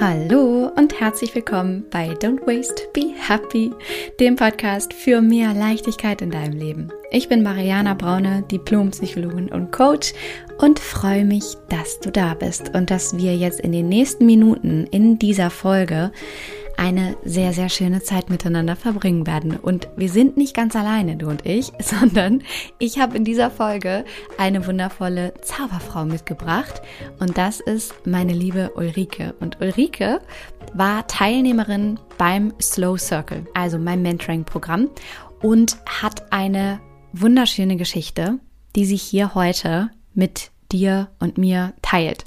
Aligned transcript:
Hallo 0.00 0.70
und 0.76 1.00
herzlich 1.00 1.34
willkommen 1.34 1.84
bei 1.90 2.10
Don't 2.10 2.46
Waste, 2.46 2.84
Be 2.94 3.12
Happy, 3.16 3.72
dem 4.20 4.36
Podcast 4.36 4.94
für 4.94 5.20
mehr 5.20 5.52
Leichtigkeit 5.52 6.22
in 6.22 6.30
deinem 6.30 6.56
Leben. 6.56 6.92
Ich 7.10 7.28
bin 7.28 7.42
Mariana 7.42 7.94
Braune, 7.94 8.44
Diplompsychologin 8.48 9.48
und 9.48 9.72
Coach 9.72 10.14
und 10.58 10.78
freue 10.78 11.24
mich, 11.24 11.42
dass 11.68 11.98
du 11.98 12.12
da 12.12 12.34
bist 12.34 12.72
und 12.76 12.92
dass 12.92 13.16
wir 13.16 13.34
jetzt 13.34 13.58
in 13.58 13.72
den 13.72 13.88
nächsten 13.88 14.24
Minuten 14.24 14.86
in 14.92 15.18
dieser 15.18 15.50
Folge 15.50 16.12
eine 16.78 17.16
sehr, 17.24 17.52
sehr 17.52 17.68
schöne 17.68 18.02
Zeit 18.02 18.30
miteinander 18.30 18.76
verbringen 18.76 19.26
werden. 19.26 19.56
Und 19.56 19.88
wir 19.96 20.08
sind 20.08 20.36
nicht 20.36 20.54
ganz 20.54 20.76
alleine, 20.76 21.16
du 21.16 21.28
und 21.28 21.44
ich, 21.44 21.72
sondern 21.80 22.42
ich 22.78 23.00
habe 23.00 23.16
in 23.16 23.24
dieser 23.24 23.50
Folge 23.50 24.04
eine 24.38 24.66
wundervolle 24.66 25.34
Zauberfrau 25.42 26.04
mitgebracht. 26.04 26.80
Und 27.18 27.36
das 27.36 27.60
ist 27.60 28.06
meine 28.06 28.32
liebe 28.32 28.70
Ulrike. 28.76 29.34
Und 29.40 29.60
Ulrike 29.60 30.20
war 30.72 31.06
Teilnehmerin 31.08 31.98
beim 32.16 32.54
Slow 32.62 32.96
Circle, 32.96 33.46
also 33.54 33.78
meinem 33.78 34.02
Mentoring-Programm, 34.02 34.88
und 35.42 35.78
hat 35.84 36.32
eine 36.32 36.80
wunderschöne 37.12 37.76
Geschichte, 37.76 38.38
die 38.76 38.84
sich 38.84 39.02
hier 39.02 39.34
heute 39.34 39.90
mit 40.14 40.52
dir 40.70 41.08
und 41.18 41.38
mir 41.38 41.74
teilt. 41.82 42.24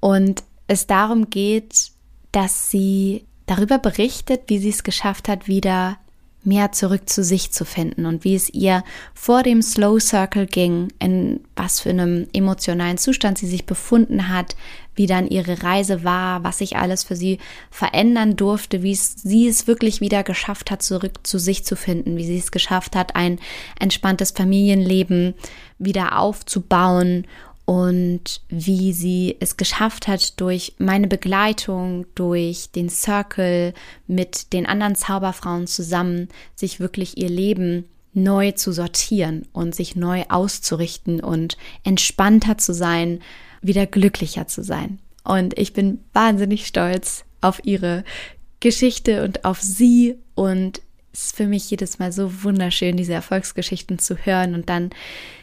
Und 0.00 0.42
es 0.66 0.86
darum 0.86 1.30
geht, 1.30 1.92
dass 2.32 2.70
sie 2.70 3.24
darüber 3.46 3.78
berichtet, 3.78 4.42
wie 4.48 4.58
sie 4.58 4.70
es 4.70 4.84
geschafft 4.84 5.28
hat, 5.28 5.48
wieder 5.48 5.98
mehr 6.46 6.70
zurück 6.70 7.08
zu 7.08 7.24
sich 7.24 7.50
zu 7.50 7.64
finden 7.64 8.06
und 8.06 8.22
wie 8.22 8.36
es 8.36 8.48
ihr 8.50 8.84
vor 9.14 9.42
dem 9.42 9.62
Slow 9.62 9.98
Circle 9.98 10.46
ging, 10.46 10.92
in 11.00 11.40
was 11.56 11.80
für 11.80 11.90
einem 11.90 12.28
emotionalen 12.32 12.98
Zustand 12.98 13.36
sie 13.36 13.48
sich 13.48 13.66
befunden 13.66 14.28
hat, 14.28 14.54
wie 14.94 15.06
dann 15.06 15.26
ihre 15.26 15.62
Reise 15.62 16.04
war, 16.04 16.44
was 16.44 16.58
sich 16.58 16.76
alles 16.76 17.02
für 17.02 17.16
sie 17.16 17.38
verändern 17.70 18.36
durfte, 18.36 18.82
wie 18.82 18.92
es, 18.92 19.16
sie 19.16 19.48
es 19.48 19.66
wirklich 19.66 20.00
wieder 20.00 20.22
geschafft 20.22 20.70
hat, 20.70 20.82
zurück 20.82 21.26
zu 21.26 21.38
sich 21.38 21.64
zu 21.64 21.74
finden, 21.74 22.16
wie 22.16 22.24
sie 22.24 22.38
es 22.38 22.52
geschafft 22.52 22.94
hat, 22.94 23.16
ein 23.16 23.38
entspanntes 23.80 24.30
Familienleben 24.30 25.34
wieder 25.78 26.18
aufzubauen 26.18 27.26
und 27.66 28.40
wie 28.48 28.92
sie 28.92 29.36
es 29.40 29.56
geschafft 29.56 30.06
hat, 30.06 30.40
durch 30.40 30.74
meine 30.78 31.08
Begleitung, 31.08 32.06
durch 32.14 32.70
den 32.70 32.88
Circle 32.88 33.74
mit 34.06 34.52
den 34.52 34.66
anderen 34.66 34.94
Zauberfrauen 34.94 35.66
zusammen, 35.66 36.28
sich 36.54 36.78
wirklich 36.78 37.18
ihr 37.18 37.28
Leben 37.28 37.84
neu 38.14 38.52
zu 38.52 38.72
sortieren 38.72 39.46
und 39.52 39.74
sich 39.74 39.96
neu 39.96 40.24
auszurichten 40.28 41.20
und 41.20 41.58
entspannter 41.82 42.56
zu 42.56 42.72
sein, 42.72 43.20
wieder 43.60 43.84
glücklicher 43.84 44.46
zu 44.46 44.62
sein. 44.62 45.00
Und 45.24 45.58
ich 45.58 45.72
bin 45.72 45.98
wahnsinnig 46.12 46.68
stolz 46.68 47.24
auf 47.40 47.60
ihre 47.64 48.04
Geschichte 48.60 49.24
und 49.24 49.44
auf 49.44 49.60
sie 49.60 50.14
und 50.36 50.80
es 51.12 51.26
ist 51.26 51.36
für 51.36 51.46
mich 51.46 51.70
jedes 51.70 51.98
Mal 51.98 52.12
so 52.12 52.44
wunderschön, 52.44 52.96
diese 52.96 53.14
Erfolgsgeschichten 53.14 53.98
zu 53.98 54.16
hören 54.18 54.54
und 54.54 54.68
dann 54.68 54.90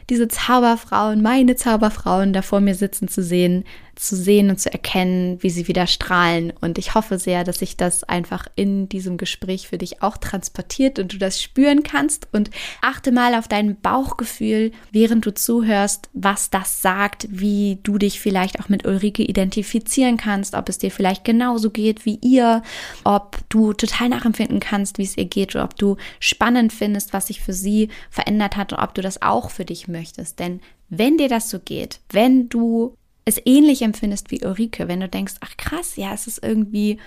diese 0.09 0.27
Zauberfrauen, 0.27 1.21
meine 1.21 1.55
Zauberfrauen 1.55 2.33
da 2.33 2.41
vor 2.41 2.59
mir 2.59 2.75
sitzen 2.75 3.07
zu 3.07 3.23
sehen, 3.23 3.63
zu 3.95 4.15
sehen 4.15 4.49
und 4.49 4.59
zu 4.59 4.71
erkennen, 4.71 5.37
wie 5.41 5.49
sie 5.49 5.67
wieder 5.67 5.85
strahlen. 5.85 6.51
Und 6.61 6.77
ich 6.77 6.95
hoffe 6.95 7.19
sehr, 7.19 7.43
dass 7.43 7.59
sich 7.59 7.77
das 7.77 8.03
einfach 8.03 8.47
in 8.55 8.89
diesem 8.89 9.17
Gespräch 9.17 9.67
für 9.67 9.77
dich 9.77 10.01
auch 10.01 10.17
transportiert 10.17 10.97
und 10.97 11.13
du 11.13 11.17
das 11.17 11.41
spüren 11.41 11.83
kannst. 11.83 12.27
Und 12.31 12.49
achte 12.81 13.11
mal 13.11 13.35
auf 13.35 13.47
dein 13.47 13.79
Bauchgefühl, 13.79 14.71
während 14.91 15.25
du 15.25 15.33
zuhörst, 15.33 16.09
was 16.13 16.49
das 16.49 16.81
sagt, 16.81 17.27
wie 17.29 17.79
du 17.83 17.97
dich 17.97 18.19
vielleicht 18.19 18.59
auch 18.59 18.69
mit 18.69 18.85
Ulrike 18.85 19.23
identifizieren 19.23 20.17
kannst, 20.17 20.55
ob 20.55 20.69
es 20.69 20.79
dir 20.79 20.91
vielleicht 20.91 21.23
genauso 21.23 21.69
geht 21.69 22.05
wie 22.05 22.17
ihr, 22.21 22.63
ob 23.03 23.38
du 23.49 23.73
total 23.73 24.09
nachempfinden 24.09 24.59
kannst, 24.59 24.97
wie 24.97 25.03
es 25.03 25.17
ihr 25.17 25.25
geht, 25.25 25.55
oder 25.55 25.65
ob 25.65 25.75
du 25.75 25.97
spannend 26.19 26.73
findest, 26.73 27.13
was 27.13 27.27
sich 27.27 27.41
für 27.41 27.53
sie 27.53 27.89
verändert 28.09 28.57
hat 28.57 28.73
und 28.73 28.79
ob 28.79 28.95
du 28.95 29.01
das 29.01 29.22
auch 29.22 29.51
für 29.51 29.66
dich 29.66 29.88
möchtest. 29.93 30.39
Denn 30.39 30.59
wenn 30.89 31.17
dir 31.17 31.29
das 31.29 31.49
so 31.49 31.59
geht, 31.59 32.01
wenn 32.09 32.49
du 32.49 32.97
es 33.25 33.41
ähnlich 33.45 33.81
empfindest 33.81 34.31
wie 34.31 34.43
Ulrike, 34.43 34.89
wenn 34.89 34.99
du 34.99 35.07
denkst, 35.07 35.35
ach 35.39 35.55
krass, 35.55 35.95
ja, 35.95 36.13
es 36.13 36.27
ist 36.27 36.43
irgendwie, 36.43 36.97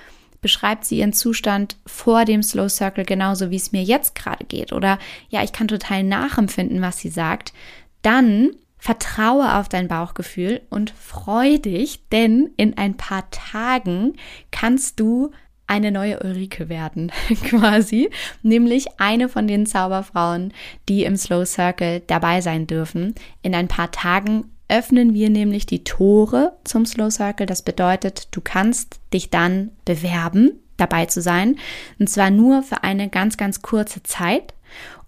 beschreibt 0.41 0.86
sie 0.86 0.98
ihren 0.98 1.12
Zustand 1.12 1.76
vor 1.84 2.24
dem 2.24 2.42
Slow 2.42 2.70
Circle 2.70 3.04
genauso, 3.04 3.50
wie 3.50 3.56
es 3.56 3.72
mir 3.72 3.82
jetzt 3.82 4.14
gerade 4.14 4.44
geht. 4.44 4.72
Oder 4.72 4.98
ja, 5.28 5.42
ich 5.42 5.52
kann 5.52 5.69
total 5.69 6.02
nachempfinden, 6.02 6.80
was 6.80 6.98
sie 6.98 7.10
sagt. 7.10 7.52
Dann 8.00 8.50
vertraue 8.78 9.56
auf 9.56 9.68
dein 9.68 9.88
Bauchgefühl 9.88 10.62
und 10.70 10.91
freu 10.91 11.58
dich, 11.58 12.08
denn 12.10 12.50
in 12.56 12.78
ein 12.78 12.97
paar 12.97 13.28
Tagen 13.30 14.14
kannst 14.50 15.00
du 15.00 15.32
eine 15.66 15.91
neue 15.91 16.21
Ulrike 16.21 16.69
werden, 16.69 17.10
quasi, 17.44 18.10
nämlich 18.43 18.87
eine 18.99 19.28
von 19.28 19.47
den 19.47 19.66
Zauberfrauen, 19.66 20.53
die 20.88 21.04
im 21.04 21.16
Slow 21.16 21.44
Circle 21.44 22.03
dabei 22.06 22.41
sein 22.41 22.66
dürfen. 22.66 23.15
In 23.43 23.54
ein 23.54 23.69
paar 23.69 23.91
Tagen 23.91 24.50
öffnen 24.69 25.15
wir 25.15 25.31
nämlich 25.31 25.66
die 25.66 25.84
Tore 25.84 26.56
zum 26.65 26.87
Slow 26.87 27.10
Circle. 27.10 27.47
Das 27.47 27.62
bedeutet, 27.62 28.28
du 28.32 28.41
kannst 28.41 29.00
dich 29.12 29.31
dann 29.31 29.71
bewerben, 29.84 30.53
dabei 30.77 31.06
zu 31.06 31.22
sein. 31.22 31.56
Und 31.98 32.10
zwar 32.10 32.31
nur 32.31 32.62
für 32.62 32.83
eine 32.83 33.09
ganz, 33.09 33.37
ganz 33.37 33.62
kurze 33.62 34.03
Zeit. 34.03 34.54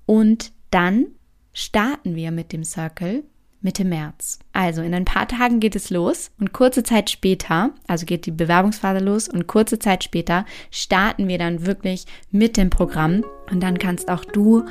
Und 0.06 0.52
dann 0.70 1.06
starten 1.52 2.14
wir 2.14 2.30
mit 2.30 2.52
dem 2.52 2.64
Circle 2.64 3.24
Mitte 3.60 3.84
März. 3.84 4.38
Also 4.52 4.82
in 4.82 4.94
ein 4.94 5.04
paar 5.04 5.26
Tagen 5.26 5.60
geht 5.60 5.76
es 5.76 5.90
los 5.90 6.30
und 6.38 6.52
kurze 6.52 6.82
Zeit 6.82 7.10
später, 7.10 7.70
also 7.86 8.06
geht 8.06 8.26
die 8.26 8.30
Bewerbungsphase 8.30 9.04
los 9.04 9.28
und 9.28 9.46
kurze 9.46 9.78
Zeit 9.78 10.04
später 10.04 10.44
starten 10.70 11.28
wir 11.28 11.38
dann 11.38 11.66
wirklich 11.66 12.04
mit 12.30 12.56
dem 12.56 12.70
Programm 12.70 13.24
und 13.50 13.62
dann 13.62 13.78
kannst 13.78 14.10
auch 14.10 14.24
du 14.24 14.64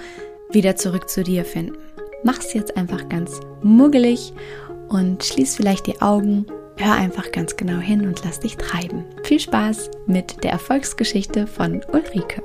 wieder 0.51 0.75
zurück 0.75 1.09
zu 1.09 1.23
dir 1.23 1.43
finden. 1.43 1.77
Mach's 2.23 2.53
jetzt 2.53 2.77
einfach 2.77 3.09
ganz 3.09 3.39
muggelig 3.61 4.33
und 4.87 5.23
schließ 5.23 5.55
vielleicht 5.55 5.87
die 5.87 6.01
Augen, 6.01 6.45
hör 6.77 6.93
einfach 6.93 7.31
ganz 7.31 7.57
genau 7.57 7.79
hin 7.79 8.07
und 8.07 8.23
lass 8.23 8.39
dich 8.39 8.57
treiben. 8.57 9.03
Viel 9.23 9.39
Spaß 9.39 9.91
mit 10.05 10.43
der 10.43 10.51
Erfolgsgeschichte 10.51 11.47
von 11.47 11.81
Ulrike. 11.91 12.41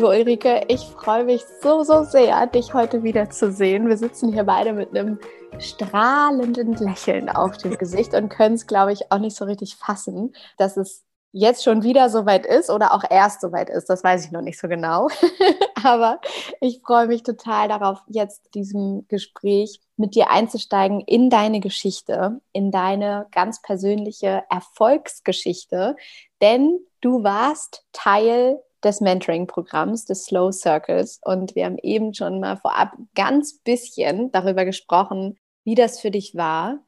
Liebe 0.00 0.12
Ulrike, 0.12 0.64
ich 0.68 0.80
freue 0.80 1.24
mich 1.24 1.42
so, 1.60 1.82
so 1.82 2.04
sehr, 2.04 2.46
dich 2.46 2.72
heute 2.72 3.02
wieder 3.02 3.28
zu 3.28 3.52
sehen. 3.52 3.86
Wir 3.86 3.98
sitzen 3.98 4.32
hier 4.32 4.44
beide 4.44 4.72
mit 4.72 4.96
einem 4.96 5.18
strahlenden 5.58 6.72
Lächeln 6.72 7.28
auf 7.28 7.58
dem 7.58 7.76
Gesicht 7.78 8.14
und 8.14 8.30
können 8.30 8.54
es, 8.54 8.66
glaube 8.66 8.94
ich, 8.94 9.12
auch 9.12 9.18
nicht 9.18 9.36
so 9.36 9.44
richtig 9.44 9.76
fassen, 9.76 10.34
dass 10.56 10.78
es 10.78 11.04
jetzt 11.32 11.64
schon 11.64 11.82
wieder 11.82 12.08
soweit 12.08 12.46
ist 12.46 12.70
oder 12.70 12.94
auch 12.94 13.04
erst 13.10 13.42
soweit 13.42 13.68
ist. 13.68 13.90
Das 13.90 14.02
weiß 14.02 14.24
ich 14.24 14.30
noch 14.30 14.40
nicht 14.40 14.58
so 14.58 14.68
genau. 14.68 15.08
Aber 15.84 16.18
ich 16.62 16.80
freue 16.80 17.06
mich 17.06 17.22
total 17.22 17.68
darauf, 17.68 18.00
jetzt 18.06 18.54
diesem 18.54 19.06
Gespräch 19.08 19.82
mit 19.98 20.14
dir 20.14 20.30
einzusteigen 20.30 21.00
in 21.00 21.28
deine 21.28 21.60
Geschichte, 21.60 22.40
in 22.52 22.70
deine 22.70 23.26
ganz 23.32 23.60
persönliche 23.60 24.44
Erfolgsgeschichte. 24.48 25.94
Denn 26.40 26.78
du 27.02 27.22
warst 27.22 27.84
Teil 27.92 28.62
des 28.84 29.00
Mentoring-Programms, 29.00 30.04
des 30.04 30.24
Slow 30.24 30.52
Circles. 30.52 31.20
Und 31.24 31.54
wir 31.54 31.66
haben 31.66 31.78
eben 31.82 32.14
schon 32.14 32.40
mal 32.40 32.56
vorab 32.56 32.96
ganz 33.14 33.58
bisschen 33.58 34.32
darüber 34.32 34.64
gesprochen, 34.64 35.38
wie 35.64 35.74
das 35.74 36.00
für 36.00 36.10
dich 36.10 36.34
war, 36.34 36.78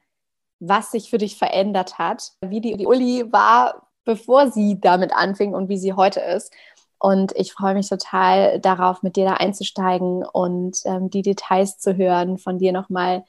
was 0.61 0.93
sich 0.93 1.11
für 1.11 1.19
dich 1.19 1.37
verändert 1.37 1.99
hat, 1.99 2.33
wie 2.41 2.61
die, 2.61 2.77
die 2.77 2.87
Uli 2.87 3.31
war, 3.33 3.89
bevor 4.05 4.51
sie 4.51 4.81
damit 4.81 5.13
anfing 5.13 5.55
und 5.55 5.69
wie 5.69 5.79
sie 5.79 5.93
heute 5.93 6.21
ist. 6.21 6.53
Und 6.99 7.33
ich 7.35 7.53
freue 7.53 7.75
mich 7.75 7.89
total 7.89 8.61
darauf, 8.61 9.03
mit 9.03 9.17
dir 9.17 9.25
da 9.25 9.35
einzusteigen 9.35 10.25
und 10.25 10.79
ähm, 10.85 11.11
die 11.11 11.23
Details 11.23 11.79
zu 11.79 11.97
hören, 11.97 12.39
von 12.39 12.59
dir 12.59 12.73
nochmal 12.73 13.25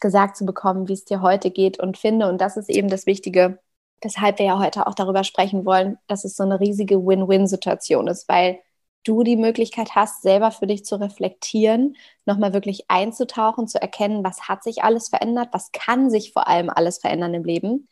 gesagt 0.00 0.36
zu 0.36 0.46
bekommen, 0.46 0.88
wie 0.88 0.94
es 0.94 1.04
dir 1.04 1.20
heute 1.20 1.50
geht 1.50 1.78
und 1.78 1.98
finde. 1.98 2.28
Und 2.28 2.40
das 2.40 2.56
ist 2.56 2.70
eben 2.70 2.88
das 2.88 3.04
Wichtige, 3.04 3.58
weshalb 4.02 4.38
wir 4.38 4.46
ja 4.46 4.58
heute 4.58 4.86
auch 4.86 4.94
darüber 4.94 5.24
sprechen 5.24 5.64
wollen, 5.64 5.98
dass 6.06 6.24
es 6.24 6.36
so 6.36 6.42
eine 6.42 6.60
riesige 6.60 7.04
Win-Win-Situation 7.06 8.06
ist, 8.08 8.28
weil 8.28 8.60
du 9.04 9.22
die 9.22 9.36
Möglichkeit 9.36 9.94
hast, 9.94 10.22
selber 10.22 10.50
für 10.50 10.66
dich 10.66 10.84
zu 10.84 11.00
reflektieren, 11.00 11.96
nochmal 12.26 12.52
wirklich 12.52 12.90
einzutauchen, 12.90 13.66
zu 13.66 13.80
erkennen, 13.80 14.24
was 14.24 14.48
hat 14.48 14.62
sich 14.62 14.82
alles 14.84 15.08
verändert, 15.08 15.48
was 15.52 15.72
kann 15.72 16.10
sich 16.10 16.32
vor 16.32 16.48
allem 16.48 16.70
alles 16.70 16.98
verändern 16.98 17.34
im 17.34 17.44
Leben. 17.44 17.88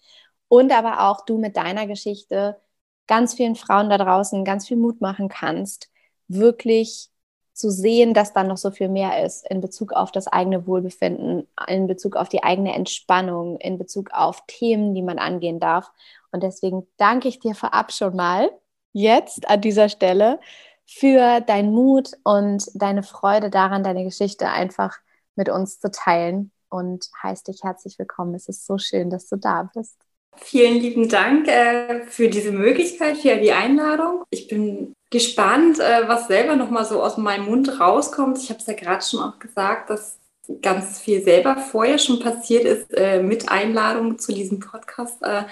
Und 0.48 0.72
aber 0.72 1.08
auch 1.08 1.24
du 1.24 1.38
mit 1.38 1.56
deiner 1.56 1.86
Geschichte 1.86 2.60
ganz 3.06 3.34
vielen 3.34 3.56
Frauen 3.56 3.90
da 3.90 3.98
draußen 3.98 4.44
ganz 4.44 4.68
viel 4.68 4.76
Mut 4.76 5.00
machen 5.00 5.28
kannst, 5.28 5.90
wirklich 6.28 7.10
zu 7.58 7.70
sehen, 7.70 8.14
dass 8.14 8.32
da 8.32 8.44
noch 8.44 8.56
so 8.56 8.70
viel 8.70 8.88
mehr 8.88 9.24
ist 9.24 9.44
in 9.50 9.60
Bezug 9.60 9.92
auf 9.92 10.12
das 10.12 10.28
eigene 10.28 10.66
Wohlbefinden, 10.66 11.48
in 11.66 11.88
Bezug 11.88 12.14
auf 12.14 12.28
die 12.28 12.44
eigene 12.44 12.72
Entspannung, 12.72 13.58
in 13.58 13.78
Bezug 13.78 14.10
auf 14.12 14.44
Themen, 14.46 14.94
die 14.94 15.02
man 15.02 15.18
angehen 15.18 15.58
darf. 15.58 15.90
Und 16.30 16.44
deswegen 16.44 16.86
danke 16.98 17.26
ich 17.26 17.40
dir 17.40 17.56
vorab 17.56 17.92
schon 17.92 18.14
mal 18.14 18.50
jetzt 18.92 19.48
an 19.50 19.60
dieser 19.60 19.88
Stelle 19.88 20.38
für 20.86 21.40
deinen 21.40 21.72
Mut 21.72 22.12
und 22.22 22.64
deine 22.74 23.02
Freude 23.02 23.50
daran, 23.50 23.82
deine 23.82 24.04
Geschichte 24.04 24.48
einfach 24.48 24.96
mit 25.34 25.48
uns 25.48 25.80
zu 25.80 25.90
teilen 25.90 26.52
und 26.70 27.08
heiße 27.22 27.44
dich 27.44 27.64
herzlich 27.64 27.98
willkommen. 27.98 28.34
Es 28.36 28.48
ist 28.48 28.66
so 28.66 28.78
schön, 28.78 29.10
dass 29.10 29.28
du 29.28 29.36
da 29.36 29.68
bist. 29.74 29.96
Vielen 30.36 30.80
lieben 30.80 31.08
Dank 31.08 31.48
äh, 31.48 32.06
für 32.06 32.28
diese 32.28 32.52
Möglichkeit, 32.52 33.16
für 33.16 33.36
die 33.36 33.50
Einladung. 33.50 34.22
Ich 34.30 34.46
bin 34.46 34.94
gespannt, 35.10 35.78
äh, 35.78 36.08
was 36.08 36.28
selber 36.28 36.56
nochmal 36.56 36.84
so 36.84 37.02
aus 37.02 37.16
meinem 37.16 37.46
Mund 37.46 37.80
rauskommt. 37.80 38.38
Ich 38.38 38.50
habe 38.50 38.60
es 38.60 38.66
ja 38.66 38.74
gerade 38.74 39.04
schon 39.04 39.20
auch 39.20 39.38
gesagt, 39.38 39.90
dass 39.90 40.18
ganz 40.62 40.98
viel 40.98 41.22
selber 41.22 41.56
vorher 41.56 41.98
schon 41.98 42.20
passiert 42.20 42.64
ist, 42.64 42.92
äh, 42.94 43.22
mit 43.22 43.50
Einladung 43.50 44.18
zu 44.18 44.32
diesem 44.32 44.60
Podcast 44.60 45.22
äh, 45.22 45.44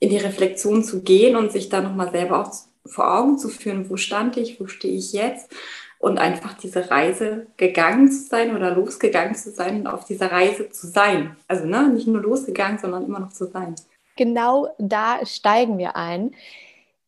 in 0.00 0.10
die 0.10 0.16
Reflexion 0.16 0.82
zu 0.82 1.02
gehen 1.02 1.36
und 1.36 1.52
sich 1.52 1.68
da 1.68 1.80
nochmal 1.80 2.10
selber 2.10 2.40
auch 2.40 2.52
vor 2.86 3.16
Augen 3.16 3.38
zu 3.38 3.48
führen, 3.48 3.88
wo 3.90 3.96
stand 3.96 4.36
ich, 4.36 4.60
wo 4.60 4.66
stehe 4.66 4.96
ich 4.96 5.12
jetzt 5.12 5.52
und 5.98 6.18
einfach 6.18 6.54
diese 6.54 6.90
Reise 6.90 7.46
gegangen 7.56 8.10
zu 8.10 8.26
sein 8.26 8.56
oder 8.56 8.74
losgegangen 8.74 9.34
zu 9.34 9.50
sein 9.50 9.80
und 9.80 9.86
auf 9.86 10.04
dieser 10.04 10.32
Reise 10.32 10.70
zu 10.70 10.86
sein. 10.86 11.36
Also 11.46 11.66
ne, 11.66 11.88
nicht 11.88 12.06
nur 12.06 12.22
losgegangen, 12.22 12.78
sondern 12.78 13.04
immer 13.04 13.20
noch 13.20 13.32
zu 13.32 13.46
sein. 13.46 13.74
Genau 14.16 14.74
da 14.78 15.24
steigen 15.24 15.78
wir 15.78 15.96
ein. 15.96 16.34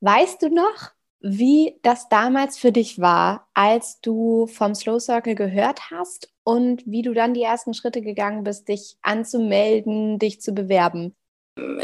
Weißt 0.00 0.42
du 0.42 0.50
noch, 0.50 0.90
wie 1.22 1.78
das 1.82 2.08
damals 2.08 2.58
für 2.58 2.72
dich 2.72 3.00
war, 3.00 3.48
als 3.54 4.00
du 4.00 4.46
vom 4.46 4.74
Slow 4.74 5.00
Circle 5.00 5.34
gehört 5.34 5.90
hast 5.90 6.32
und 6.44 6.82
wie 6.86 7.02
du 7.02 7.14
dann 7.14 7.34
die 7.34 7.42
ersten 7.42 7.74
Schritte 7.74 8.02
gegangen 8.02 8.44
bist, 8.44 8.68
dich 8.68 8.96
anzumelden, 9.02 10.18
dich 10.18 10.40
zu 10.40 10.52
bewerben? 10.52 11.14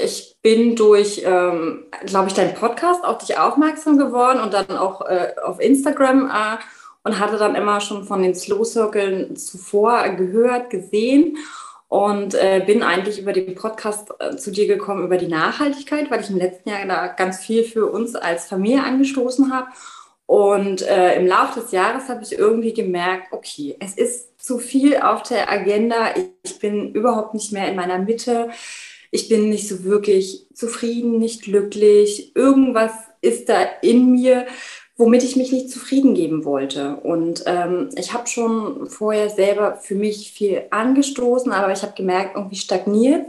Ich 0.03 0.37
bin 0.43 0.77
durch, 0.77 1.23
ähm, 1.25 1.85
glaube 2.05 2.29
ich, 2.29 2.35
deinen 2.35 2.55
Podcast 2.55 3.05
auf 3.05 3.19
dich 3.19 3.39
aufmerksam 3.39 3.99
geworden 3.99 4.41
und 4.41 4.55
dann 4.55 4.77
auch 4.77 5.03
äh, 5.03 5.35
auf 5.45 5.61
Instagram 5.61 6.27
äh, 6.27 6.57
und 7.05 7.21
hatte 7.21 7.37
dann 7.37 7.55
immer 7.55 7.81
schon 7.81 8.05
von 8.05 8.23
den 8.23 8.35
Slow 8.35 8.65
Circles 8.65 9.47
zuvor 9.47 10.09
gehört, 10.11 10.71
gesehen 10.71 11.37
und 11.89 12.35
äh, 12.35 12.63
bin 12.65 12.83
eigentlich 12.83 13.19
über 13.19 13.33
den 13.33 13.55
Podcast 13.55 14.13
äh, 14.19 14.37
zu 14.37 14.51
dir 14.51 14.67
gekommen 14.67 15.05
über 15.05 15.17
die 15.17 15.27
Nachhaltigkeit, 15.27 16.11
weil 16.11 16.21
ich 16.21 16.31
im 16.31 16.37
letzten 16.37 16.69
Jahr 16.69 16.87
da 16.87 17.07
ganz 17.09 17.41
viel 17.41 17.65
für 17.65 17.87
uns 17.87 18.15
als 18.15 18.47
Familie 18.47 18.85
angestoßen 18.85 19.53
habe. 19.53 19.69
Und 20.27 20.83
äh, 20.83 21.17
im 21.17 21.27
Laufe 21.27 21.61
des 21.61 21.73
Jahres 21.73 22.11
habe 22.11 22.23
ich 22.23 22.39
irgendwie 22.39 22.75
gemerkt, 22.75 23.33
okay, 23.33 23.77
es 23.81 23.95
ist 23.95 24.39
zu 24.39 24.59
viel 24.59 24.99
auf 24.99 25.23
der 25.23 25.51
Agenda. 25.51 26.15
Ich 26.43 26.59
bin 26.59 26.93
überhaupt 26.93 27.33
nicht 27.33 27.53
mehr 27.53 27.69
in 27.69 27.77
meiner 27.77 27.99
Mitte. 27.99 28.51
Ich 29.11 29.31
bin 29.31 29.49
nicht 29.49 29.67
so 29.67 29.85
wirklich 29.85 30.47
zufrieden, 30.53 31.19
nicht 31.19 31.45
glücklich. 31.45 32.37
Irgendwas 32.37 32.93
ist 33.23 33.49
da 33.49 33.63
in 33.81 34.13
mir, 34.13 34.47
womit 34.99 35.23
ich 35.23 35.37
mich 35.37 35.53
nicht 35.53 35.71
zufrieden 35.71 36.15
geben 36.15 36.45
wollte. 36.45 36.97
Und 36.97 37.45
ähm, 37.47 37.89
ich 37.97 38.13
habe 38.13 38.27
schon 38.27 38.89
vorher 38.91 39.31
selber 39.31 39.77
für 39.77 39.95
mich 39.95 40.33
viel 40.33 40.65
angestoßen, 40.71 41.53
aber 41.53 41.73
ich 41.73 41.83
habe 41.83 41.95
gemerkt, 41.97 42.37
irgendwie 42.37 42.57
stagniert 42.57 43.25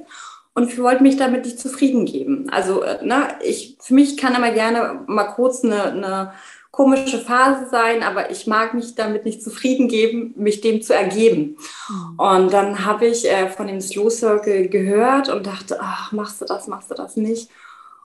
und 0.55 0.77
wollte 0.79 1.03
mich 1.03 1.15
damit 1.15 1.45
nicht 1.45 1.59
zufrieden 1.59 2.05
geben. 2.05 2.49
Also 2.49 2.81
äh, 2.81 3.05
ne, 3.05 3.27
ich, 3.43 3.77
für 3.79 3.93
mich 3.93 4.17
kann 4.17 4.33
immer 4.35 4.51
gerne 4.51 5.01
mal 5.05 5.25
kurz 5.25 5.63
eine, 5.63 5.83
eine 5.83 6.33
komische 6.71 7.19
Phase 7.19 7.67
sein, 7.69 8.01
aber 8.01 8.31
ich 8.31 8.47
mag 8.47 8.73
mich 8.73 8.95
damit 8.95 9.25
nicht 9.25 9.43
zufrieden 9.43 9.87
geben, 9.87 10.33
mich 10.37 10.61
dem 10.61 10.81
zu 10.81 10.95
ergeben. 10.95 11.57
Mhm. 11.87 12.19
Und 12.19 12.53
dann 12.53 12.83
habe 12.83 13.05
ich 13.05 13.29
äh, 13.29 13.47
von 13.47 13.67
dem 13.67 13.79
Slow 13.79 14.09
Circle 14.09 14.69
gehört 14.69 15.29
und 15.29 15.45
dachte, 15.45 15.77
ach, 15.79 16.11
machst 16.13 16.41
du 16.41 16.45
das, 16.45 16.67
machst 16.67 16.89
du 16.89 16.95
das 16.95 17.15
nicht? 17.15 17.49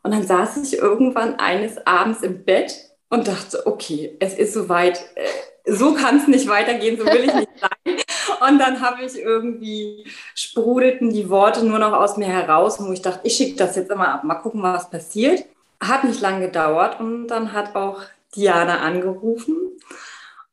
Und 0.03 0.13
dann 0.13 0.27
saß 0.27 0.59
ich 0.59 0.77
irgendwann 0.77 1.37
eines 1.37 1.87
Abends 1.87 2.23
im 2.23 2.45
Bett 2.45 2.94
und 3.15 3.29
dachte, 3.29 3.67
okay, 3.67 4.17
es 4.21 4.35
ist 4.35 4.53
soweit, 4.53 4.99
äh, 5.15 5.73
so 5.73 5.95
kann 5.95 6.19
es 6.19 6.27
nicht 6.27 6.49
weitergehen, 6.49 6.99
so 6.99 7.07
will 7.07 7.25
ich 7.25 7.35
nicht 7.35 7.49
sein. 7.61 7.97
Und 8.49 8.59
dann 8.59 8.81
habe 8.81 9.05
ich 9.05 9.17
irgendwie 9.17 10.05
sprudelten 10.35 11.13
die 11.13 11.31
Worte 11.31 11.65
nur 11.65 11.79
noch 11.79 11.93
aus 11.93 12.17
mir 12.17 12.27
heraus, 12.27 12.79
wo 12.81 12.93
ich 12.93 13.01
dachte, 13.01 13.21
ich 13.25 13.37
schicke 13.37 13.57
das 13.57 13.77
jetzt 13.77 13.91
immer 13.91 14.09
ab, 14.09 14.25
mal 14.25 14.35
gucken, 14.35 14.63
was 14.63 14.91
passiert. 14.91 15.45
Hat 15.81 16.05
nicht 16.05 16.21
lange 16.21 16.47
gedauert 16.47 17.01
und 17.01 17.29
dann 17.29 17.53
hat 17.53 17.75
auch 17.75 18.03
Diana 18.35 18.81
angerufen 18.81 19.57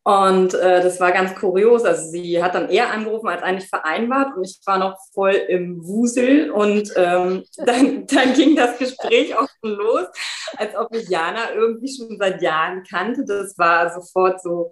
und 0.03 0.55
äh, 0.55 0.81
das 0.81 0.99
war 0.99 1.11
ganz 1.11 1.35
kurios. 1.35 1.83
Also 1.83 2.09
sie 2.09 2.41
hat 2.41 2.55
dann 2.55 2.69
eher 2.69 2.91
angerufen 2.91 3.27
als 3.27 3.43
eigentlich 3.43 3.69
vereinbart 3.69 4.35
und 4.35 4.43
ich 4.43 4.59
war 4.65 4.79
noch 4.79 4.97
voll 5.13 5.33
im 5.33 5.83
Wusel 5.85 6.49
und 6.51 6.91
ähm, 6.95 7.43
dann, 7.65 8.07
dann 8.07 8.33
ging 8.33 8.55
das 8.55 8.79
Gespräch 8.79 9.35
auch 9.35 9.47
schon 9.59 9.71
los, 9.71 10.07
als 10.57 10.75
ob 10.75 10.93
ich 10.95 11.07
Jana 11.07 11.53
irgendwie 11.53 11.95
schon 11.95 12.17
seit 12.17 12.41
Jahren 12.41 12.83
kannte. 12.83 13.25
Das 13.25 13.57
war 13.59 13.93
sofort 13.93 14.41
so 14.41 14.71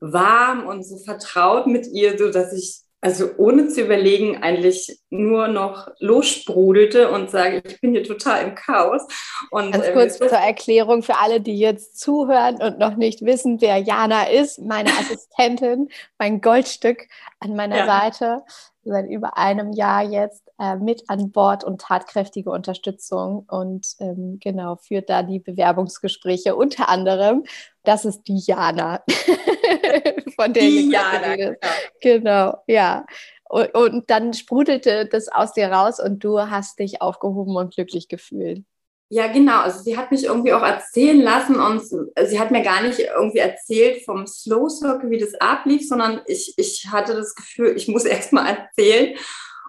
warm 0.00 0.66
und 0.66 0.82
so 0.82 0.96
vertraut 0.98 1.66
mit 1.66 1.86
ihr, 1.86 2.16
so 2.16 2.30
dass 2.30 2.52
ich 2.54 2.80
also 3.02 3.30
ohne 3.38 3.68
zu 3.68 3.80
überlegen, 3.80 4.42
eigentlich 4.42 5.00
nur 5.08 5.48
noch 5.48 5.88
lossprudelte 6.00 7.10
und 7.10 7.30
sage, 7.30 7.62
ich 7.66 7.80
bin 7.80 7.92
hier 7.92 8.04
total 8.04 8.44
im 8.44 8.54
Chaos. 8.54 9.02
Und, 9.50 9.72
Ganz 9.72 9.86
ähm, 9.86 9.94
kurz 9.94 10.18
zur 10.18 10.28
Erklärung 10.28 11.02
für 11.02 11.16
alle, 11.16 11.40
die 11.40 11.58
jetzt 11.58 11.98
zuhören 11.98 12.60
und 12.60 12.78
noch 12.78 12.96
nicht 12.96 13.24
wissen, 13.24 13.60
wer 13.60 13.78
Jana 13.78 14.24
ist, 14.24 14.60
meine 14.60 14.90
Assistentin, 15.00 15.88
mein 16.18 16.40
Goldstück 16.40 17.08
an 17.38 17.56
meiner 17.56 17.78
ja. 17.78 17.86
Seite, 17.86 18.42
seit 18.82 19.08
über 19.08 19.36
einem 19.36 19.72
Jahr 19.72 20.02
jetzt 20.02 20.42
äh, 20.58 20.76
mit 20.76 21.08
an 21.08 21.30
Bord 21.30 21.64
und 21.64 21.80
tatkräftige 21.80 22.50
Unterstützung 22.50 23.44
und 23.48 23.86
ähm, 24.00 24.38
genau 24.40 24.76
führt 24.76 25.10
da 25.10 25.22
die 25.22 25.38
Bewerbungsgespräche 25.38 26.56
unter 26.56 26.88
anderem. 26.88 27.44
Das 27.84 28.04
ist 28.04 28.22
die 28.28 28.38
Jana. 28.38 29.02
von 30.36 30.52
der 30.52 30.62
die 30.62 30.90
Jana, 30.90 31.36
genau. 31.36 31.58
genau, 32.00 32.54
ja. 32.66 33.06
Und, 33.48 33.74
und 33.74 34.10
dann 34.10 34.32
sprudelte 34.32 35.06
das 35.06 35.28
aus 35.28 35.52
dir 35.52 35.72
raus 35.72 35.98
und 36.00 36.22
du 36.22 36.38
hast 36.38 36.78
dich 36.78 37.02
aufgehoben 37.02 37.56
und 37.56 37.74
glücklich 37.74 38.08
gefühlt. 38.08 38.64
Ja, 39.12 39.26
genau. 39.26 39.62
Also 39.62 39.82
sie 39.82 39.96
hat 39.96 40.12
mich 40.12 40.24
irgendwie 40.24 40.52
auch 40.52 40.62
erzählen 40.62 41.20
lassen 41.20 41.56
und 41.56 41.82
sie 41.82 42.38
hat 42.38 42.52
mir 42.52 42.62
gar 42.62 42.80
nicht 42.80 43.00
irgendwie 43.00 43.38
erzählt 43.38 44.04
vom 44.04 44.24
Slow 44.24 44.68
Circle, 44.70 45.10
wie 45.10 45.18
das 45.18 45.34
ablief, 45.34 45.88
sondern 45.88 46.20
ich, 46.26 46.54
ich 46.56 46.86
hatte 46.92 47.14
das 47.14 47.34
Gefühl, 47.34 47.74
ich 47.76 47.88
muss 47.88 48.04
erst 48.06 48.32
mal 48.32 48.46
erzählen. 48.46 49.16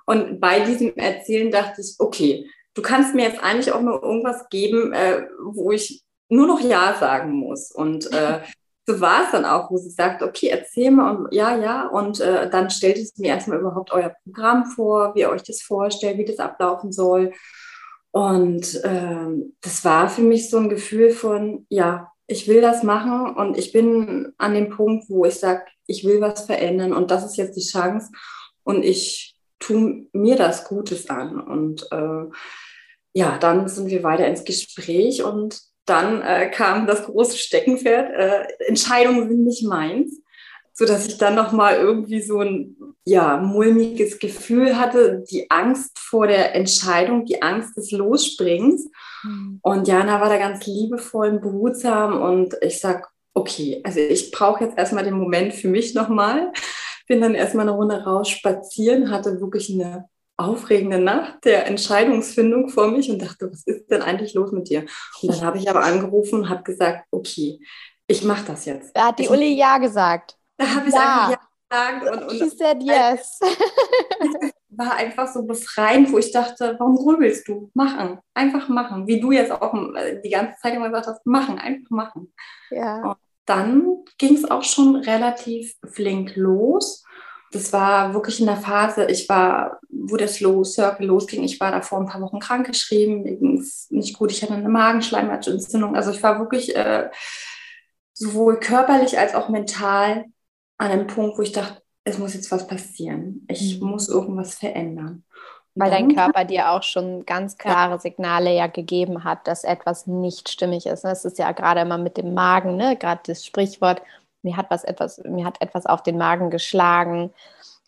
Und 0.06 0.40
bei 0.40 0.60
diesem 0.60 0.96
Erzählen 0.96 1.50
dachte 1.50 1.82
ich, 1.82 1.96
okay, 1.98 2.48
du 2.76 2.84
kannst 2.84 3.16
mir 3.16 3.24
jetzt 3.24 3.42
eigentlich 3.42 3.72
auch 3.72 3.82
nur 3.82 4.04
irgendwas 4.04 4.48
geben, 4.50 4.94
äh, 4.94 5.28
wo 5.44 5.72
ich 5.72 6.04
nur 6.30 6.46
noch 6.46 6.62
Ja 6.62 6.96
sagen 7.00 7.32
muss. 7.32 7.72
Und 7.72 8.14
äh, 8.14 8.42
so 8.86 9.02
war 9.02 9.26
es 9.26 9.32
dann 9.32 9.46
auch, 9.46 9.72
wo 9.72 9.78
sie 9.78 9.90
sagt, 9.90 10.22
okay, 10.22 10.50
erzähl 10.50 10.92
mal 10.92 11.16
und 11.16 11.34
ja, 11.34 11.58
ja. 11.58 11.88
Und 11.88 12.20
äh, 12.20 12.48
dann 12.48 12.70
stellt 12.70 13.00
es 13.00 13.18
mir 13.18 13.30
erstmal 13.30 13.60
überhaupt 13.60 13.92
euer 13.92 14.14
Programm 14.24 14.66
vor, 14.66 15.16
wie 15.16 15.22
ihr 15.22 15.32
euch 15.32 15.44
das 15.44 15.64
vorstellt, 15.64 16.20
wie 16.20 16.26
das 16.26 16.38
ablaufen 16.38 16.92
soll. 16.92 17.34
Und 18.12 18.82
ähm, 18.84 19.56
das 19.62 19.86
war 19.86 20.10
für 20.10 20.22
mich 20.22 20.50
so 20.50 20.58
ein 20.58 20.70
Gefühl 20.70 21.12
von, 21.12 21.66
ja, 21.70 22.12
ich 22.28 22.48
will 22.48 22.62
das 22.62 22.84
machen 22.84 23.36
und 23.36 23.58
ich 23.58 23.72
bin 23.72 24.34
an 24.38 24.54
dem 24.54 24.70
Punkt, 24.70 25.10
wo 25.10 25.26
ich 25.26 25.36
sage, 25.36 25.66
ich 25.86 26.06
will 26.06 26.22
was 26.22 26.46
verändern 26.46 26.94
und 26.94 27.12
das 27.12 27.26
ist 27.26 27.38
jetzt 27.38 27.56
die 27.56 27.68
Chance 27.68 28.12
und 28.64 28.84
ich 28.84 29.36
tue 29.60 30.08
mir 30.14 30.36
das 30.36 30.66
Gutes 30.66 31.10
an. 31.10 31.40
Und 31.40 31.88
äh, 31.92 32.26
ja, 33.14 33.38
dann 33.38 33.68
sind 33.68 33.90
wir 33.90 34.04
weiter 34.04 34.28
ins 34.28 34.44
Gespräch 34.44 35.24
und 35.24 35.60
dann 35.86 36.22
äh, 36.22 36.50
kam 36.50 36.88
das 36.88 37.04
große 37.04 37.38
Steckenpferd, 37.38 38.14
äh, 38.14 38.66
Entscheidungen 38.68 39.28
sind 39.28 39.44
nicht 39.44 39.64
meins, 39.64 40.22
so 40.82 40.88
dass 40.88 41.06
ich 41.06 41.20
dann 41.20 41.36
noch 41.36 41.52
mal 41.52 41.76
irgendwie 41.76 42.22
so 42.22 42.40
ein 42.40 42.76
ja 43.06 43.38
mulmiges 43.38 44.18
Gefühl 44.18 44.80
hatte, 44.80 45.24
die 45.30 45.46
Angst 45.52 46.00
vor 46.00 46.26
der 46.26 46.56
Entscheidung, 46.56 47.26
die 47.26 47.40
Angst 47.44 47.78
des 47.78 47.92
Losspringens. 47.92 48.90
Mhm. 49.22 49.60
Und 49.62 49.88
Jana 49.88 50.20
war 50.20 50.30
da 50.30 50.38
ganz 50.38 50.66
liebevoll 50.66 51.30
und 51.30 51.42
behutsam 51.42 52.20
und 52.20 52.56
ich 52.62 52.80
sag, 52.80 53.12
okay, 53.36 53.80
also 53.84 54.00
ich 54.00 54.32
brauche 54.32 54.64
jetzt 54.64 54.76
erstmal 54.76 55.04
den 55.04 55.14
Moment 55.14 55.54
für 55.54 55.68
mich 55.68 55.94
noch 55.94 56.10
mal. 56.10 56.52
Bin 57.08 57.22
dann 57.22 57.36
erstmal 57.36 57.68
eine 57.68 57.78
Runde 57.78 58.04
raus 58.04 58.30
spazieren, 58.30 59.12
hatte 59.12 59.40
wirklich 59.40 59.72
eine 59.72 60.06
aufregende 60.38 60.98
Nacht 60.98 61.46
der 61.46 61.68
Entscheidungsfindung 61.68 62.70
vor 62.70 62.88
mich 62.88 63.12
und 63.12 63.22
dachte, 63.22 63.52
was 63.52 63.62
ist 63.68 63.92
denn 63.92 64.02
eigentlich 64.02 64.34
los 64.34 64.52
mit 64.52 64.68
dir? 64.68 64.86
Und 65.22 65.30
dann 65.32 65.42
habe 65.42 65.60
ich 65.60 65.70
aber 65.70 65.84
angerufen 65.84 66.40
und 66.40 66.50
habe 66.50 66.64
gesagt, 66.64 67.06
okay, 67.12 67.60
ich 68.08 68.24
mache 68.24 68.46
das 68.48 68.66
jetzt. 68.66 68.96
Da 68.96 69.10
hat 69.10 69.20
die 69.20 69.24
ich, 69.24 69.30
Uli 69.30 69.56
ja 69.56 69.78
gesagt. 69.78 70.38
Da 70.62 70.76
habe 70.76 70.88
ich 70.88 70.94
ja. 70.94 71.28
einfach 71.28 71.48
ja 71.70 71.92
gesagt. 72.00 72.18
Und, 72.18 72.30
und 72.30 72.38
She 72.38 72.50
said 72.50 72.84
yes. 72.84 73.40
war 74.70 74.96
einfach 74.96 75.28
so 75.28 75.44
befreiend, 75.44 76.12
wo 76.12 76.18
ich 76.18 76.32
dachte, 76.32 76.76
warum 76.80 76.96
grübelst 76.96 77.48
du? 77.48 77.70
Machen, 77.74 78.20
einfach 78.34 78.70
machen. 78.70 79.08
Wie 79.08 79.20
du 79.20 79.32
jetzt 79.32 79.52
auch 79.52 79.74
die 80.24 80.30
ganze 80.30 80.60
Zeit 80.62 80.74
immer 80.74 80.90
gesagt 80.90 81.08
hast, 81.08 81.26
machen, 81.26 81.60
einfach 81.60 81.90
machen. 81.90 82.34
Ja. 82.70 83.02
Und 83.02 83.18
dann 83.46 84.06
ging 84.18 84.36
es 84.36 84.50
auch 84.50 84.64
schon 84.64 84.96
relativ 84.96 85.76
flink 85.94 86.36
los 86.36 87.04
das 87.52 87.74
war 87.74 88.14
wirklich 88.14 88.40
in 88.40 88.46
der 88.46 88.58
Phase, 88.58 89.06
ich 89.06 89.28
war, 89.28 89.80
wo 89.90 90.16
der 90.16 90.30
Slow 90.30 90.64
Circle 90.64 91.06
losging, 91.06 91.44
ich 91.44 91.60
war 91.60 91.72
da 91.72 91.82
vor 91.82 92.00
ein 92.00 92.06
paar 92.06 92.22
Wochen 92.22 92.40
krankgeschrieben, 92.40 93.24
mir 93.24 93.36
ging 93.36 93.60
es 93.60 93.88
nicht 93.92 94.18
gut, 94.18 94.32
ich 94.32 94.42
hatte 94.42 94.54
eine 94.54 94.70
Magenschleimhautentzündung, 94.70 95.96
also 95.96 96.12
ich 96.12 96.24
war 96.24 96.40
wirklich 96.40 96.76
äh, 96.76 97.10
sowohl 98.14 98.60
körperlich 98.60 99.20
als 99.20 99.36
auch 99.36 99.50
mental 99.50 100.26
an 100.82 100.92
einem 100.92 101.08
Punkt, 101.08 101.38
wo 101.38 101.44
ich 101.44 101.52
dachte, 101.52 101.82
es 102.04 102.18
muss 102.18 102.34
jetzt 102.34 102.52
was 102.52 102.68
passieren. 102.68 103.46
Ich 103.48 103.80
mhm. 103.80 103.90
muss 103.90 104.10
irgendwas 104.10 104.56
verändern. 104.56 105.24
Weil 105.76 105.92
dein 105.92 106.14
Körper 106.14 106.44
dir 106.44 106.72
auch 106.72 106.84
schon 106.84 107.26
ganz 107.26 107.58
klare 107.58 107.98
Signale 107.98 108.54
ja 108.54 108.68
gegeben 108.68 109.24
hat, 109.24 109.48
dass 109.48 109.64
etwas 109.64 110.06
nicht 110.06 110.50
stimmig 110.50 110.86
ist. 110.86 111.06
Das 111.06 111.24
ist 111.24 111.38
ja 111.38 111.52
gerade 111.54 111.82
immer 111.82 111.98
mit 111.98 112.18
dem 112.18 112.34
Magen, 112.34 112.76
ne? 112.76 112.98
gerade 112.98 113.22
das 113.26 113.46
Sprichwort, 113.46 114.02
mir 114.42 114.58
hat 114.58 114.70
was 114.70 114.84
etwas, 114.84 115.22
mir 115.24 115.46
hat 115.46 115.62
etwas 115.62 115.86
auf 115.86 116.04
den 116.04 116.18
Magen 116.18 116.50
geschlagen. 116.50 117.32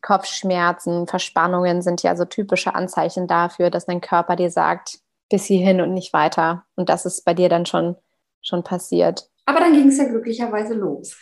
Kopfschmerzen, 0.01 1.07
Verspannungen 1.07 1.81
sind 1.81 2.03
ja 2.03 2.15
so 2.15 2.23
typische 2.25 2.73
Anzeichen 2.75 3.27
dafür, 3.27 3.69
dass 3.69 3.87
dein 3.87 4.01
Körper 4.01 4.35
dir 4.37 4.51
sagt, 4.51 4.99
bis 5.29 5.45
hierhin 5.45 5.81
und 5.81 5.93
nicht 5.93 6.13
weiter. 6.13 6.63
Und 6.75 6.89
das 6.89 7.05
ist 7.05 7.25
bei 7.25 7.33
dir 7.33 7.49
dann 7.49 7.65
schon, 7.65 7.95
schon 8.41 8.63
passiert. 8.63 9.29
Aber 9.45 9.59
dann 9.59 9.73
ging 9.73 9.89
es 9.89 9.97
ja 9.97 10.05
glücklicherweise 10.05 10.73
los. 10.73 11.17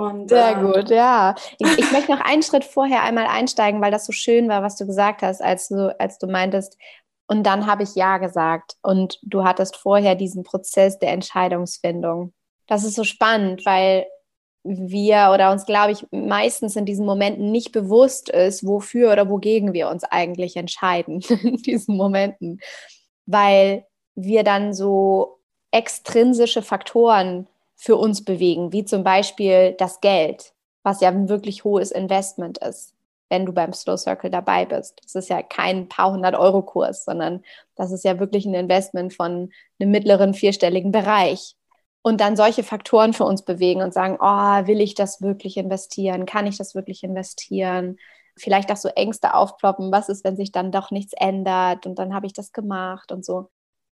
Und, 0.00 0.30
Sehr 0.30 0.56
äh, 0.56 0.62
gut, 0.62 0.88
ja. 0.88 1.34
Ich, 1.58 1.78
ich, 1.78 1.92
möchte 1.92 2.12
noch 2.12 2.24
einen 2.24 2.42
Schritt 2.42 2.64
vorher 2.64 3.02
einmal 3.02 3.26
einsteigen, 3.26 3.82
weil 3.82 3.90
das 3.90 4.06
so 4.06 4.12
schön 4.12 4.48
war, 4.48 4.62
was 4.62 4.76
du 4.76 4.86
gesagt 4.86 5.20
hast, 5.20 5.42
als 5.42 5.68
du, 5.68 5.94
als 6.00 6.18
du 6.18 6.26
meintest, 6.26 6.78
und 7.26 7.44
dann 7.44 7.66
habe 7.66 7.82
ich 7.82 7.94
Ja 7.94 8.18
gesagt. 8.18 8.76
Und 8.82 9.18
du 9.22 9.44
hattest 9.44 9.76
vorher 9.76 10.14
diesen 10.14 10.42
Prozess 10.42 10.98
der 10.98 11.12
Entscheidungsfindung. 11.12 12.32
Das 12.66 12.82
ist 12.82 12.94
so 12.94 13.04
spannend, 13.04 13.64
weil 13.66 14.06
wir 14.64 15.30
oder 15.32 15.52
uns, 15.52 15.66
glaube 15.66 15.92
ich, 15.92 16.06
meistens 16.10 16.76
in 16.76 16.86
diesen 16.86 17.06
Momenten 17.06 17.52
nicht 17.52 17.70
bewusst 17.70 18.30
ist, 18.30 18.66
wofür 18.66 19.12
oder 19.12 19.28
wogegen 19.28 19.74
wir 19.74 19.88
uns 19.90 20.04
eigentlich 20.04 20.56
entscheiden 20.56 21.20
in 21.42 21.56
diesen 21.58 21.96
Momenten, 21.96 22.60
weil 23.26 23.86
wir 24.14 24.44
dann 24.44 24.74
so 24.74 25.38
extrinsische 25.70 26.62
Faktoren 26.62 27.46
für 27.80 27.96
uns 27.96 28.24
bewegen, 28.24 28.72
wie 28.74 28.84
zum 28.84 29.02
Beispiel 29.02 29.74
das 29.78 30.02
Geld, 30.02 30.52
was 30.82 31.00
ja 31.00 31.08
ein 31.08 31.30
wirklich 31.30 31.64
hohes 31.64 31.90
Investment 31.90 32.58
ist, 32.58 32.94
wenn 33.30 33.46
du 33.46 33.52
beim 33.52 33.72
Slow 33.72 33.96
Circle 33.96 34.30
dabei 34.30 34.66
bist. 34.66 35.00
Das 35.02 35.14
ist 35.14 35.30
ja 35.30 35.42
kein 35.42 35.88
paar 35.88 36.12
hundert 36.12 36.34
Euro 36.34 36.60
Kurs, 36.60 37.06
sondern 37.06 37.42
das 37.76 37.90
ist 37.90 38.04
ja 38.04 38.20
wirklich 38.20 38.44
ein 38.44 38.52
Investment 38.52 39.14
von 39.14 39.50
einem 39.80 39.90
mittleren 39.90 40.34
vierstelligen 40.34 40.92
Bereich 40.92 41.56
und 42.02 42.20
dann 42.20 42.36
solche 42.36 42.62
Faktoren 42.64 43.14
für 43.14 43.24
uns 43.24 43.46
bewegen 43.46 43.80
und 43.80 43.94
sagen, 43.94 44.18
oh, 44.20 44.66
will 44.66 44.82
ich 44.82 44.94
das 44.94 45.22
wirklich 45.22 45.56
investieren? 45.56 46.26
Kann 46.26 46.46
ich 46.46 46.58
das 46.58 46.74
wirklich 46.74 47.02
investieren? 47.02 47.96
Vielleicht 48.36 48.70
auch 48.70 48.76
so 48.76 48.90
Ängste 48.90 49.32
aufploppen, 49.32 49.90
was 49.90 50.10
ist, 50.10 50.22
wenn 50.22 50.36
sich 50.36 50.52
dann 50.52 50.70
doch 50.70 50.90
nichts 50.90 51.14
ändert 51.16 51.86
und 51.86 51.98
dann 51.98 52.12
habe 52.12 52.26
ich 52.26 52.34
das 52.34 52.52
gemacht 52.52 53.10
und 53.10 53.24
so. 53.24 53.48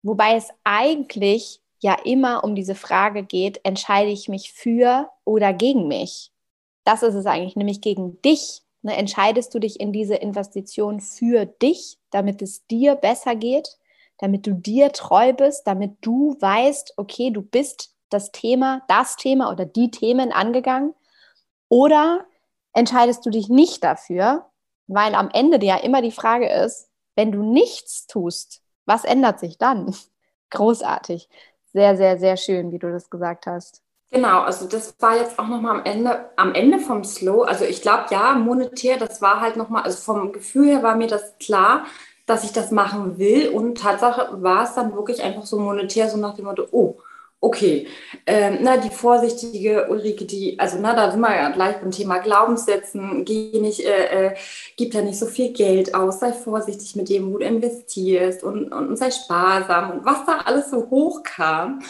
Wobei 0.03 0.35
es 0.35 0.49
eigentlich 0.63 1.61
ja 1.81 1.97
immer 2.05 2.43
um 2.43 2.55
diese 2.55 2.75
Frage 2.75 3.23
geht, 3.23 3.59
entscheide 3.63 4.11
ich 4.11 4.29
mich 4.29 4.53
für 4.53 5.09
oder 5.25 5.53
gegen 5.53 5.87
mich? 5.87 6.31
Das 6.83 7.03
ist 7.03 7.15
es 7.15 7.25
eigentlich, 7.25 7.55
nämlich 7.55 7.81
gegen 7.81 8.21
dich. 8.21 8.61
Ne? 8.81 8.95
Entscheidest 8.95 9.53
du 9.53 9.59
dich 9.59 9.79
in 9.79 9.91
diese 9.91 10.15
Investition 10.15 10.99
für 10.99 11.45
dich, 11.45 11.99
damit 12.09 12.41
es 12.41 12.65
dir 12.67 12.95
besser 12.95 13.35
geht? 13.35 13.77
damit 14.21 14.45
du 14.45 14.53
dir 14.53 14.91
treu 14.91 15.33
bist, 15.33 15.67
damit 15.67 15.97
du 16.01 16.37
weißt, 16.39 16.93
okay, 16.97 17.31
du 17.31 17.41
bist 17.41 17.95
das 18.09 18.31
Thema, 18.31 18.83
das 18.87 19.15
Thema 19.15 19.51
oder 19.51 19.65
die 19.65 19.89
Themen 19.89 20.31
angegangen? 20.31 20.93
Oder 21.69 22.25
entscheidest 22.73 23.25
du 23.25 23.31
dich 23.31 23.49
nicht 23.49 23.83
dafür, 23.83 24.45
weil 24.87 25.15
am 25.15 25.29
Ende 25.33 25.63
ja 25.65 25.77
immer 25.77 26.01
die 26.03 26.11
Frage 26.11 26.47
ist, 26.47 26.89
wenn 27.15 27.31
du 27.31 27.41
nichts 27.41 28.05
tust, 28.05 28.61
was 28.85 29.05
ändert 29.05 29.39
sich 29.39 29.57
dann? 29.57 29.93
Großartig. 30.51 31.27
Sehr, 31.73 31.95
sehr, 31.95 32.17
sehr 32.19 32.37
schön, 32.37 32.71
wie 32.71 32.79
du 32.79 32.91
das 32.91 33.09
gesagt 33.09 33.47
hast. 33.47 33.81
Genau, 34.11 34.41
also 34.41 34.67
das 34.67 34.93
war 34.99 35.15
jetzt 35.15 35.39
auch 35.39 35.47
nochmal 35.47 35.79
am 35.79 35.85
Ende, 35.85 36.29
am 36.35 36.53
Ende 36.53 36.79
vom 36.79 37.03
Slow. 37.05 37.43
Also 37.43 37.63
ich 37.63 37.81
glaube, 37.81 38.05
ja, 38.09 38.33
monetär, 38.35 38.97
das 38.97 39.21
war 39.21 39.39
halt 39.39 39.55
nochmal, 39.55 39.83
also 39.83 39.97
vom 39.97 40.33
Gefühl 40.33 40.67
her 40.67 40.83
war 40.83 40.97
mir 40.97 41.07
das 41.07 41.37
klar, 41.39 41.85
dass 42.25 42.43
ich 42.43 42.51
das 42.51 42.71
machen 42.71 43.17
will. 43.17 43.49
Und 43.49 43.77
Tatsache 43.77 44.43
war 44.43 44.65
es 44.65 44.73
dann 44.75 44.93
wirklich 44.93 45.23
einfach 45.23 45.45
so 45.45 45.57
monetär, 45.57 46.09
so 46.09 46.17
nach 46.17 46.35
dem 46.35 46.45
Motto, 46.45 46.67
oh, 46.71 46.97
okay, 47.41 47.87
ähm, 48.27 48.59
na, 48.61 48.77
die 48.77 48.91
vorsichtige 48.91 49.87
Ulrike, 49.89 50.25
die, 50.25 50.59
also 50.59 50.77
na, 50.79 50.93
da 50.93 51.11
sind 51.11 51.21
wir 51.21 51.35
ja 51.35 51.49
gleich 51.49 51.77
beim 51.81 51.89
Thema 51.89 52.19
Glaubenssätzen, 52.19 53.25
geh 53.25 53.59
nicht, 53.59 53.81
äh, 53.81 54.27
äh, 54.27 54.35
gib 54.77 54.91
da 54.93 55.01
nicht 55.01 55.17
so 55.17 55.25
viel 55.25 55.51
Geld 55.51 55.95
aus, 55.95 56.19
sei 56.19 56.33
vorsichtig 56.33 56.95
mit 56.95 57.09
dem, 57.09 57.33
wo 57.33 57.39
du 57.39 57.45
investierst 57.45 58.43
und, 58.43 58.71
und, 58.71 58.89
und 58.89 58.95
sei 58.95 59.09
sparsam 59.09 59.91
und 59.91 60.05
was 60.05 60.23
da 60.25 60.41
alles 60.45 60.69
so 60.69 60.89
hochkam. 60.89 61.81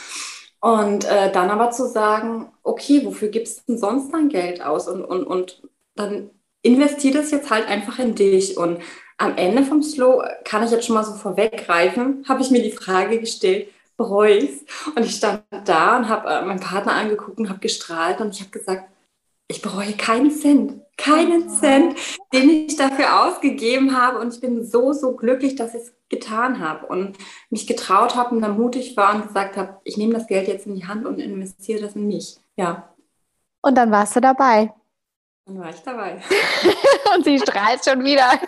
Und 0.61 1.05
äh, 1.05 1.31
dann 1.31 1.49
aber 1.49 1.71
zu 1.71 1.87
sagen, 1.87 2.51
okay, 2.63 3.01
wofür 3.03 3.29
gibst 3.29 3.59
du 3.59 3.73
denn 3.73 3.79
sonst 3.79 4.13
dein 4.13 4.29
Geld 4.29 4.63
aus? 4.63 4.87
Und, 4.87 5.03
und, 5.03 5.25
und 5.25 5.61
dann 5.95 6.29
investier 6.61 7.11
das 7.13 7.31
jetzt 7.31 7.49
halt 7.49 7.67
einfach 7.67 7.99
in 7.99 8.15
dich. 8.15 8.57
Und 8.57 8.79
am 9.17 9.37
Ende 9.37 9.63
vom 9.63 9.83
Slow 9.83 10.23
kann 10.45 10.63
ich 10.63 10.71
jetzt 10.71 10.85
schon 10.85 10.95
mal 10.95 11.03
so 11.03 11.13
vorweggreifen, 11.13 12.23
habe 12.29 12.41
ich 12.41 12.51
mir 12.51 12.61
die 12.61 12.71
Frage 12.71 13.19
gestellt, 13.19 13.67
bereue 14.01 14.37
ich 14.37 14.65
Und 14.95 15.05
ich 15.05 15.15
stand 15.15 15.43
da 15.65 15.97
und 15.97 16.09
habe 16.09 16.27
äh, 16.29 16.41
meinen 16.43 16.59
Partner 16.59 16.93
angeguckt 16.93 17.37
und 17.37 17.49
habe 17.49 17.59
gestrahlt 17.59 18.19
und 18.19 18.33
ich 18.33 18.41
habe 18.41 18.51
gesagt, 18.51 18.89
ich 19.47 19.61
bereue 19.61 19.93
keinen 19.93 20.31
Cent, 20.31 20.81
keinen 20.97 21.49
Cent, 21.49 21.95
den 22.33 22.49
ich 22.49 22.77
dafür 22.77 23.25
ausgegeben 23.25 23.97
habe. 23.97 24.19
Und 24.19 24.33
ich 24.33 24.39
bin 24.39 24.63
so, 24.65 24.93
so 24.93 25.15
glücklich, 25.15 25.55
dass 25.55 25.75
ich 25.75 25.81
es 25.81 25.93
getan 26.09 26.59
habe 26.59 26.87
und 26.87 27.17
mich 27.49 27.67
getraut 27.67 28.15
habe 28.15 28.33
und 28.33 28.41
dann 28.41 28.57
mutig 28.57 28.95
war 28.95 29.13
und 29.13 29.27
gesagt 29.27 29.57
habe, 29.57 29.79
ich 29.83 29.97
nehme 29.97 30.13
das 30.13 30.27
Geld 30.27 30.47
jetzt 30.47 30.67
in 30.67 30.75
die 30.75 30.87
Hand 30.87 31.05
und 31.05 31.19
investiere 31.19 31.81
das 31.81 31.95
in 31.95 32.07
mich. 32.07 32.37
Ja. 32.55 32.93
Und 33.61 33.77
dann 33.77 33.91
warst 33.91 34.15
du 34.15 34.21
dabei. 34.21 34.73
Dann 35.45 35.59
war 35.59 35.69
ich 35.69 35.81
dabei. 35.81 36.21
und 37.15 37.25
sie 37.25 37.37
strahlt 37.39 37.83
schon 37.83 38.03
wieder. 38.05 38.31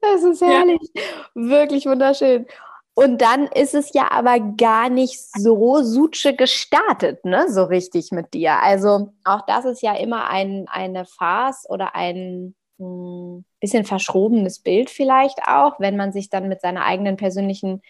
das 0.00 0.22
ist 0.22 0.40
herrlich. 0.40 0.90
Ja. 0.94 1.02
Wirklich 1.34 1.84
wunderschön. 1.84 2.46
Und 2.94 3.22
dann 3.22 3.46
ist 3.46 3.74
es 3.74 3.94
ja 3.94 4.10
aber 4.10 4.38
gar 4.38 4.90
nicht 4.90 5.18
so 5.18 5.82
Suche 5.82 6.34
gestartet, 6.36 7.24
ne, 7.24 7.46
so 7.48 7.64
richtig 7.64 8.10
mit 8.12 8.34
dir. 8.34 8.62
Also 8.62 9.12
auch 9.24 9.46
das 9.46 9.64
ist 9.64 9.82
ja 9.82 9.94
immer 9.94 10.28
ein, 10.28 10.66
eine 10.68 11.06
Farce 11.06 11.66
oder 11.70 11.94
ein 11.94 12.54
mh, 12.76 12.86
hm, 12.86 13.44
bisschen 13.60 13.84
verschrobenes 13.84 14.58
Bild 14.58 14.90
vielleicht 14.90 15.38
auch, 15.46 15.80
wenn 15.80 15.96
man 15.96 16.12
sich 16.12 16.28
dann 16.28 16.48
mit 16.48 16.60
seiner 16.60 16.84
eigenen 16.84 17.16
persönlichen 17.16 17.80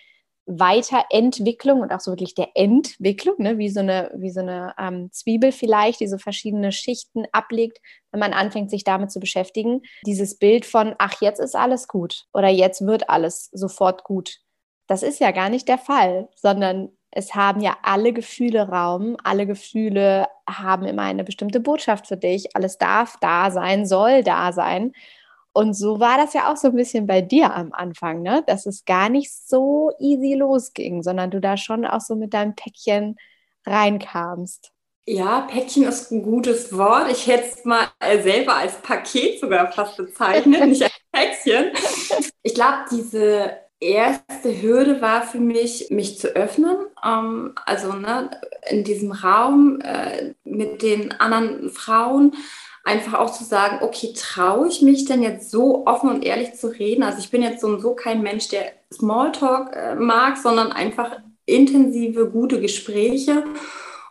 Weiterentwicklung 0.46 1.80
und 1.80 1.92
auch 1.92 2.00
so 2.00 2.12
wirklich 2.12 2.34
der 2.34 2.50
Entwicklung, 2.54 3.36
ne, 3.38 3.58
wie 3.58 3.70
so 3.70 3.80
eine, 3.80 4.10
wie 4.16 4.30
so 4.30 4.40
eine 4.40 4.74
ähm, 4.78 5.10
Zwiebel 5.12 5.52
vielleicht, 5.52 6.00
die 6.00 6.08
so 6.08 6.18
verschiedene 6.18 6.72
Schichten 6.72 7.26
ablegt, 7.32 7.78
wenn 8.10 8.20
man 8.20 8.32
anfängt, 8.32 8.70
sich 8.70 8.84
damit 8.84 9.10
zu 9.10 9.20
beschäftigen. 9.20 9.82
Dieses 10.04 10.38
Bild 10.38 10.64
von, 10.64 10.94
ach, 10.98 11.20
jetzt 11.20 11.38
ist 11.38 11.56
alles 11.56 11.86
gut 11.86 12.24
oder 12.32 12.48
jetzt 12.48 12.84
wird 12.86 13.08
alles 13.08 13.50
sofort 13.52 14.04
gut. 14.04 14.38
Das 14.92 15.02
ist 15.02 15.20
ja 15.20 15.30
gar 15.30 15.48
nicht 15.48 15.68
der 15.68 15.78
Fall, 15.78 16.28
sondern 16.34 16.90
es 17.10 17.34
haben 17.34 17.62
ja 17.62 17.78
alle 17.82 18.12
Gefühle 18.12 18.68
Raum, 18.68 19.16
alle 19.24 19.46
Gefühle 19.46 20.26
haben 20.46 20.84
immer 20.84 21.04
eine 21.04 21.24
bestimmte 21.24 21.60
Botschaft 21.60 22.08
für 22.08 22.18
dich, 22.18 22.54
alles 22.54 22.76
darf 22.76 23.16
da 23.22 23.50
sein, 23.50 23.86
soll 23.86 24.22
da 24.22 24.52
sein. 24.52 24.92
Und 25.54 25.72
so 25.72 25.98
war 25.98 26.18
das 26.18 26.34
ja 26.34 26.52
auch 26.52 26.58
so 26.58 26.68
ein 26.68 26.76
bisschen 26.76 27.06
bei 27.06 27.22
dir 27.22 27.54
am 27.54 27.72
Anfang, 27.72 28.20
ne? 28.20 28.44
dass 28.46 28.66
es 28.66 28.84
gar 28.84 29.08
nicht 29.08 29.32
so 29.32 29.92
easy 29.98 30.34
losging, 30.34 31.02
sondern 31.02 31.30
du 31.30 31.40
da 31.40 31.56
schon 31.56 31.86
auch 31.86 32.02
so 32.02 32.14
mit 32.14 32.34
deinem 32.34 32.54
Päckchen 32.54 33.16
reinkamst. 33.64 34.72
Ja, 35.06 35.48
Päckchen 35.50 35.84
ist 35.84 36.10
ein 36.10 36.22
gutes 36.22 36.76
Wort. 36.76 37.10
Ich 37.10 37.26
hätte 37.26 37.46
es 37.46 37.64
mal 37.64 37.88
selber 38.22 38.56
als 38.56 38.74
Paket 38.82 39.40
sogar 39.40 39.72
fast 39.72 39.96
bezeichnet, 39.96 40.66
nicht 40.66 40.82
als 40.82 40.92
Päckchen. 41.10 41.70
Ich 42.42 42.52
glaube, 42.52 42.84
diese 42.90 43.62
erste 43.82 44.62
Hürde 44.62 45.02
war 45.02 45.22
für 45.22 45.40
mich, 45.40 45.88
mich 45.90 46.18
zu 46.18 46.28
öffnen. 46.28 46.76
Ähm, 47.04 47.54
also 47.66 47.92
ne, 47.92 48.30
in 48.70 48.84
diesem 48.84 49.12
Raum 49.12 49.80
äh, 49.80 50.34
mit 50.44 50.82
den 50.82 51.12
anderen 51.20 51.70
Frauen 51.70 52.34
einfach 52.84 53.14
auch 53.14 53.32
zu 53.32 53.44
sagen, 53.44 53.78
okay, 53.82 54.12
traue 54.16 54.68
ich 54.68 54.82
mich 54.82 55.04
denn 55.04 55.22
jetzt 55.22 55.50
so 55.50 55.86
offen 55.86 56.10
und 56.10 56.24
ehrlich 56.24 56.54
zu 56.54 56.68
reden? 56.68 57.02
Also 57.02 57.18
ich 57.18 57.30
bin 57.30 57.42
jetzt 57.42 57.60
so 57.60 57.66
und 57.66 57.80
so 57.80 57.94
kein 57.94 58.22
Mensch, 58.22 58.48
der 58.48 58.72
Smalltalk 58.92 59.74
äh, 59.74 59.94
mag, 59.94 60.36
sondern 60.36 60.72
einfach 60.72 61.18
intensive, 61.44 62.30
gute 62.30 62.60
Gespräche 62.60 63.44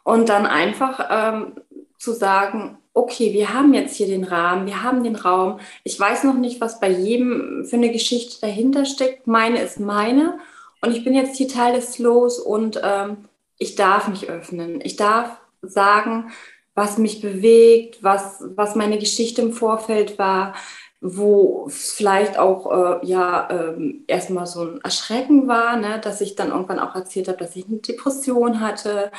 und 0.04 0.30
dann 0.30 0.46
einfach 0.46 1.08
ähm, 1.10 1.56
zu 2.02 2.14
sagen, 2.14 2.78
okay, 2.94 3.32
wir 3.32 3.54
haben 3.54 3.74
jetzt 3.74 3.96
hier 3.96 4.08
den 4.08 4.24
Rahmen, 4.24 4.66
wir 4.66 4.82
haben 4.82 5.04
den 5.04 5.16
Raum. 5.16 5.60
Ich 5.84 6.00
weiß 6.00 6.24
noch 6.24 6.34
nicht, 6.34 6.60
was 6.60 6.80
bei 6.80 6.90
jedem 6.90 7.64
für 7.66 7.76
eine 7.76 7.92
Geschichte 7.92 8.42
dahinter 8.42 8.86
steckt. 8.86 9.28
Meine 9.28 9.62
ist 9.62 9.80
meine 9.80 10.40
und 10.82 10.92
ich 10.92 11.04
bin 11.04 11.14
jetzt 11.14 11.38
hier 11.38 11.48
Teil 11.48 11.76
des 11.76 11.94
Slows 11.94 12.40
und 12.40 12.82
ähm, 12.84 13.26
ich 13.60 13.76
darf 13.76 14.08
mich 14.08 14.28
öffnen. 14.30 14.82
Ich 14.84 14.96
darf 14.96 15.38
sagen, 15.62 16.32
was 16.74 16.98
mich 16.98 17.22
bewegt, 17.22 18.02
was, 18.02 18.44
was 18.56 18.76
meine 18.76 18.98
Geschichte 18.98 19.44
im 19.44 19.54
Vorfeld 19.54 20.18
war, 20.18 20.56
wo 21.02 21.68
vielleicht 21.70 22.38
auch 22.38 23.02
äh, 23.02 23.06
ja 23.08 23.50
ähm, 23.50 24.04
erstmal 24.08 24.46
so 24.46 24.62
ein 24.62 24.82
Erschrecken 24.82 25.48
war, 25.48 25.76
ne, 25.78 26.00
dass 26.00 26.22
ich 26.22 26.36
dann 26.36 26.50
irgendwann 26.50 26.80
auch 26.80 26.96
erzählt 26.96 27.28
habe, 27.28 27.40
dass 27.40 27.56
ich 27.56 27.68
eine 27.68 27.78
Depression 27.78 28.60
hatte 28.60 29.12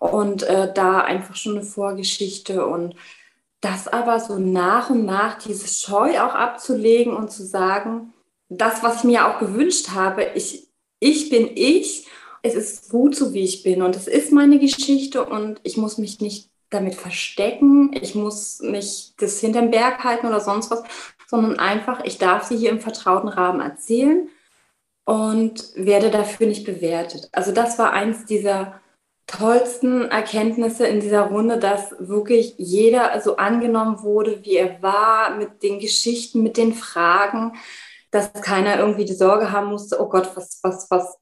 und 0.00 0.42
äh, 0.42 0.72
da 0.72 1.00
einfach 1.00 1.36
schon 1.36 1.56
eine 1.56 1.64
Vorgeschichte 1.64 2.66
und 2.66 2.96
das 3.60 3.88
aber 3.88 4.20
so 4.20 4.38
nach 4.38 4.90
und 4.90 5.04
nach 5.04 5.38
diese 5.38 5.68
Scheu 5.68 6.20
auch 6.20 6.34
abzulegen 6.34 7.14
und 7.14 7.30
zu 7.30 7.44
sagen, 7.44 8.12
das, 8.48 8.82
was 8.82 8.98
ich 8.98 9.04
mir 9.04 9.28
auch 9.28 9.38
gewünscht 9.38 9.90
habe, 9.90 10.24
ich, 10.34 10.68
ich 11.00 11.30
bin 11.30 11.50
ich, 11.54 12.06
es 12.42 12.54
ist 12.54 12.90
gut 12.90 13.14
so, 13.14 13.32
wie 13.32 13.44
ich 13.44 13.62
bin 13.62 13.82
und 13.82 13.96
es 13.96 14.08
ist 14.08 14.32
meine 14.32 14.58
Geschichte 14.58 15.24
und 15.24 15.60
ich 15.64 15.76
muss 15.76 15.98
mich 15.98 16.20
nicht 16.20 16.50
damit 16.70 16.94
verstecken, 16.94 17.90
ich 18.00 18.14
muss 18.14 18.60
nicht 18.60 19.20
das 19.20 19.40
hinterm 19.40 19.70
Berg 19.70 20.04
halten 20.04 20.26
oder 20.26 20.40
sonst 20.40 20.70
was, 20.70 20.82
sondern 21.28 21.58
einfach, 21.58 22.04
ich 22.04 22.18
darf 22.18 22.44
sie 22.44 22.56
hier 22.56 22.70
im 22.70 22.80
vertrauten 22.80 23.28
Rahmen 23.28 23.60
erzählen 23.60 24.28
und 25.04 25.72
werde 25.74 26.10
dafür 26.10 26.46
nicht 26.46 26.64
bewertet. 26.64 27.28
Also 27.32 27.52
das 27.52 27.78
war 27.78 27.92
eins 27.92 28.24
dieser 28.24 28.80
tollsten 29.26 30.10
Erkenntnisse 30.10 30.86
in 30.86 31.00
dieser 31.00 31.22
Runde, 31.22 31.58
dass 31.58 31.94
wirklich 31.98 32.54
jeder 32.56 33.20
so 33.20 33.36
angenommen 33.36 34.02
wurde, 34.02 34.42
wie 34.44 34.56
er 34.56 34.82
war, 34.82 35.36
mit 35.36 35.62
den 35.62 35.78
Geschichten, 35.78 36.42
mit 36.42 36.56
den 36.56 36.72
Fragen, 36.72 37.52
dass 38.10 38.32
keiner 38.32 38.78
irgendwie 38.78 39.04
die 39.04 39.14
Sorge 39.14 39.52
haben 39.52 39.68
musste, 39.68 40.00
oh 40.00 40.08
Gott, 40.08 40.30
was, 40.34 40.60
was, 40.62 40.90
was, 40.90 41.18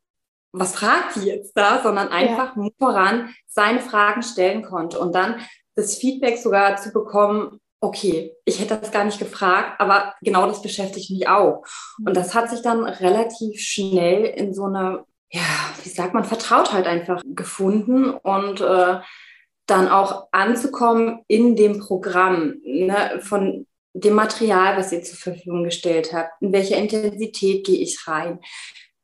was 0.53 0.77
fragt 0.77 1.17
die 1.17 1.27
jetzt 1.27 1.57
da, 1.57 1.83
sondern 1.83 2.09
einfach 2.09 2.57
ja. 2.57 2.69
voran 2.79 3.35
seine 3.49 3.81
Fragen 3.81 4.23
stellen 4.23 4.63
konnte 4.63 5.01
und 5.01 5.15
dann 5.15 5.41
das 5.75 5.97
Feedback 5.97 6.39
sogar 6.39 6.77
zu 6.77 6.93
bekommen, 6.93 7.61
okay, 7.87 8.35
ich 8.45 8.61
hätte 8.61 8.76
das 8.76 8.90
gar 8.90 9.05
nicht 9.05 9.19
gefragt, 9.19 9.81
aber 9.81 10.14
genau 10.23 10.47
das 10.47 10.62
beschäftigt 10.62 11.11
mich 11.11 11.28
auch. 11.28 11.64
Und 12.05 12.16
das 12.16 12.35
hat 12.35 12.50
sich 12.50 12.62
dann 12.62 12.85
relativ 12.85 13.61
schnell 13.61 14.25
in 14.25 14.52
so 14.55 14.64
eine, 14.64 15.05
ja, 15.31 15.43
wie 15.83 15.88
sagt 15.88 16.14
man, 16.14 16.25
Vertrautheit 16.25 16.87
einfach 16.87 17.23
gefunden 17.25 18.11
und 18.11 18.61
äh, 18.61 19.00
dann 19.66 19.88
auch 19.88 20.28
anzukommen 20.33 21.21
in 21.28 21.57
dem 21.57 21.81
Programm 21.81 22.57
ne, 22.64 23.21
von 23.21 23.66
dem 23.95 24.14
Material, 24.14 24.76
was 24.76 24.93
ihr 24.93 25.02
zur 25.02 25.19
Verfügung 25.19 25.64
gestellt 25.64 26.12
habt, 26.12 26.31
in 26.40 26.52
welcher 26.52 26.76
Intensität 26.76 27.64
gehe 27.64 27.78
ich 27.78 28.07
rein, 28.07 28.40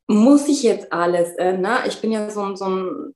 muss 0.07 0.49
ich 0.49 0.62
jetzt 0.62 0.93
alles, 0.93 1.31
äh, 1.37 1.57
ne? 1.57 1.79
ich 1.87 2.01
bin 2.01 2.12
ja 2.12 2.29
so, 2.31 2.55
so 2.55 2.67
ein 2.67 3.15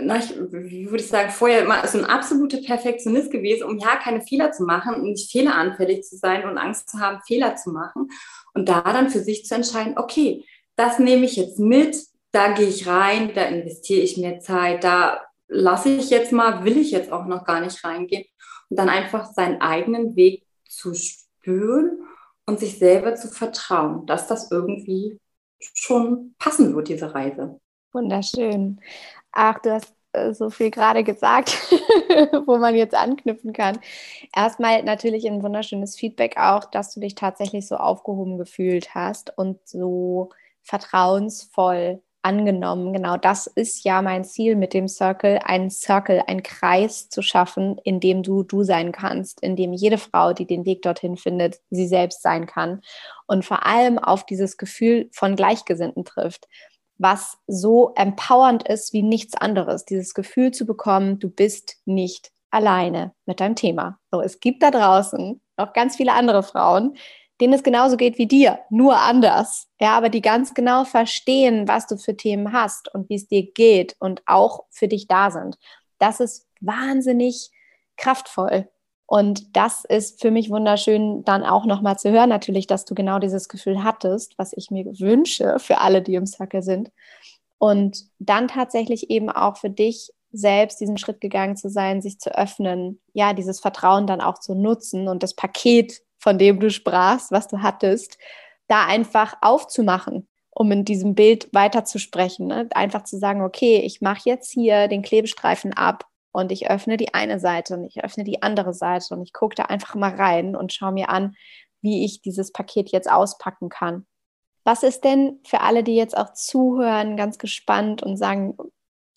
na, 0.00 0.18
ich, 0.18 0.30
wie 0.30 0.90
würde 0.90 1.02
ich 1.02 1.08
sagen, 1.08 1.30
vorher 1.30 1.62
immer 1.62 1.86
so 1.86 1.98
ein 1.98 2.04
absoluter 2.04 2.58
Perfektionist 2.58 3.30
gewesen, 3.30 3.64
um 3.64 3.78
ja 3.78 3.96
keine 3.96 4.20
Fehler 4.20 4.52
zu 4.52 4.64
machen 4.64 4.94
und 4.94 5.02
nicht 5.02 5.30
fehleranfällig 5.30 6.04
zu 6.04 6.16
sein 6.16 6.48
und 6.48 6.58
Angst 6.58 6.90
zu 6.90 6.98
haben, 6.98 7.20
Fehler 7.26 7.56
zu 7.56 7.70
machen. 7.70 8.08
Und 8.54 8.68
da 8.68 8.82
dann 8.82 9.10
für 9.10 9.20
sich 9.20 9.46
zu 9.46 9.54
entscheiden, 9.54 9.96
okay, 9.96 10.44
das 10.76 10.98
nehme 10.98 11.24
ich 11.24 11.36
jetzt 11.36 11.58
mit, 11.58 11.96
da 12.32 12.52
gehe 12.52 12.68
ich 12.68 12.86
rein, 12.86 13.32
da 13.34 13.44
investiere 13.44 14.00
ich 14.00 14.16
mir 14.18 14.40
Zeit, 14.40 14.84
da 14.84 15.22
lasse 15.48 15.88
ich 15.88 16.10
jetzt 16.10 16.32
mal, 16.32 16.64
will 16.64 16.76
ich 16.76 16.90
jetzt 16.90 17.10
auch 17.10 17.24
noch 17.24 17.44
gar 17.44 17.60
nicht 17.60 17.82
reingehen. 17.82 18.24
Und 18.68 18.78
dann 18.78 18.90
einfach 18.90 19.32
seinen 19.32 19.60
eigenen 19.62 20.14
Weg 20.14 20.44
zu 20.68 20.94
spüren 20.94 22.02
und 22.46 22.60
sich 22.60 22.78
selber 22.78 23.14
zu 23.14 23.28
vertrauen, 23.28 24.06
dass 24.06 24.26
das 24.26 24.50
irgendwie 24.50 25.18
schon 25.74 26.34
passen 26.38 26.74
wird, 26.74 26.88
diese 26.88 27.14
Reise. 27.14 27.58
Wunderschön. 27.92 28.80
Ach, 29.32 29.58
du 29.60 29.72
hast 29.72 29.94
äh, 30.12 30.32
so 30.32 30.50
viel 30.50 30.70
gerade 30.70 31.04
gesagt, 31.04 31.50
wo 32.46 32.58
man 32.58 32.74
jetzt 32.74 32.94
anknüpfen 32.94 33.52
kann. 33.52 33.78
Erstmal 34.34 34.82
natürlich 34.82 35.26
ein 35.26 35.42
wunderschönes 35.42 35.96
Feedback 35.96 36.36
auch, 36.38 36.64
dass 36.64 36.94
du 36.94 37.00
dich 37.00 37.14
tatsächlich 37.14 37.66
so 37.66 37.76
aufgehoben 37.76 38.38
gefühlt 38.38 38.94
hast 38.94 39.36
und 39.36 39.58
so 39.66 40.30
vertrauensvoll 40.62 42.02
angenommen. 42.22 42.92
Genau 42.92 43.16
das 43.16 43.46
ist 43.46 43.84
ja 43.84 44.02
mein 44.02 44.24
Ziel 44.24 44.56
mit 44.56 44.74
dem 44.74 44.88
Circle, 44.88 45.38
einen 45.44 45.70
Circle, 45.70 46.22
einen 46.26 46.42
Kreis 46.42 47.08
zu 47.08 47.22
schaffen, 47.22 47.78
in 47.84 48.00
dem 48.00 48.22
du 48.22 48.42
du 48.42 48.64
sein 48.64 48.92
kannst, 48.92 49.40
in 49.40 49.56
dem 49.56 49.72
jede 49.72 49.98
Frau, 49.98 50.32
die 50.32 50.46
den 50.46 50.64
Weg 50.64 50.82
dorthin 50.82 51.16
findet, 51.16 51.60
sie 51.70 51.86
selbst 51.86 52.22
sein 52.22 52.46
kann 52.46 52.80
und 53.26 53.44
vor 53.44 53.64
allem 53.66 53.98
auf 53.98 54.26
dieses 54.26 54.56
Gefühl 54.56 55.08
von 55.12 55.36
Gleichgesinnten 55.36 56.04
trifft 56.04 56.48
was 56.98 57.38
so 57.46 57.92
empowernd 57.94 58.68
ist 58.68 58.92
wie 58.92 59.02
nichts 59.02 59.36
anderes. 59.36 59.84
Dieses 59.84 60.14
Gefühl 60.14 60.50
zu 60.50 60.66
bekommen, 60.66 61.18
du 61.18 61.30
bist 61.30 61.76
nicht 61.84 62.32
alleine 62.50 63.12
mit 63.26 63.40
deinem 63.40 63.54
Thema. 63.54 63.98
So, 64.10 64.20
es 64.20 64.40
gibt 64.40 64.62
da 64.62 64.70
draußen 64.70 65.40
noch 65.56 65.72
ganz 65.72 65.96
viele 65.96 66.12
andere 66.12 66.42
Frauen, 66.42 66.96
denen 67.40 67.52
es 67.52 67.62
genauso 67.62 67.96
geht 67.96 68.18
wie 68.18 68.26
dir, 68.26 68.58
nur 68.68 68.96
anders. 68.96 69.68
Ja, 69.80 69.96
aber 69.96 70.08
die 70.08 70.22
ganz 70.22 70.54
genau 70.54 70.84
verstehen, 70.84 71.68
was 71.68 71.86
du 71.86 71.96
für 71.96 72.16
Themen 72.16 72.52
hast 72.52 72.92
und 72.92 73.08
wie 73.08 73.14
es 73.14 73.28
dir 73.28 73.50
geht 73.52 73.94
und 74.00 74.22
auch 74.26 74.64
für 74.70 74.88
dich 74.88 75.06
da 75.06 75.30
sind. 75.30 75.56
Das 75.98 76.20
ist 76.20 76.46
wahnsinnig 76.60 77.50
kraftvoll. 77.96 78.68
Und 79.10 79.56
das 79.56 79.86
ist 79.86 80.20
für 80.20 80.30
mich 80.30 80.50
wunderschön, 80.50 81.24
dann 81.24 81.42
auch 81.42 81.64
nochmal 81.64 81.98
zu 81.98 82.10
hören, 82.10 82.28
natürlich, 82.28 82.66
dass 82.66 82.84
du 82.84 82.94
genau 82.94 83.18
dieses 83.18 83.48
Gefühl 83.48 83.82
hattest, 83.82 84.36
was 84.36 84.52
ich 84.54 84.70
mir 84.70 84.84
wünsche 84.84 85.58
für 85.60 85.78
alle, 85.78 86.02
die 86.02 86.14
im 86.14 86.26
Circle 86.26 86.62
sind. 86.62 86.92
Und 87.56 88.04
dann 88.18 88.48
tatsächlich 88.48 89.08
eben 89.08 89.30
auch 89.30 89.56
für 89.56 89.70
dich 89.70 90.10
selbst 90.30 90.78
diesen 90.78 90.98
Schritt 90.98 91.22
gegangen 91.22 91.56
zu 91.56 91.70
sein, 91.70 92.02
sich 92.02 92.20
zu 92.20 92.36
öffnen, 92.36 93.00
ja, 93.14 93.32
dieses 93.32 93.60
Vertrauen 93.60 94.06
dann 94.06 94.20
auch 94.20 94.40
zu 94.40 94.54
nutzen 94.54 95.08
und 95.08 95.22
das 95.22 95.32
Paket, 95.32 96.02
von 96.18 96.36
dem 96.36 96.60
du 96.60 96.70
sprachst, 96.70 97.32
was 97.32 97.48
du 97.48 97.62
hattest, 97.62 98.18
da 98.66 98.84
einfach 98.84 99.36
aufzumachen, 99.40 100.28
um 100.50 100.70
in 100.70 100.84
diesem 100.84 101.14
Bild 101.14 101.48
weiterzusprechen. 101.54 102.46
Ne? 102.46 102.68
Einfach 102.74 103.04
zu 103.04 103.16
sagen, 103.16 103.40
okay, 103.40 103.78
ich 103.78 104.02
mache 104.02 104.28
jetzt 104.28 104.52
hier 104.52 104.86
den 104.86 105.00
Klebestreifen 105.00 105.72
ab 105.72 106.04
und 106.38 106.52
ich 106.52 106.70
öffne 106.70 106.96
die 106.96 107.14
eine 107.14 107.40
Seite 107.40 107.74
und 107.74 107.84
ich 107.84 108.04
öffne 108.04 108.22
die 108.22 108.42
andere 108.42 108.72
Seite 108.72 109.14
und 109.14 109.22
ich 109.22 109.32
gucke 109.32 109.56
da 109.56 109.64
einfach 109.64 109.96
mal 109.96 110.14
rein 110.14 110.54
und 110.54 110.72
schaue 110.72 110.92
mir 110.92 111.08
an, 111.08 111.34
wie 111.80 112.04
ich 112.04 112.22
dieses 112.22 112.52
Paket 112.52 112.90
jetzt 112.90 113.10
auspacken 113.10 113.68
kann. 113.68 114.06
Was 114.64 114.82
ist 114.82 115.02
denn 115.02 115.40
für 115.44 115.62
alle, 115.62 115.82
die 115.82 115.96
jetzt 115.96 116.16
auch 116.16 116.32
zuhören, 116.34 117.16
ganz 117.16 117.38
gespannt 117.38 118.02
und 118.02 118.16
sagen, 118.16 118.56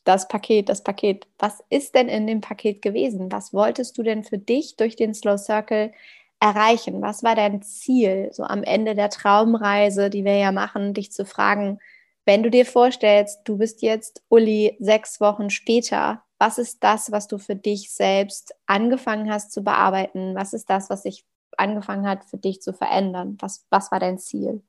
das 0.03 0.27
Paket, 0.27 0.67
das 0.67 0.83
Paket, 0.83 1.27
was 1.37 1.63
ist 1.69 1.93
denn 1.93 2.07
in 2.07 2.25
dem 2.25 2.41
Paket 2.41 2.81
gewesen? 2.81 3.31
Was 3.31 3.53
wolltest 3.53 3.97
du 3.97 4.03
denn 4.03 4.23
für 4.23 4.39
dich 4.39 4.75
durch 4.75 4.95
den 4.95 5.13
Slow 5.13 5.37
Circle 5.37 5.91
erreichen? 6.39 7.03
Was 7.03 7.21
war 7.21 7.35
dein 7.35 7.61
Ziel, 7.61 8.29
so 8.31 8.43
am 8.43 8.63
Ende 8.63 8.95
der 8.95 9.11
Traumreise, 9.11 10.09
die 10.09 10.25
wir 10.25 10.37
ja 10.37 10.51
machen, 10.51 10.95
dich 10.95 11.11
zu 11.11 11.25
fragen, 11.25 11.79
wenn 12.25 12.41
du 12.43 12.49
dir 12.49 12.65
vorstellst, 12.65 13.41
du 13.45 13.57
bist 13.57 13.81
jetzt 13.81 14.23
Uli 14.29 14.75
sechs 14.79 15.19
Wochen 15.21 15.49
später, 15.49 16.23
was 16.41 16.57
ist 16.57 16.83
das, 16.83 17.11
was 17.11 17.27
du 17.27 17.37
für 17.37 17.55
dich 17.55 17.91
selbst 17.91 18.55
angefangen 18.65 19.31
hast 19.31 19.51
zu 19.51 19.61
bearbeiten? 19.61 20.33
Was 20.33 20.53
ist 20.53 20.71
das, 20.71 20.89
was 20.89 21.03
sich 21.03 21.23
angefangen 21.55 22.07
hat, 22.07 22.25
für 22.25 22.37
dich 22.37 22.63
zu 22.63 22.73
verändern? 22.73 23.37
Was, 23.39 23.63
was 23.69 23.91
war 23.91 23.99
dein 23.99 24.17
Ziel? 24.17 24.63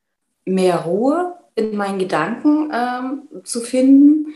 Mehr 0.45 0.81
Ruhe 0.81 1.35
in 1.55 1.75
meinen 1.75 1.99
Gedanken 1.99 2.71
ähm, 2.75 3.23
zu 3.45 3.63
finden. 3.63 4.35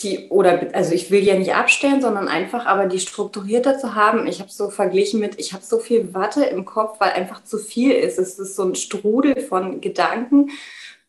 Die, 0.00 0.28
oder 0.30 0.70
also 0.72 0.92
ich 0.92 1.12
will 1.12 1.22
ja 1.22 1.38
nicht 1.38 1.54
abstellen, 1.54 2.00
sondern 2.00 2.26
einfach 2.26 2.66
aber 2.66 2.86
die 2.86 2.98
strukturierter 2.98 3.78
zu 3.78 3.94
haben. 3.94 4.26
Ich 4.26 4.40
habe 4.40 4.50
so 4.50 4.68
verglichen 4.68 5.20
mit, 5.20 5.38
ich 5.38 5.52
habe 5.52 5.62
so 5.62 5.78
viel 5.78 6.12
Watte 6.14 6.42
im 6.42 6.64
Kopf, 6.64 6.98
weil 6.98 7.12
einfach 7.12 7.44
zu 7.44 7.58
viel 7.58 7.92
ist. 7.92 8.18
Es 8.18 8.40
ist 8.40 8.56
so 8.56 8.64
ein 8.64 8.74
Strudel 8.74 9.40
von 9.40 9.80
Gedanken 9.80 10.50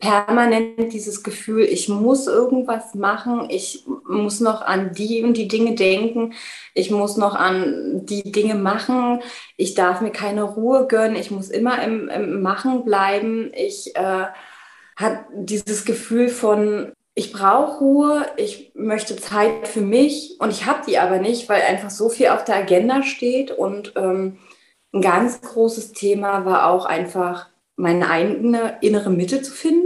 permanent 0.04 0.92
dieses 0.92 1.24
Gefühl, 1.24 1.64
ich 1.64 1.88
muss 1.88 2.28
irgendwas 2.28 2.94
machen, 2.94 3.48
ich 3.50 3.86
muss 4.06 4.42
noch 4.42 4.62
an 4.62 4.94
die 4.94 5.24
und 5.24 5.38
die 5.38 5.48
Dinge 5.48 5.76
denken, 5.76 6.34
ich 6.74 6.92
muss 6.92 7.16
noch 7.16 7.36
an 7.36 8.06
die 8.06 8.30
Dinge 8.30 8.56
machen, 8.56 9.22
ich 9.56 9.76
darf 9.76 10.02
mir 10.02 10.12
keine 10.12 10.44
Ruhe 10.44 10.88
gönnen, 10.88 11.16
ich 11.16 11.32
muss 11.32 11.50
immer 11.50 11.82
im, 11.82 12.10
im 12.10 12.42
Machen 12.42 12.84
bleiben, 12.84 13.52
ich 13.56 13.96
äh, 13.96 14.26
habe 14.98 15.20
dieses 15.34 15.86
Gefühl 15.86 16.28
von, 16.28 16.92
ich 17.16 17.32
brauche 17.32 17.80
Ruhe, 17.80 18.26
ich 18.36 18.74
möchte 18.76 19.16
Zeit 19.16 19.70
für 19.70 19.82
mich 19.82 20.36
und 20.40 20.50
ich 20.50 20.66
habe 20.66 20.82
die 20.86 20.98
aber 20.98 21.20
nicht, 21.20 21.48
weil 21.48 21.62
einfach 21.62 21.92
so 21.92 22.10
viel 22.10 22.28
auf 22.28 22.44
der 22.44 22.58
Agenda 22.58 23.04
steht. 23.04 23.52
Und 23.52 23.94
ähm, 23.96 24.40
ein 24.92 25.02
ganz 25.02 25.40
großes 25.42 25.94
Thema 25.94 26.44
war 26.46 26.70
auch 26.70 26.86
einfach 26.86 27.50
meine 27.76 28.10
eigene 28.10 28.78
innere 28.82 29.12
Mitte 29.12 29.42
zu 29.44 29.52
finden 29.52 29.83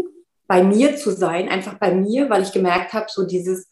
bei 0.47 0.63
mir 0.63 0.95
zu 0.95 1.11
sein, 1.11 1.49
einfach 1.49 1.75
bei 1.75 1.93
mir, 1.93 2.29
weil 2.29 2.43
ich 2.43 2.51
gemerkt 2.51 2.93
habe, 2.93 3.07
so 3.09 3.25
dieses 3.25 3.67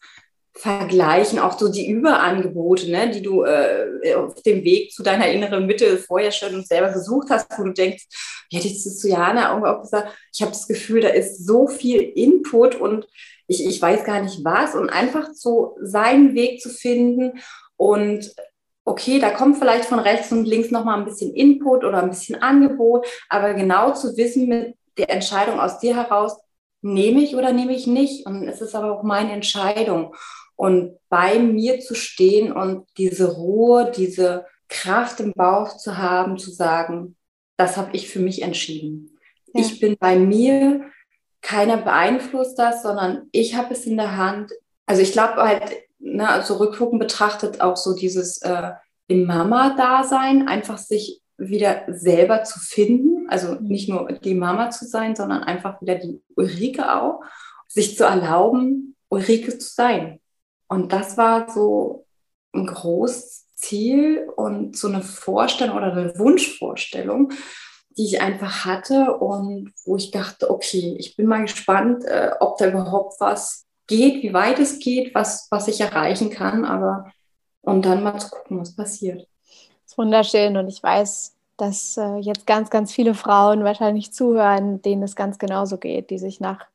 Vergleichen, 0.56 1.38
auch 1.38 1.58
so 1.58 1.68
die 1.68 1.86
Überangebote, 1.86 2.90
ne, 2.90 3.10
die 3.10 3.20
du 3.20 3.44
äh, 3.44 4.14
auf 4.14 4.40
dem 4.42 4.64
Weg 4.64 4.90
zu 4.90 5.02
deiner 5.02 5.28
inneren 5.28 5.66
Mitte 5.66 5.98
vorher 5.98 6.32
schon 6.32 6.64
selber 6.64 6.92
gesucht 6.92 7.28
hast, 7.28 7.46
wo 7.58 7.64
du 7.64 7.72
denkst, 7.72 8.06
wie 8.48 8.56
hätte 8.56 8.68
ich 8.68 8.82
das 8.82 8.98
zu 8.98 9.08
Jana 9.08 9.54
auch 9.54 9.82
gesagt, 9.82 10.16
ich 10.32 10.40
habe 10.40 10.52
das 10.52 10.66
Gefühl, 10.66 11.02
da 11.02 11.08
ist 11.08 11.46
so 11.46 11.68
viel 11.68 12.00
Input 12.00 12.74
und 12.74 13.06
ich, 13.46 13.66
ich 13.66 13.80
weiß 13.80 14.04
gar 14.04 14.22
nicht 14.22 14.44
was 14.44 14.74
und 14.74 14.88
einfach 14.88 15.28
so 15.34 15.76
seinen 15.82 16.34
Weg 16.34 16.62
zu 16.62 16.70
finden 16.70 17.38
und 17.76 18.34
okay, 18.86 19.18
da 19.18 19.30
kommt 19.30 19.58
vielleicht 19.58 19.84
von 19.84 19.98
rechts 19.98 20.32
und 20.32 20.46
links 20.46 20.70
nochmal 20.70 20.98
ein 20.98 21.04
bisschen 21.04 21.34
Input 21.34 21.84
oder 21.84 22.02
ein 22.02 22.10
bisschen 22.10 22.40
Angebot, 22.40 23.06
aber 23.28 23.52
genau 23.52 23.92
zu 23.92 24.16
wissen 24.16 24.48
mit 24.48 24.76
der 24.96 25.10
Entscheidung 25.10 25.60
aus 25.60 25.80
dir 25.80 25.96
heraus, 25.96 26.38
nehme 26.82 27.22
ich 27.22 27.36
oder 27.36 27.52
nehme 27.52 27.74
ich 27.74 27.86
nicht. 27.86 28.26
Und 28.26 28.46
es 28.48 28.60
ist 28.60 28.74
aber 28.74 28.98
auch 28.98 29.02
meine 29.02 29.32
Entscheidung. 29.32 30.14
Und 30.56 30.96
bei 31.08 31.38
mir 31.38 31.80
zu 31.80 31.94
stehen 31.94 32.52
und 32.52 32.86
diese 32.96 33.34
Ruhe, 33.34 33.92
diese 33.94 34.46
Kraft 34.68 35.20
im 35.20 35.32
Bauch 35.34 35.76
zu 35.76 35.98
haben, 35.98 36.38
zu 36.38 36.50
sagen, 36.50 37.16
das 37.56 37.76
habe 37.76 37.90
ich 37.94 38.08
für 38.08 38.20
mich 38.20 38.42
entschieden. 38.42 39.18
Ja. 39.54 39.60
Ich 39.60 39.80
bin 39.80 39.96
bei 39.98 40.16
mir, 40.16 40.90
keiner 41.42 41.76
beeinflusst 41.76 42.58
das, 42.58 42.82
sondern 42.82 43.28
ich 43.32 43.54
habe 43.54 43.72
es 43.74 43.86
in 43.86 43.96
der 43.96 44.16
Hand. 44.16 44.52
Also 44.86 45.02
ich 45.02 45.12
glaube 45.12 45.36
halt, 45.36 45.62
ne, 45.98 46.28
also 46.28 46.56
rückgucken 46.56 46.98
betrachtet 46.98 47.60
auch 47.60 47.76
so 47.76 47.94
dieses 47.94 48.38
äh, 48.42 48.72
im 49.08 49.26
Mama-Dasein, 49.26 50.48
einfach 50.48 50.78
sich 50.78 51.20
wieder 51.38 51.84
selber 51.88 52.44
zu 52.44 52.58
finden, 52.58 53.28
also 53.28 53.54
mhm. 53.54 53.66
nicht 53.66 53.88
nur 53.88 54.10
die 54.12 54.34
Mama 54.34 54.70
zu 54.70 54.86
sein, 54.86 55.14
sondern 55.14 55.42
einfach 55.42 55.80
wieder 55.80 55.96
die 55.96 56.22
Ulrike 56.34 56.94
auch, 56.94 57.20
sich 57.68 57.96
zu 57.96 58.04
erlauben, 58.04 58.96
Ulrike 59.08 59.58
zu 59.58 59.68
sein. 59.68 60.20
Und 60.68 60.92
das 60.92 61.16
war 61.16 61.50
so 61.50 62.06
ein 62.52 62.66
großes 62.66 63.46
Ziel 63.54 64.28
und 64.36 64.76
so 64.76 64.88
eine 64.88 65.02
Vorstellung 65.02 65.76
oder 65.76 65.92
eine 65.92 66.18
Wunschvorstellung, 66.18 67.32
die 67.96 68.04
ich 68.04 68.20
einfach 68.20 68.64
hatte 68.64 69.16
und 69.16 69.72
wo 69.84 69.96
ich 69.96 70.10
dachte, 70.10 70.50
okay, 70.50 70.96
ich 70.98 71.16
bin 71.16 71.26
mal 71.26 71.42
gespannt, 71.42 72.04
äh, 72.04 72.30
ob 72.40 72.58
da 72.58 72.68
überhaupt 72.68 73.20
was 73.20 73.66
geht, 73.86 74.22
wie 74.22 74.32
weit 74.32 74.58
es 74.58 74.78
geht, 74.78 75.14
was, 75.14 75.48
was 75.50 75.68
ich 75.68 75.80
erreichen 75.80 76.30
kann, 76.30 76.64
aber 76.64 77.10
und 77.62 77.84
dann 77.84 78.02
mal 78.02 78.18
zu 78.18 78.30
gucken, 78.30 78.60
was 78.60 78.76
passiert. 78.76 79.26
Wunderschön 79.96 80.56
und 80.56 80.68
ich 80.68 80.82
weiß, 80.82 81.34
dass 81.56 81.96
äh, 81.96 82.16
jetzt 82.18 82.46
ganz, 82.46 82.68
ganz 82.68 82.92
viele 82.92 83.14
Frauen 83.14 83.64
wahrscheinlich 83.64 84.12
zuhören, 84.12 84.82
denen 84.82 85.02
es 85.02 85.16
ganz 85.16 85.38
genauso 85.38 85.78
geht, 85.78 86.10
die 86.10 86.18
sich 86.18 86.38
nach 86.38 86.66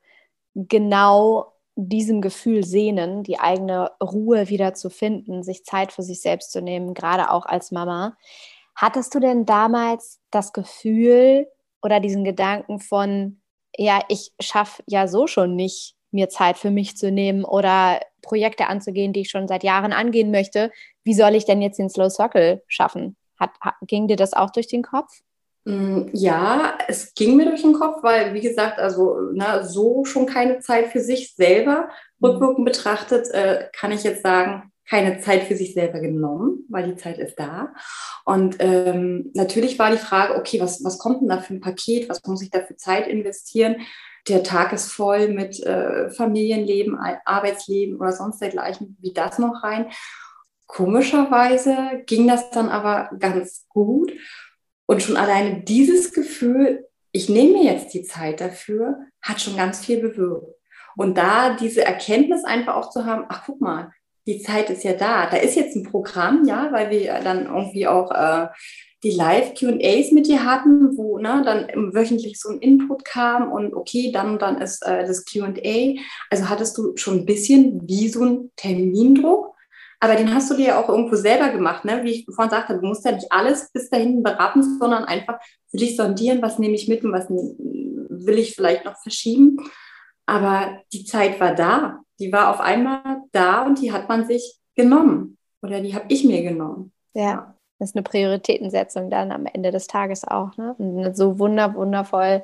genau 0.56 1.54
diesem 1.76 2.22
Gefühl 2.22 2.64
sehnen, 2.64 3.24
die 3.24 3.40
eigene 3.40 3.92
Ruhe 4.02 4.50
wieder 4.50 4.74
zu 4.74 4.90
finden, 4.90 5.44
sich 5.44 5.64
Zeit 5.66 5.92
für 5.92 6.04
sich 6.04 6.22
selbst 6.22 6.52
zu 6.52 6.62
nehmen, 6.62 6.94
gerade 6.94 7.32
auch 7.32 7.46
als 7.46 7.72
Mama. 7.72 8.18
Hattest 8.76 9.14
du 9.14 9.20
denn 9.20 9.46
damals 9.46 10.20
das 10.32 10.52
Gefühl 10.54 11.48
oder 11.82 12.00
diesen 12.00 12.24
Gedanken 12.24 12.80
von, 12.80 13.40
ja, 13.78 14.02
ich 14.10 14.34
schaffe 14.40 14.84
ja 14.88 15.08
so 15.08 15.28
schon 15.28 15.56
nicht, 15.56 15.96
mir 16.12 16.28
Zeit 16.30 16.58
für 16.58 16.72
mich 16.72 16.98
zu 16.98 17.12
nehmen 17.12 17.46
oder 17.46 18.00
Projekte 18.22 18.68
anzugehen, 18.68 19.14
die 19.14 19.22
ich 19.22 19.30
schon 19.30 19.48
seit 19.48 19.64
Jahren 19.64 19.94
angehen 19.94 20.32
möchte. 20.32 20.72
Wie 21.04 21.14
soll 21.14 21.36
ich 21.36 21.46
denn 21.46 21.62
jetzt 21.62 21.80
den 21.80 21.90
Slow 21.90 22.10
Circle 22.10 22.64
schaffen? 22.68 23.16
Hat, 23.40 23.52
ging 23.88 24.08
dir 24.08 24.18
das 24.18 24.34
auch 24.34 24.52
durch 24.52 24.68
den 24.68 24.84
Kopf? 24.84 25.22
Mm, 25.66 26.08
ja, 26.14 26.78
es 26.88 27.14
ging 27.14 27.36
mir 27.36 27.46
durch 27.46 27.62
den 27.62 27.74
Kopf, 27.74 28.04
weil, 28.04 28.34
wie 28.34 28.42
gesagt, 28.42 28.80
also 28.80 29.18
na, 29.34 29.64
so 29.64 30.06
schon 30.06 30.26
keine 30.26 30.60
Zeit 30.60 30.88
für 30.88 31.00
sich 31.00 31.36
selber. 31.36 31.90
Mhm. 32.20 32.28
Rückwirkend 32.28 32.66
betrachtet 32.66 33.28
äh, 33.32 33.68
kann 33.74 33.92
ich 33.92 34.04
jetzt 34.04 34.24
sagen, 34.24 34.72
keine 34.90 35.20
Zeit 35.22 35.44
für 35.44 35.56
sich 35.56 35.74
selber 35.74 36.00
genommen, 36.00 36.66
weil 36.70 36.84
die 36.84 36.98
Zeit 36.98 37.18
ist 37.18 37.40
da. 37.40 37.74
Und 38.26 38.58
ähm, 38.60 39.32
natürlich 39.34 39.80
war 39.80 39.90
die 39.90 39.98
Frage, 39.98 40.36
okay, 40.36 40.60
was, 40.60 40.84
was 40.84 40.98
kommt 40.98 41.22
denn 41.22 41.30
da 41.30 41.40
für 41.40 41.54
ein 41.54 41.62
Paket? 41.62 42.10
Was 42.10 42.22
muss 42.26 42.42
ich 42.42 42.50
da 42.50 42.60
für 42.60 42.76
Zeit 42.76 43.08
investieren? 43.08 43.78
Der 44.28 44.44
Tag 44.44 44.74
ist 44.74 44.92
voll 44.92 45.30
mit 45.30 45.64
äh, 45.64 46.10
Familienleben, 46.10 46.98
Arbeitsleben 47.26 48.00
oder 48.00 48.12
sonst 48.12 48.40
dergleichen, 48.40 48.98
wie 49.00 49.14
das 49.14 49.40
noch 49.40 49.64
rein. 49.64 49.88
Komischerweise 50.72 52.02
ging 52.06 52.30
das 52.30 52.50
dann 52.50 52.70
aber 52.70 53.10
ganz 53.20 53.66
gut. 53.68 54.14
Und 54.86 55.04
schon 55.04 55.18
alleine 55.18 55.64
dieses 55.64 56.14
Gefühl, 56.14 56.88
ich 57.12 57.28
nehme 57.28 57.58
mir 57.58 57.74
jetzt 57.74 57.94
die 57.94 58.04
Zeit 58.04 58.40
dafür, 58.40 59.00
hat 59.22 59.42
schon 59.42 59.58
ganz 59.58 59.86
viel 59.86 60.00
bewirkt. 60.00 60.48
Und 60.96 61.18
da 61.18 61.56
diese 61.56 61.84
Erkenntnis 61.84 62.46
einfach 62.46 62.76
auch 62.76 62.90
zu 62.90 63.06
haben, 63.06 63.26
ach 63.28 63.44
guck 63.46 63.60
mal, 63.60 63.92
die 64.26 64.42
Zeit 64.42 64.70
ist 64.70 64.86
ja 64.86 64.94
da. 64.94 65.30
Da 65.30 65.38
ist 65.38 65.58
jetzt 65.58 65.76
ein 65.76 65.84
Programm, 65.84 66.46
ja, 66.46 66.70
weil 66.72 66.90
wir 66.90 67.20
dann 67.20 67.48
irgendwie 67.48 67.88
auch 67.88 68.10
äh, 68.12 68.48
die 69.04 69.12
Live-QAs 69.12 70.12
mit 70.12 70.28
dir 70.28 70.46
hatten, 70.46 70.96
wo 70.96 71.18
ne, 71.18 71.42
dann 71.44 71.94
wöchentlich 71.94 72.40
so 72.40 72.48
ein 72.48 72.60
Input 72.60 73.04
kam 73.04 73.52
und 73.52 73.74
okay, 73.74 74.12
dann 74.14 74.40
dann 74.40 74.62
ist 74.62 74.86
äh, 74.88 75.06
das 75.06 75.26
QA. 75.26 76.00
Also 76.30 76.48
hattest 76.48 76.78
du 76.78 76.96
schon 76.96 77.20
ein 77.20 77.26
bisschen 77.26 77.86
wie 77.90 78.08
so 78.08 78.24
ein 78.24 78.52
Termindruck. 78.56 79.51
Aber 80.04 80.16
den 80.16 80.34
hast 80.34 80.50
du 80.50 80.56
dir 80.56 80.68
ja 80.70 80.82
auch 80.82 80.90
irgendwo 80.90 81.16
selber 81.16 81.50
gemacht, 81.50 81.86
ne? 81.86 82.04
Wie 82.04 82.10
ich 82.10 82.26
vorhin 82.26 82.50
sagte, 82.50 82.80
du 82.80 82.88
musst 82.88 83.06
ja 83.06 83.12
nicht 83.12 83.32
alles 83.32 83.72
bis 83.72 83.88
dahin 83.90 84.24
beraten, 84.24 84.64
sondern 84.80 85.06
einfach 85.06 85.40
für 85.70 85.78
dich 85.78 85.96
sondieren, 85.96 86.42
was 86.42 86.58
nehme 86.58 86.74
ich 86.74 86.88
mit 86.88 87.04
und 87.04 87.14
was 87.14 87.30
will 87.30 88.40
ich 88.40 88.56
vielleicht 88.56 88.84
noch 88.84 88.98
verschieben. 88.98 89.58
Aber 90.26 90.80
die 90.92 91.06
Zeit 91.06 91.40
war 91.40 91.54
da. 91.54 92.00
Die 92.20 92.32
war 92.34 92.50
auf 92.50 92.60
einmal 92.60 93.22
da 93.32 93.62
und 93.62 93.80
die 93.80 93.92
hat 93.92 94.10
man 94.10 94.26
sich 94.26 94.60
genommen. 94.76 95.38
Oder 95.62 95.82
die 95.82 95.94
habe 95.94 96.06
ich 96.10 96.24
mir 96.24 96.42
genommen. 96.42 96.92
Ja, 97.14 97.56
das 97.78 97.90
ist 97.90 97.96
eine 97.96 98.04
Prioritätensetzung 98.04 99.12
dann 99.12 99.32
am 99.32 99.46
Ende 99.46 99.70
des 99.70 99.86
Tages 99.86 100.28
auch. 100.28 100.58
Ne? 100.58 100.74
Und 100.80 101.16
so 101.16 101.38
wunder, 101.38 101.76
wundervoll 101.76 102.42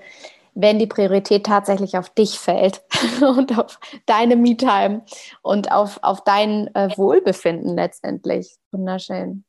wenn 0.60 0.80
die 0.80 0.88
Priorität 0.88 1.46
tatsächlich 1.46 1.98
auf 1.98 2.10
dich 2.10 2.40
fällt 2.40 2.82
und 3.22 3.58
auf 3.58 3.80
deine 4.08 4.36
Me-Time 4.36 5.06
und 5.44 5.72
auf, 5.72 6.00
auf 6.02 6.24
dein 6.24 6.74
äh, 6.76 6.90
Wohlbefinden 6.98 7.76
letztendlich. 7.76 8.56
Wunderschön. 8.72 9.46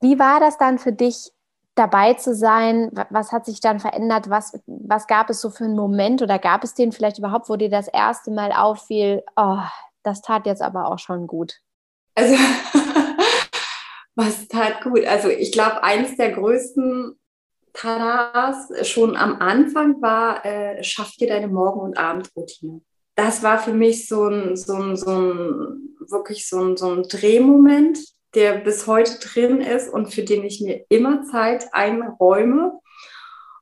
Wie 0.00 0.18
war 0.18 0.40
das 0.40 0.58
dann 0.58 0.78
für 0.78 0.92
dich, 0.92 1.32
dabei 1.78 2.14
zu 2.14 2.34
sein? 2.34 2.90
Was 3.10 3.32
hat 3.32 3.46
sich 3.46 3.60
dann 3.60 3.78
verändert? 3.78 4.28
Was, 4.28 4.58
was 4.66 5.06
gab 5.06 5.30
es 5.30 5.40
so 5.40 5.50
für 5.50 5.64
einen 5.64 5.76
Moment 5.76 6.20
oder 6.22 6.38
gab 6.38 6.64
es 6.64 6.74
den 6.74 6.92
vielleicht 6.92 7.18
überhaupt, 7.18 7.48
wo 7.48 7.56
dir 7.56 7.70
das 7.70 7.88
erste 7.88 8.30
Mal 8.30 8.52
auffiel, 8.52 9.22
oh, 9.36 9.60
das 10.02 10.20
tat 10.20 10.46
jetzt 10.46 10.62
aber 10.62 10.90
auch 10.90 10.98
schon 10.98 11.26
gut? 11.26 11.60
Also, 12.16 12.34
was 14.16 14.48
tat 14.48 14.82
gut? 14.82 15.04
Also, 15.06 15.28
ich 15.28 15.52
glaube, 15.52 15.84
eines 15.84 16.16
der 16.16 16.32
größten 16.32 17.16
Tadas 17.72 18.70
schon 18.88 19.16
am 19.16 19.40
Anfang 19.40 20.00
war, 20.02 20.44
äh, 20.44 20.82
schaff 20.82 21.12
dir 21.12 21.28
deine 21.28 21.48
Morgen- 21.48 21.80
und 21.80 21.98
Abendroutine. 21.98 22.80
Das 23.14 23.42
war 23.42 23.58
für 23.58 23.72
mich 23.72 24.06
so 24.06 24.28
ein, 24.28 24.56
so 24.56 24.74
ein, 24.74 24.96
so 24.96 25.10
ein 25.10 25.96
wirklich 26.08 26.48
so 26.48 26.60
ein, 26.60 26.76
so 26.76 26.90
ein 26.90 27.02
Drehmoment, 27.04 27.98
der 28.34 28.58
bis 28.58 28.86
heute 28.86 29.18
drin 29.20 29.60
ist 29.60 29.92
und 29.92 30.12
für 30.12 30.22
den 30.22 30.44
ich 30.44 30.60
mir 30.60 30.84
immer 30.88 31.22
Zeit 31.24 31.66
einräume. 31.72 32.78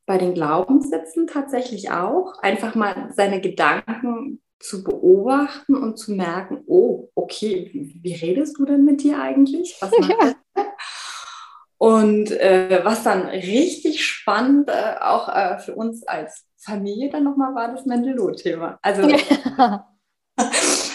Bei 0.05 0.19
den 0.19 0.35
Glaubenssätzen 0.35 1.27
tatsächlich 1.27 1.91
auch. 1.91 2.39
Einfach 2.41 2.75
mal 2.75 3.11
seine 3.17 3.41
Gedanken 3.41 4.41
zu 4.59 4.85
beobachten 4.85 5.75
und 5.75 5.99
zu 5.99 6.13
merken, 6.13 6.63
oh, 6.67 7.09
okay, 7.15 7.69
wie, 7.73 8.01
wie 8.03 8.15
redest 8.15 8.59
du 8.59 8.65
denn 8.65 8.85
mit 8.85 9.03
dir 9.03 9.21
eigentlich? 9.21 9.77
Was 9.81 9.91
macht 9.99 10.11
ja. 10.11 10.17
das? 10.21 10.35
Und 11.79 12.31
äh, 12.31 12.81
was 12.85 13.03
dann 13.03 13.27
richtig 13.27 14.05
spannend 14.05 14.71
äh, 14.71 14.97
auch 15.01 15.29
äh, 15.29 15.59
für 15.59 15.75
uns 15.75 16.07
als 16.07 16.45
Familie 16.57 17.11
dann 17.11 17.25
nochmal 17.25 17.55
war, 17.55 17.69
das 17.69 17.85
Mendelot-Thema. 17.85 18.79
Also, 18.83 19.03
ja. 19.09 19.19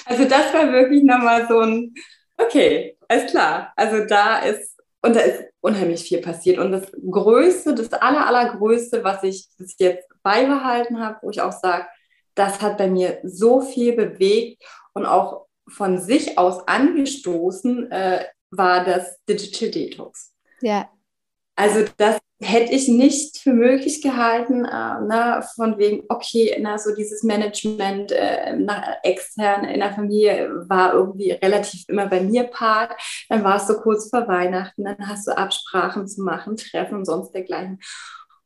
also 0.05 0.25
das 0.25 0.53
war 0.53 0.71
wirklich 0.71 1.03
nochmal 1.03 1.47
so 1.47 1.59
ein, 1.59 1.93
okay, 2.37 2.97
alles 3.07 3.29
klar. 3.29 3.71
Also 3.75 4.05
da 4.05 4.39
ist, 4.39 4.79
und 5.03 5.15
da 5.15 5.21
ist 5.21 5.43
unheimlich 5.61 6.03
viel 6.03 6.21
passiert. 6.21 6.57
Und 6.57 6.71
das 6.71 6.91
Größte, 6.91 7.75
das 7.75 7.93
aller, 7.93 8.25
allergrößte, 8.25 9.03
was 9.03 9.23
ich 9.23 9.47
bis 9.57 9.75
jetzt 9.77 10.07
beibehalten 10.23 10.99
habe, 10.99 11.19
wo 11.21 11.29
ich 11.29 11.41
auch 11.41 11.51
sage, 11.51 11.85
das 12.35 12.61
hat 12.61 12.77
bei 12.77 12.87
mir 12.87 13.19
so 13.23 13.61
viel 13.61 13.93
bewegt 13.93 14.63
und 14.93 15.05
auch 15.05 15.47
von 15.67 15.99
sich 15.99 16.37
aus 16.37 16.67
angestoßen, 16.67 17.91
äh, 17.91 18.25
war 18.49 18.83
das 18.83 19.17
Digital 19.27 19.69
Detox. 19.69 20.33
Ja. 20.61 20.89
Also 21.55 21.85
das 21.97 22.17
hätte 22.41 22.73
ich 22.73 22.87
nicht 22.87 23.37
für 23.37 23.53
möglich 23.53 24.01
gehalten, 24.01 24.65
äh, 24.65 24.95
na, 25.07 25.41
von 25.41 25.77
wegen, 25.77 26.03
okay, 26.09 26.57
na, 26.59 26.77
so 26.77 26.95
dieses 26.95 27.23
Management 27.23 28.11
äh, 28.11 28.55
nach, 28.55 28.97
extern 29.03 29.65
in 29.65 29.79
der 29.79 29.93
Familie 29.93 30.49
war 30.67 30.93
irgendwie 30.93 31.31
relativ 31.31 31.87
immer 31.87 32.07
bei 32.07 32.21
mir 32.21 32.45
Part. 32.45 32.93
Dann 33.29 33.43
war 33.43 33.57
es 33.57 33.67
so 33.67 33.75
kurz 33.75 34.09
vor 34.09 34.27
Weihnachten, 34.27 34.83
dann 34.83 35.07
hast 35.07 35.27
du 35.27 35.37
Absprachen 35.37 36.07
zu 36.07 36.23
machen, 36.23 36.57
Treffen 36.57 36.95
und 36.95 37.05
sonst 37.05 37.31
dergleichen. 37.31 37.79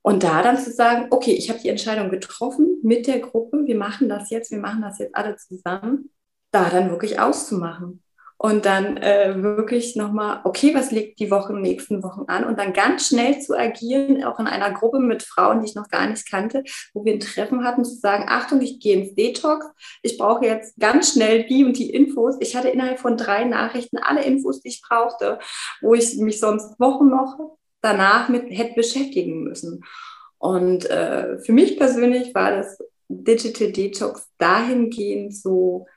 Und 0.02 0.24
da 0.24 0.44
dann 0.44 0.58
zu 0.58 0.72
sagen, 0.72 1.08
okay, 1.10 1.32
ich 1.32 1.50
habe 1.50 1.60
die 1.60 1.70
Entscheidung 1.70 2.12
getroffen 2.12 2.78
mit 2.84 3.08
der 3.08 3.20
Gruppe, 3.20 3.66
wir 3.66 3.78
machen 3.78 4.10
das 4.10 4.30
jetzt, 4.30 4.52
wir 4.52 4.60
machen 4.60 4.82
das 4.82 5.00
jetzt 5.00 5.16
alle 5.16 5.36
zusammen, 5.38 6.12
da 6.52 6.70
dann 6.70 6.92
wirklich 6.92 7.20
auszumachen. 7.20 8.04
Und 8.46 8.68
dann 8.68 8.98
äh, 8.98 9.42
wirklich 9.42 9.96
nochmal, 9.96 10.42
okay, 10.44 10.76
was 10.76 10.92
liegt 10.92 11.20
die 11.20 11.32
Woche, 11.32 11.52
nächsten 11.52 12.04
Wochen 12.04 12.26
an 12.28 12.44
und 12.44 12.60
dann 12.60 12.74
ganz 12.74 13.08
schnell 13.08 13.40
zu 13.40 13.58
agieren, 13.58 14.24
auch 14.24 14.40
in 14.40 14.46
einer 14.46 14.70
Gruppe 14.70 15.00
mit 15.00 15.24
Frauen, 15.24 15.62
die 15.62 15.70
ich 15.70 15.74
noch 15.74 15.90
gar 15.90 16.08
nicht 16.08 16.30
kannte, 16.30 16.64
wo 16.94 17.04
wir 17.04 17.14
ein 17.14 17.20
Treffen 17.20 17.64
hatten, 17.64 17.84
zu 17.84 17.96
sagen, 17.96 18.26
Achtung, 18.28 18.62
ich 18.62 18.80
gehe 18.80 18.98
ins 18.98 19.16
Detox, 19.16 19.66
ich 20.04 20.20
brauche 20.20 20.46
jetzt 20.46 20.78
ganz 20.80 21.14
schnell 21.14 21.46
die 21.48 21.66
und 21.66 21.76
die 21.76 21.90
Infos. 21.90 22.36
Ich 22.40 22.56
hatte 22.56 22.70
innerhalb 22.70 23.00
von 23.00 23.18
drei 23.18 23.46
Nachrichten 23.46 23.98
alle 23.98 24.24
Infos, 24.24 24.62
die 24.62 24.68
ich 24.68 24.84
brauchte, 24.88 25.40
wo 25.82 25.96
ich 25.96 26.16
mich 26.18 26.40
sonst 26.40 26.80
Wochen 26.80 27.10
noch 27.10 27.58
danach 27.82 28.30
mit 28.30 28.52
hätte 28.52 28.76
beschäftigen 28.76 29.44
müssen. 29.44 29.84
Und 30.38 30.88
äh, 30.88 31.40
für 31.40 31.52
mich 31.52 31.80
persönlich 31.80 32.36
war 32.36 32.52
das 32.52 32.78
Digital 33.08 33.72
Detox 33.72 34.30
dahingehend 34.38 35.36
so, 35.36 35.88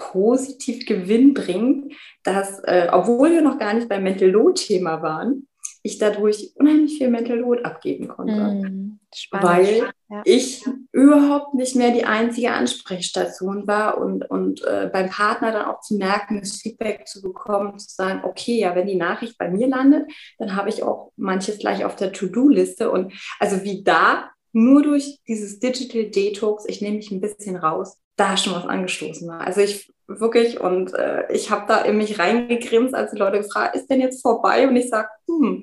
positiv 0.00 0.86
Gewinn 0.86 1.34
bringt, 1.34 1.92
dass, 2.24 2.58
äh, 2.64 2.88
obwohl 2.90 3.30
wir 3.30 3.42
noch 3.42 3.58
gar 3.58 3.74
nicht 3.74 3.88
beim 3.88 4.02
Mental 4.02 4.28
Load-Thema 4.28 5.02
waren, 5.02 5.46
ich 5.82 5.98
dadurch 5.98 6.52
unheimlich 6.56 6.98
viel 6.98 7.08
Mental 7.08 7.38
Load 7.38 7.62
abgeben 7.62 8.08
konnte. 8.08 8.34
Mm, 8.34 9.00
weil 9.30 9.90
ja. 10.10 10.22
ich 10.24 10.64
überhaupt 10.92 11.54
nicht 11.54 11.74
mehr 11.74 11.92
die 11.92 12.04
einzige 12.04 12.52
Ansprechstation 12.52 13.66
war 13.66 13.98
und, 13.98 14.28
und 14.28 14.62
äh, 14.64 14.90
beim 14.92 15.08
Partner 15.08 15.52
dann 15.52 15.66
auch 15.66 15.80
zu 15.80 15.96
merken, 15.96 16.40
das 16.40 16.56
Feedback 16.56 17.06
zu 17.06 17.22
bekommen, 17.22 17.78
zu 17.78 17.94
sagen, 17.94 18.20
okay, 18.24 18.58
ja, 18.58 18.74
wenn 18.74 18.88
die 18.88 18.96
Nachricht 18.96 19.38
bei 19.38 19.48
mir 19.48 19.68
landet, 19.68 20.10
dann 20.38 20.54
habe 20.54 20.68
ich 20.68 20.82
auch 20.82 21.12
manches 21.16 21.58
gleich 21.58 21.84
auf 21.84 21.96
der 21.96 22.12
To-Do-Liste. 22.12 22.90
Und 22.90 23.14
also 23.38 23.64
wie 23.64 23.82
da 23.82 24.30
nur 24.52 24.82
durch 24.82 25.20
dieses 25.28 25.60
Digital 25.60 26.10
Detox, 26.10 26.64
ich 26.66 26.82
nehme 26.82 26.96
mich 26.96 27.10
ein 27.10 27.20
bisschen 27.20 27.56
raus, 27.56 27.99
da 28.16 28.36
schon 28.36 28.54
was 28.54 28.66
angestoßen 28.66 29.28
war. 29.28 29.40
Also 29.40 29.60
ich 29.60 29.90
wirklich 30.18 30.60
und 30.60 30.92
äh, 30.94 31.30
ich 31.32 31.50
habe 31.50 31.66
da 31.68 31.82
in 31.82 31.96
mich 31.96 32.18
reingegrinst, 32.18 32.94
als 32.94 33.12
die 33.12 33.18
Leute 33.18 33.38
gefragt, 33.38 33.76
ist 33.76 33.88
denn 33.88 34.00
jetzt 34.00 34.22
vorbei? 34.22 34.66
Und 34.66 34.76
ich 34.76 34.90
sage, 34.90 35.08
hm, 35.26 35.62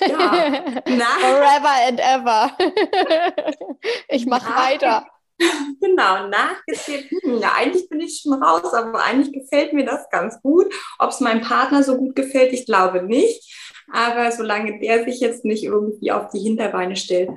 ja, 0.00 0.18
forever 0.84 1.72
and 1.88 2.00
ever. 2.00 2.52
ich 4.08 4.26
mache 4.26 4.50
weiter. 4.50 5.06
Genau, 5.80 6.26
nachgezählt, 6.26 7.08
hm, 7.10 7.38
ja, 7.38 7.52
eigentlich 7.54 7.88
bin 7.88 8.00
ich 8.00 8.20
schon 8.20 8.42
raus, 8.42 8.74
aber 8.74 9.00
eigentlich 9.04 9.32
gefällt 9.32 9.72
mir 9.72 9.84
das 9.84 10.10
ganz 10.10 10.42
gut. 10.42 10.66
Ob 10.98 11.10
es 11.10 11.20
meinem 11.20 11.42
Partner 11.42 11.84
so 11.84 11.96
gut 11.96 12.16
gefällt, 12.16 12.52
ich 12.52 12.66
glaube 12.66 13.04
nicht. 13.04 13.54
Aber 13.92 14.32
solange 14.32 14.80
der 14.80 15.04
sich 15.04 15.20
jetzt 15.20 15.44
nicht 15.44 15.62
irgendwie 15.62 16.10
auf 16.10 16.30
die 16.30 16.40
Hinterbeine 16.40 16.96
stellt, 16.96 17.30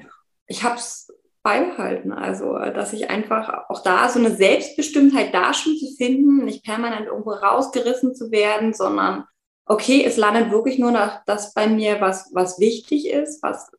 ich 0.48 0.64
habe 0.64 0.78
es 0.78 1.11
beibehalten. 1.44 2.12
Also, 2.12 2.56
äh, 2.58 2.74
dass 2.74 2.94
ich 2.94 3.10
einfach 3.10 3.70
auch 3.70 3.84
da 3.84 4.10
so 4.10 4.20
eine 4.20 4.36
Selbstbestimmtheit 4.36 5.34
da 5.34 5.54
schon 5.54 5.76
zu 5.78 5.96
finden, 5.98 6.46
nicht 6.46 6.64
permanent 6.64 7.08
irgendwo 7.08 7.32
rausgerissen 7.32 8.16
zu 8.16 8.32
werden, 8.32 8.74
sondern 8.74 9.26
okay, 9.66 10.04
es 10.06 10.18
landet 10.18 10.52
wirklich 10.52 10.80
nur 10.80 10.92
nach 10.92 11.24
das 11.26 11.54
bei 11.54 11.68
mir, 11.68 12.02
was, 12.02 12.30
was 12.34 12.60
wichtig 12.60 13.08
ist, 13.08 13.42
was 13.42 13.72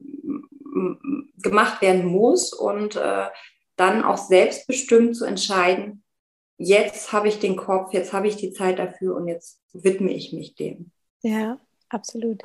gemacht 1.42 1.83
werden 1.83 2.07
muss 2.07 2.53
und 2.53 2.96
äh, 2.96 3.27
dann 3.77 4.05
auch 4.05 4.16
selbstbestimmt 4.16 5.16
zu 5.16 5.25
entscheiden, 5.25 6.05
jetzt 6.57 7.12
habe 7.12 7.29
ich 7.29 7.40
den 7.40 7.57
Kopf, 7.57 7.92
jetzt 7.92 8.12
habe 8.12 8.29
ich 8.29 8.37
die 8.37 8.53
Zeit 8.53 8.79
dafür 8.79 9.16
und 9.16 9.29
jetzt 9.29 9.61
widme 9.72 10.12
ich 10.12 10.33
mich 10.33 10.55
dem. 10.55 10.92
Ja, 11.22 11.59
Absolut. 11.92 12.42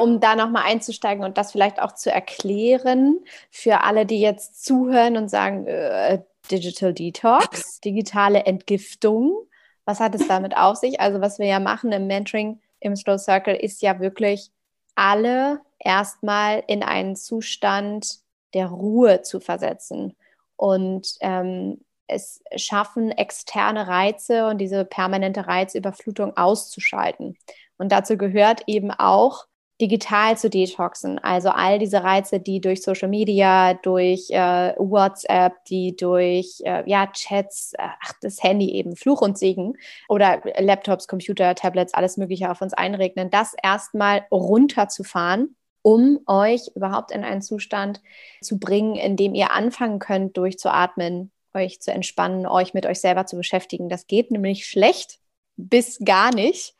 Um 0.00 0.20
da 0.20 0.36
nochmal 0.36 0.64
einzusteigen 0.66 1.24
und 1.24 1.38
das 1.38 1.52
vielleicht 1.52 1.80
auch 1.80 1.92
zu 1.92 2.10
erklären 2.10 3.20
für 3.50 3.82
alle, 3.82 4.06
die 4.06 4.20
jetzt 4.20 4.64
zuhören 4.64 5.16
und 5.16 5.28
sagen, 5.28 5.66
äh, 5.66 6.22
Digital 6.50 6.94
Detox, 6.94 7.80
digitale 7.80 8.44
Entgiftung, 8.44 9.36
was 9.84 10.00
hat 10.00 10.14
es 10.14 10.26
damit 10.28 10.56
auf 10.56 10.76
sich? 10.76 11.00
Also 11.00 11.20
was 11.20 11.38
wir 11.38 11.46
ja 11.46 11.60
machen 11.60 11.92
im 11.92 12.06
Mentoring, 12.06 12.60
im 12.80 12.96
Slow 12.96 13.18
Circle, 13.18 13.54
ist 13.54 13.82
ja 13.82 14.00
wirklich 14.00 14.50
alle 14.94 15.60
erstmal 15.78 16.62
in 16.66 16.82
einen 16.82 17.16
Zustand 17.16 18.18
der 18.54 18.66
Ruhe 18.66 19.22
zu 19.22 19.40
versetzen 19.40 20.16
und 20.56 21.16
ähm, 21.20 21.80
es 22.06 22.42
schaffen, 22.56 23.10
externe 23.12 23.86
Reize 23.86 24.46
und 24.46 24.58
diese 24.58 24.84
permanente 24.84 25.46
Reizüberflutung 25.46 26.36
auszuschalten. 26.36 27.36
Und 27.78 27.92
dazu 27.92 28.16
gehört 28.16 28.62
eben 28.66 28.90
auch, 28.90 29.46
digital 29.80 30.36
zu 30.36 30.50
detoxen. 30.50 31.18
Also 31.20 31.50
all 31.50 31.78
diese 31.78 32.02
Reize, 32.02 32.40
die 32.40 32.60
durch 32.60 32.82
Social 32.82 33.08
Media, 33.08 33.74
durch 33.74 34.28
äh, 34.30 34.74
WhatsApp, 34.76 35.64
die 35.66 35.94
durch 35.96 36.60
äh, 36.64 36.82
ja, 36.88 37.06
Chats, 37.12 37.74
äh, 37.74 37.86
ach, 38.00 38.12
das 38.20 38.42
Handy 38.42 38.72
eben, 38.72 38.96
Fluch 38.96 39.20
und 39.20 39.38
Segen 39.38 39.74
oder 40.08 40.42
Laptops, 40.58 41.06
Computer, 41.06 41.54
Tablets, 41.54 41.94
alles 41.94 42.16
Mögliche 42.16 42.50
auf 42.50 42.60
uns 42.60 42.74
einregnen, 42.74 43.30
das 43.30 43.54
erstmal 43.62 44.26
runterzufahren 44.30 45.54
um 45.82 46.18
euch 46.26 46.68
überhaupt 46.74 47.12
in 47.12 47.24
einen 47.24 47.40
Zustand 47.40 48.02
zu 48.42 48.58
bringen, 48.58 48.96
in 48.96 49.16
dem 49.16 49.34
ihr 49.34 49.52
anfangen 49.52 50.00
könnt, 50.00 50.36
durchzuatmen, 50.36 51.30
euch 51.54 51.80
zu 51.80 51.92
entspannen, 51.92 52.46
euch 52.46 52.74
mit 52.74 52.84
euch 52.84 53.00
selber 53.00 53.24
zu 53.24 53.36
beschäftigen. 53.36 53.88
Das 53.88 54.06
geht 54.06 54.30
nämlich 54.30 54.66
schlecht 54.66 55.18
bis 55.56 55.98
gar 56.04 56.34
nicht, 56.34 56.74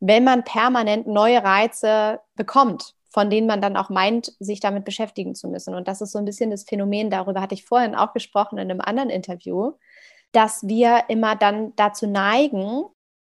wenn 0.00 0.24
man 0.24 0.44
permanent 0.44 1.06
neue 1.06 1.42
Reize 1.42 2.20
bekommt, 2.34 2.94
von 3.10 3.30
denen 3.30 3.46
man 3.46 3.62
dann 3.62 3.76
auch 3.76 3.90
meint, 3.90 4.32
sich 4.40 4.60
damit 4.60 4.84
beschäftigen 4.84 5.34
zu 5.34 5.48
müssen. 5.48 5.74
Und 5.74 5.86
das 5.86 6.00
ist 6.00 6.12
so 6.12 6.18
ein 6.18 6.24
bisschen 6.24 6.50
das 6.50 6.64
Phänomen, 6.64 7.10
darüber 7.10 7.40
hatte 7.40 7.54
ich 7.54 7.64
vorhin 7.64 7.94
auch 7.94 8.12
gesprochen 8.12 8.58
in 8.58 8.70
einem 8.70 8.80
anderen 8.80 9.10
Interview, 9.10 9.72
dass 10.32 10.66
wir 10.66 11.04
immer 11.08 11.36
dann 11.36 11.72
dazu 11.76 12.08
neigen, 12.08 12.84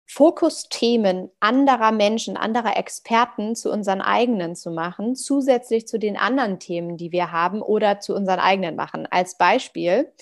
Fokusthemen 0.06 1.30
anderer 1.40 1.92
Menschen, 1.92 2.36
anderer 2.36 2.76
Experten 2.76 3.56
zu 3.56 3.70
unseren 3.70 4.00
eigenen 4.00 4.54
zu 4.54 4.70
machen, 4.70 5.16
zusätzlich 5.16 5.86
zu 5.88 5.98
den 5.98 6.16
anderen 6.16 6.58
Themen, 6.58 6.96
die 6.96 7.10
wir 7.10 7.32
haben 7.32 7.62
oder 7.62 8.00
zu 8.00 8.14
unseren 8.14 8.40
eigenen 8.40 8.76
machen. 8.76 9.06
Als 9.10 9.38
Beispiel 9.38 10.12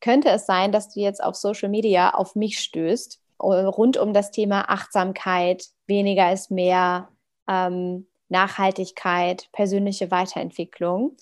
könnte 0.00 0.30
es 0.30 0.46
sein, 0.46 0.72
dass 0.72 0.92
du 0.92 1.00
jetzt 1.00 1.22
auf 1.22 1.36
Social 1.36 1.68
Media 1.68 2.14
auf 2.14 2.34
mich 2.34 2.58
stößt 2.58 3.20
rund 3.40 3.96
um 3.96 4.12
das 4.12 4.30
Thema 4.30 4.70
Achtsamkeit, 4.70 5.64
weniger 5.86 6.32
ist 6.32 6.50
mehr, 6.50 7.08
ähm, 7.48 8.06
Nachhaltigkeit, 8.28 9.48
persönliche 9.52 10.10
Weiterentwicklung 10.10 11.16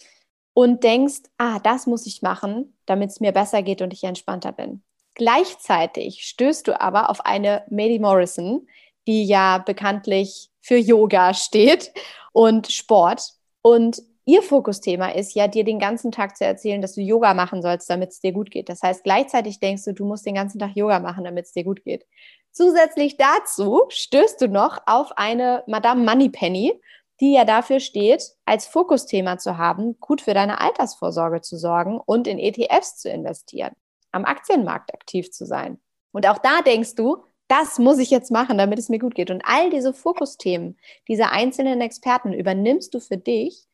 und 0.55 0.85
denkst, 0.85 1.22
ah, 1.38 1.59
das 1.59 1.87
muss 1.87 2.07
ich 2.07 2.22
machen, 2.22 2.77
damit 2.87 3.11
es 3.11 3.20
mir 3.20 3.33
besser 3.33 3.62
geht 3.62 3.83
und 3.83 3.92
ich 3.92 4.05
entspannter 4.05 4.53
bin. 4.53 4.83
Gleichzeitig 5.14 6.22
stößt 6.22 6.66
du 6.66 6.81
aber 6.81 7.11
auf 7.11 7.24
eine 7.24 7.64
Mady 7.70 7.98
Morrison, 7.98 8.66
die 9.07 9.24
ja 9.24 9.59
bekanntlich 9.59 10.50
für 10.61 10.77
Yoga 10.77 11.35
steht 11.35 11.92
und 12.33 12.72
Sport. 12.72 13.35
Und 13.62 14.03
ihr 14.24 14.42
Fokusthema 14.42 15.10
ist 15.10 15.34
ja, 15.34 15.48
dir 15.48 15.64
den 15.64 15.78
ganzen 15.78 16.12
Tag 16.12 16.37
zu 16.37 16.44
erzählen, 16.44 16.80
dass 16.80 16.94
du 16.94 17.00
Yoga 17.00 17.34
machen 17.34 17.62
sollst, 17.62 17.88
damit 17.90 18.10
es 18.10 18.20
dir 18.20 18.32
gut 18.32 18.50
geht. 18.50 18.68
Das 18.68 18.82
heißt, 18.82 19.04
gleichzeitig 19.04 19.60
denkst 19.60 19.84
du, 19.84 19.92
du 19.92 20.04
musst 20.04 20.26
den 20.26 20.34
ganzen 20.34 20.58
Tag 20.58 20.74
Yoga 20.74 21.00
machen, 21.00 21.24
damit 21.24 21.46
es 21.46 21.52
dir 21.52 21.64
gut 21.64 21.84
geht. 21.84 22.06
Zusätzlich 22.50 23.16
dazu 23.16 23.82
stößt 23.88 24.40
du 24.40 24.48
noch 24.48 24.78
auf 24.87 25.12
eine 25.16 25.64
Madame 25.66 26.04
Moneypenny, 26.04 26.80
die 27.20 27.32
ja 27.32 27.44
dafür 27.44 27.80
steht, 27.80 28.22
als 28.44 28.66
Fokusthema 28.66 29.38
zu 29.38 29.58
haben, 29.58 29.98
gut 30.00 30.20
für 30.20 30.34
deine 30.34 30.60
Altersvorsorge 30.60 31.40
zu 31.40 31.56
sorgen 31.56 32.00
und 32.04 32.26
in 32.26 32.38
ETFs 32.38 32.96
zu 32.96 33.08
investieren, 33.08 33.72
am 34.12 34.24
Aktienmarkt 34.24 34.92
aktiv 34.94 35.30
zu 35.30 35.46
sein. 35.46 35.80
Und 36.12 36.28
auch 36.28 36.38
da 36.38 36.62
denkst 36.62 36.94
du, 36.94 37.24
das 37.48 37.78
muss 37.78 37.98
ich 37.98 38.10
jetzt 38.10 38.30
machen, 38.30 38.56
damit 38.56 38.78
es 38.78 38.88
mir 38.88 38.98
gut 38.98 39.14
geht. 39.14 39.30
Und 39.30 39.42
all 39.44 39.70
diese 39.70 39.92
Fokusthemen, 39.92 40.78
diese 41.08 41.30
einzelnen 41.30 41.80
Experten 41.80 42.32
übernimmst 42.32 42.94
du 42.94 43.00
für 43.00 43.18
dich 43.18 43.66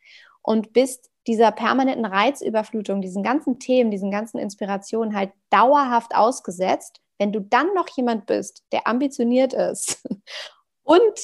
und 0.43 0.73
bist 0.73 1.11
dieser 1.27 1.53
permanenten 1.53 2.07
Reizüberflutung, 2.07 3.03
diesen 3.03 3.23
ganzen 3.23 3.59
Themen, 3.59 3.91
diesen 3.91 4.11
ganzen 4.11 4.39
Inspirationen 4.39 5.15
halt 5.15 5.33
dauerhaft 5.51 6.15
ausgesetzt, 6.15 7.01
wenn 7.19 7.33
du 7.33 7.41
dann 7.41 7.75
noch 7.75 7.89
jemand 7.97 8.27
bist, 8.27 8.65
der 8.73 8.87
ambitioniert 8.89 9.53
ist 9.53 10.03
und 10.83 11.21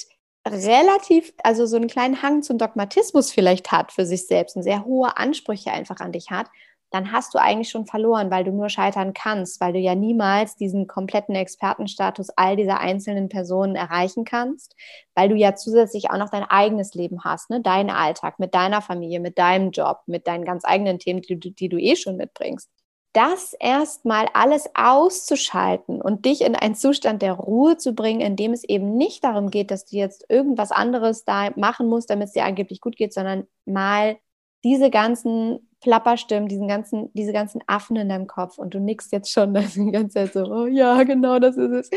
relativ, 0.47 1.33
also 1.43 1.67
so 1.67 1.77
einen 1.77 1.89
kleinen 1.89 2.23
Hang 2.23 2.43
zum 2.43 2.59
Dogmatismus 2.59 3.33
vielleicht 3.33 3.73
hat 3.73 3.91
für 3.91 4.07
sich 4.07 4.27
selbst 4.27 4.57
und 4.57 4.63
sehr 4.63 4.85
hohe 4.85 5.17
Ansprüche 5.17 5.73
einfach 5.73 6.01
an 6.01 6.13
dich 6.13 6.31
hat, 6.31 6.49
dann 6.91 7.13
hast 7.13 7.35
du 7.35 7.39
eigentlich 7.39 7.71
schon 7.71 7.87
verloren, 7.87 8.31
weil 8.31 8.45
du 8.45 8.53
nur 8.53 8.69
scheitern 8.69 9.13
kannst, 9.13 9.61
weil 9.61 9.73
du 9.73 9.79
ja 9.79 9.95
niemals 9.95 10.57
diesen 10.57 10.87
kompletten 10.87 11.35
Expertenstatus 11.35 12.31
all 12.37 12.57
dieser 12.57 12.81
einzelnen 12.81 13.29
Personen 13.29 13.75
erreichen 13.75 14.25
kannst, 14.25 14.77
weil 15.15 15.29
du 15.29 15.35
ja 15.35 15.55
zusätzlich 15.55 16.11
auch 16.11 16.19
noch 16.19 16.31
dein 16.31 16.45
eigenes 16.45 16.95
Leben 16.95 17.25
hast, 17.25 17.51
ne? 17.51 17.61
deinen 17.61 17.91
Alltag 17.91 18.39
mit 18.39 18.55
deiner 18.55 18.83
Familie, 18.83 19.21
mit 19.21 19.39
deinem 19.39 19.71
Job, 19.73 20.01
mit 20.07 20.27
deinen 20.27 20.45
ganz 20.45 20.65
eigenen 20.65 20.99
Themen, 20.99 21.23
die 21.23 21.55
die 21.55 21.69
du 21.69 21.79
eh 21.79 21.97
schon 21.97 22.17
mitbringst. 22.17 22.71
Das 23.13 23.55
erstmal 23.59 24.27
alles 24.35 24.69
auszuschalten 24.75 26.03
und 26.03 26.27
dich 26.27 26.43
in 26.43 26.55
einen 26.55 26.75
Zustand 26.75 27.23
der 27.23 27.33
Ruhe 27.33 27.79
zu 27.79 27.95
bringen, 27.95 28.21
in 28.21 28.37
dem 28.37 28.53
es 28.53 28.63
eben 28.63 28.97
nicht 28.99 29.25
darum 29.25 29.51
geht, 29.51 29.71
dass 29.71 29.87
du 29.87 29.97
jetzt 29.97 30.27
irgendwas 30.29 30.71
anderes 30.71 31.25
da 31.25 31.49
machen 31.57 31.89
musst, 31.89 32.11
damit 32.11 32.29
es 32.29 32.35
dir 32.35 32.45
angeblich 32.45 32.83
gut 32.83 32.95
geht, 32.97 33.15
sondern 33.15 33.47
mal 33.65 34.19
diese 34.65 34.91
ganzen 34.91 35.67
Plapperstimmen, 35.87 36.49
diesen 36.49 36.67
ganzen, 36.67 37.13
diese 37.15 37.33
ganzen 37.33 37.63
Affen 37.69 37.95
in 37.95 38.09
deinem 38.09 38.27
Kopf 38.27 38.59
und 38.59 38.75
du 38.75 38.81
nickst 38.81 39.13
jetzt 39.13 39.31
schon 39.31 39.55
die 39.77 39.93
ganze 39.93 40.15
Zeit 40.15 40.33
so, 40.33 40.45
oh 40.45 40.67
ja, 40.67 41.05
genau, 41.05 41.39
das 41.39 41.57
ist 41.57 41.71
es. 41.71 41.91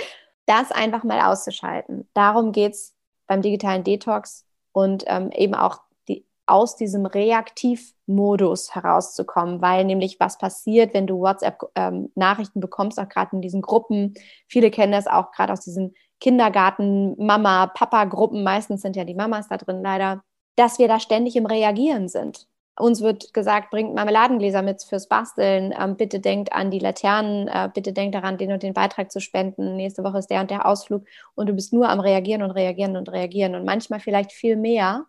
das 0.45 0.71
einfach 0.71 1.04
mal 1.04 1.19
auszuschalten. 1.21 2.08
Darum 2.13 2.52
geht 2.52 2.73
es 2.73 2.93
beim 3.25 3.41
digitalen 3.41 3.84
Detox 3.84 4.45
und 4.73 5.06
ähm, 5.08 5.32
eben 5.32 5.56
auch 5.56 5.80
die, 6.08 6.23
aus 6.45 6.75
diesem 6.75 7.08
Reaktivmodus 7.08 8.75
herauszukommen, 8.75 9.60
weil 9.60 9.86
nämlich 9.86 10.19
was 10.19 10.38
passiert, 10.38 10.93
wenn 10.93 11.08
du 11.08 11.19
WhatsApp-Nachrichten 11.19 12.60
ähm, 12.60 12.62
bekommst, 12.62 12.99
auch 12.99 13.10
gerade 13.10 13.36
in 13.36 13.41
diesen 13.41 13.63
Gruppen. 13.63 14.13
Viele 14.47 14.69
kennen 14.69 14.91
das 14.91 15.08
auch 15.08 15.32
gerade 15.32 15.52
aus 15.52 15.62
diesen 15.62 15.95
Kindergarten, 16.19 17.15
Mama, 17.17 17.65
Papa-Gruppen. 17.65 18.43
Meistens 18.43 18.84
sind 18.84 18.95
ja 18.95 19.04
die 19.04 19.15
Mamas 19.15 19.47
da 19.47 19.58
drin 19.58 19.82
leider, 19.82 20.21
dass 20.58 20.78
wir 20.78 20.88
da 20.88 20.99
ständig 20.99 21.36
im 21.36 21.47
Reagieren 21.47 22.08
sind. 22.08 22.47
Uns 22.80 23.02
wird 23.02 23.34
gesagt, 23.34 23.72
bringt 23.72 23.94
Marmeladengläser 23.94 24.62
mit 24.62 24.82
fürs 24.84 25.08
Basteln. 25.10 25.74
Ähm, 25.78 25.98
bitte 25.98 26.22
denkt 26.22 26.54
an 26.54 26.72
die 26.72 26.80
Laternen. 26.80 27.50
Äh, 27.50 27.70
bitte 27.74 27.92
denkt 27.92 28.15
daran, 28.15 28.38
den 28.38 28.54
und 28.54 28.63
den 28.63 28.74
Beitrag 28.74 29.12
zu 29.12 29.20
spenden. 29.20 29.76
Nächste 29.76 30.04
Woche 30.04 30.20
ist 30.20 30.30
der 30.30 30.39
und 30.39 30.50
der 30.50 30.65
Ausflug. 30.65 31.06
Und 31.36 31.50
du 31.50 31.54
bist 31.54 31.74
nur 31.74 31.89
am 31.89 32.00
Reagieren 32.00 32.42
und 32.42 32.52
Reagieren 32.52 32.96
und 32.96 33.12
Reagieren. 33.12 33.56
Und 33.56 33.65
manchmal 33.65 34.00
vielleicht 34.00 34.32
viel 34.32 34.56
mehr, 34.56 35.06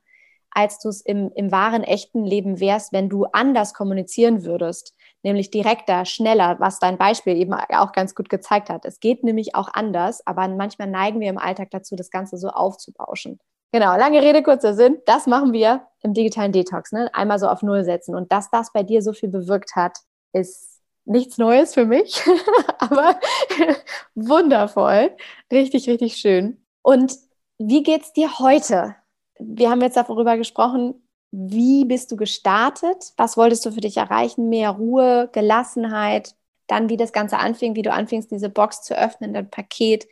als 0.51 0.81
du 0.81 0.89
es 0.89 1.01
im, 1.01 1.31
im 1.37 1.53
wahren, 1.53 1.85
echten 1.85 2.25
Leben 2.25 2.59
wärst, 2.59 2.93
wenn 2.93 3.09
du 3.09 3.27
anders 3.27 3.73
kommunizieren 3.73 4.45
würdest. 4.45 4.95
Nämlich 5.23 5.53
direkter, 5.53 6.05
schneller, 6.07 6.57
was 6.59 6.81
dein 6.81 6.99
Beispiel 6.99 7.37
eben 7.37 7.55
auch 7.55 7.93
ganz 7.93 8.17
gut 8.17 8.29
gezeigt 8.29 8.69
hat. 8.69 8.85
Es 8.85 8.99
geht 8.99 9.23
nämlich 9.23 9.55
auch 9.55 9.69
anders, 9.73 10.27
aber 10.27 10.49
manchmal 10.49 10.89
neigen 10.89 11.21
wir 11.21 11.29
im 11.29 11.39
Alltag 11.39 11.71
dazu, 11.71 11.95
das 11.95 12.11
Ganze 12.11 12.37
so 12.37 12.49
aufzubauschen. 12.49 13.39
Genau, 13.73 13.97
lange 13.97 14.21
Rede, 14.21 14.43
kurzer 14.43 14.75
Sinn. 14.75 14.99
Das 15.07 15.27
machen 15.27 15.53
wir 15.53 15.87
im 16.03 16.13
digitalen 16.13 16.53
Detox. 16.53 16.93
Ne? 16.93 17.09
Einmal 17.15 17.39
so 17.39 17.49
auf 17.49 17.63
Null 17.63 17.85
setzen. 17.85 18.15
Und 18.15 18.33
dass 18.33 18.51
das 18.51 18.73
bei 18.73 18.83
dir 18.83 19.03
so 19.03 19.13
viel 19.13 19.29
bewirkt 19.29 19.77
hat, 19.77 19.99
ist 20.33 20.81
nichts 21.05 21.39
Neues 21.39 21.75
für 21.75 21.87
mich, 21.87 22.23
aber 22.79 23.19
wundervoll. 24.15 25.17
Richtig, 25.53 25.89
richtig 25.89 26.17
schön. 26.17 26.65
Und 26.83 27.15
wie 27.59 27.83
geht's 27.83 28.13
dir 28.13 28.39
heute? 28.39 28.97
Wir 29.39 29.71
haben 29.71 29.81
jetzt 29.81 29.97
darüber 29.97 30.37
gesprochen, 30.37 30.95
wie 31.31 31.85
bist 31.85 32.11
du 32.11 32.17
gestartet? 32.17 33.13
Was 33.17 33.37
wolltest 33.37 33.65
du 33.65 33.71
für 33.71 33.81
dich 33.81 33.97
erreichen? 33.97 34.49
Mehr 34.49 34.71
Ruhe, 34.71 35.29
Gelassenheit, 35.33 36.35
dann 36.67 36.89
wie 36.89 36.97
das 36.97 37.13
Ganze 37.13 37.39
anfing, 37.39 37.77
wie 37.77 37.83
du 37.83 37.93
anfingst, 37.93 38.31
diese 38.31 38.49
Box 38.49 38.83
zu 38.83 38.97
öffnen, 38.99 39.33
dein 39.33 39.51
Paket, 39.51 40.09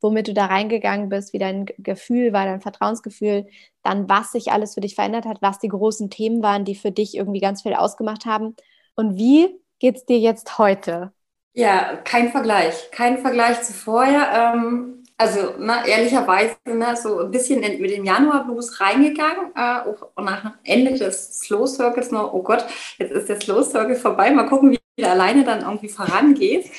womit 0.00 0.28
du 0.28 0.34
da 0.34 0.46
reingegangen 0.46 1.08
bist, 1.08 1.32
wie 1.32 1.38
dein 1.38 1.66
Gefühl 1.78 2.32
war, 2.32 2.44
dein 2.44 2.60
Vertrauensgefühl, 2.60 3.46
dann 3.82 4.08
was 4.08 4.32
sich 4.32 4.52
alles 4.52 4.74
für 4.74 4.80
dich 4.80 4.94
verändert 4.94 5.26
hat, 5.26 5.42
was 5.42 5.58
die 5.58 5.68
großen 5.68 6.10
Themen 6.10 6.42
waren, 6.42 6.64
die 6.64 6.74
für 6.74 6.90
dich 6.90 7.16
irgendwie 7.16 7.40
ganz 7.40 7.62
viel 7.62 7.74
ausgemacht 7.74 8.26
haben. 8.26 8.56
Und 8.94 9.16
wie 9.16 9.48
geht 9.78 9.96
es 9.96 10.06
dir 10.06 10.18
jetzt 10.18 10.58
heute? 10.58 11.12
Ja, 11.52 11.96
kein 12.04 12.30
Vergleich. 12.30 12.90
Kein 12.92 13.18
Vergleich 13.18 13.62
zu 13.62 13.72
vorher. 13.72 14.54
Ähm, 14.54 15.00
also 15.20 15.54
na, 15.58 15.86
ehrlicherweise 15.86 16.56
na, 16.64 16.96
so 16.96 17.20
ein 17.20 17.30
bisschen 17.30 17.62
in, 17.62 17.80
mit 17.80 17.90
dem 17.90 18.06
Januar-Blues 18.06 18.80
reingegangen 18.80 19.52
äh, 19.54 19.80
und 20.14 20.24
nach 20.24 20.54
Ende 20.64 20.94
des 20.94 21.40
Slow 21.40 21.66
Circles 21.66 22.10
noch, 22.10 22.32
oh 22.32 22.42
Gott, 22.42 22.64
jetzt 22.96 23.12
ist 23.12 23.28
der 23.28 23.38
Slow 23.38 23.62
Circle 23.62 23.96
vorbei, 23.96 24.30
mal 24.30 24.48
gucken, 24.48 24.70
wie 24.70 24.78
du 24.96 25.06
alleine 25.06 25.44
dann 25.44 25.60
irgendwie 25.60 25.90
vorangehst. 25.90 26.70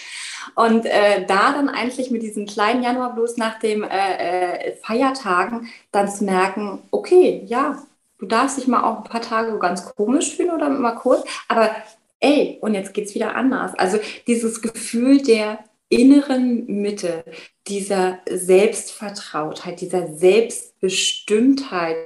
Und 0.56 0.86
äh, 0.86 1.26
da 1.26 1.54
dann 1.54 1.70
eigentlich 1.70 2.12
mit 2.12 2.24
diesem 2.24 2.46
kleinen 2.46 2.84
Januarblues 2.84 3.38
nach 3.38 3.60
den 3.60 3.84
äh, 3.84 4.70
äh, 4.70 4.76
Feiertagen 4.78 5.68
dann 5.92 6.10
zu 6.10 6.24
merken, 6.24 6.82
okay, 6.92 7.44
ja, 7.46 7.82
du 8.18 8.26
darfst 8.26 8.58
dich 8.58 8.68
mal 8.68 8.84
auch 8.84 8.98
ein 8.98 9.04
paar 9.04 9.22
Tage 9.22 9.58
ganz 9.60 9.86
komisch 9.96 10.36
fühlen 10.36 10.52
oder 10.52 10.70
mal 10.70 10.96
kurz, 10.96 11.24
aber 11.48 11.76
ey, 12.20 12.58
und 12.62 12.74
jetzt 12.74 12.94
geht 12.94 13.08
es 13.08 13.16
wieder 13.16 13.36
anders. 13.36 13.74
Also 13.78 14.00
dieses 14.28 14.62
Gefühl 14.62 15.22
der 15.22 15.60
inneren 15.90 16.66
Mitte, 16.68 17.26
dieser 17.68 18.20
Selbstvertrautheit, 18.30 19.82
dieser 19.82 20.16
Selbstbestimmtheit, 20.16 21.98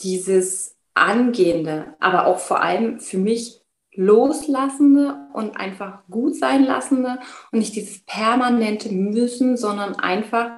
dieses 0.00 0.76
Angehende, 0.94 1.94
aber 1.98 2.26
auch 2.26 2.38
vor 2.38 2.62
allem 2.62 3.00
für 3.00 3.18
mich 3.18 3.57
loslassende 3.98 5.16
und 5.32 5.56
einfach 5.56 6.04
gut 6.08 6.36
sein 6.36 6.64
lassende 6.64 7.18
und 7.50 7.58
nicht 7.58 7.74
dieses 7.74 7.98
permanente 8.04 8.90
Müssen, 8.94 9.56
sondern 9.56 9.96
einfach, 9.96 10.50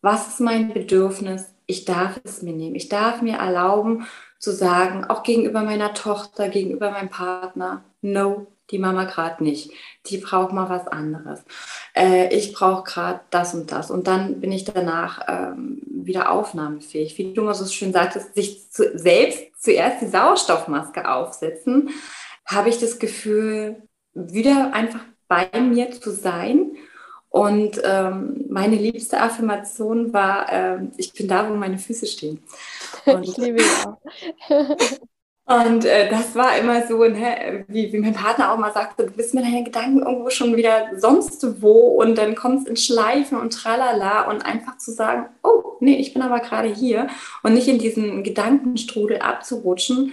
was 0.00 0.26
ist 0.28 0.40
mein 0.40 0.72
Bedürfnis? 0.72 1.52
Ich 1.66 1.84
darf 1.84 2.18
es 2.24 2.40
mir 2.40 2.54
nehmen. 2.54 2.74
Ich 2.74 2.88
darf 2.88 3.20
mir 3.20 3.36
erlauben 3.36 4.06
zu 4.38 4.52
sagen, 4.52 5.04
auch 5.04 5.22
gegenüber 5.22 5.64
meiner 5.64 5.92
Tochter, 5.92 6.48
gegenüber 6.48 6.90
meinem 6.90 7.10
Partner, 7.10 7.84
no, 8.00 8.46
die 8.70 8.78
Mama 8.78 9.04
gerade 9.04 9.44
nicht. 9.44 9.70
Die 10.06 10.16
braucht 10.16 10.52
mal 10.52 10.70
was 10.70 10.88
anderes. 10.88 11.44
Äh, 11.94 12.34
ich 12.34 12.54
brauche 12.54 12.84
gerade 12.84 13.20
das 13.30 13.54
und 13.54 13.70
das. 13.70 13.90
Und 13.90 14.06
dann 14.06 14.40
bin 14.40 14.50
ich 14.50 14.64
danach 14.64 15.20
ähm, 15.28 15.82
wieder 15.84 16.30
aufnahmefähig. 16.30 17.18
Wie 17.18 17.34
du 17.34 17.42
immer 17.42 17.54
so 17.54 17.66
schön 17.66 17.92
sagtest, 17.92 18.34
sich 18.34 18.70
zu, 18.70 18.96
selbst 18.98 19.62
zuerst 19.62 20.00
die 20.00 20.08
Sauerstoffmaske 20.08 21.08
aufsetzen 21.08 21.90
habe 22.46 22.68
ich 22.68 22.78
das 22.78 22.98
Gefühl, 22.98 23.82
wieder 24.14 24.72
einfach 24.72 25.04
bei 25.28 25.48
mir 25.60 25.90
zu 25.90 26.10
sein. 26.10 26.76
Und 27.28 27.80
ähm, 27.84 28.46
meine 28.48 28.76
liebste 28.76 29.20
Affirmation 29.20 30.12
war, 30.12 30.50
äh, 30.50 30.78
ich 30.96 31.12
bin 31.12 31.28
da, 31.28 31.50
wo 31.50 31.54
meine 31.54 31.76
Füße 31.76 32.06
stehen. 32.06 32.42
Und, 33.04 33.24
ich 33.24 33.36
liebe 33.36 33.62
und 35.44 35.84
äh, 35.84 36.08
das 36.08 36.34
war 36.34 36.56
immer 36.56 36.86
so, 36.86 37.04
ne, 37.04 37.66
wie, 37.68 37.92
wie 37.92 37.98
mein 37.98 38.14
Partner 38.14 38.52
auch 38.52 38.56
mal 38.56 38.72
sagte, 38.72 39.04
du 39.04 39.12
bist 39.12 39.34
mit 39.34 39.44
deinen 39.44 39.66
Gedanken 39.66 39.98
irgendwo 39.98 40.30
schon 40.30 40.56
wieder 40.56 40.92
sonst 40.96 41.60
wo 41.60 42.00
und 42.00 42.16
dann 42.16 42.36
kommst 42.36 42.68
in 42.68 42.76
Schleifen 42.76 43.38
und 43.38 43.52
tralala 43.52 44.30
und 44.30 44.46
einfach 44.46 44.78
zu 44.78 44.92
sagen, 44.92 45.26
oh, 45.42 45.76
nee, 45.80 45.96
ich 45.96 46.14
bin 46.14 46.22
aber 46.22 46.40
gerade 46.40 46.72
hier 46.72 47.08
und 47.42 47.52
nicht 47.52 47.68
in 47.68 47.78
diesen 47.78 48.22
Gedankenstrudel 48.22 49.18
abzurutschen 49.18 50.12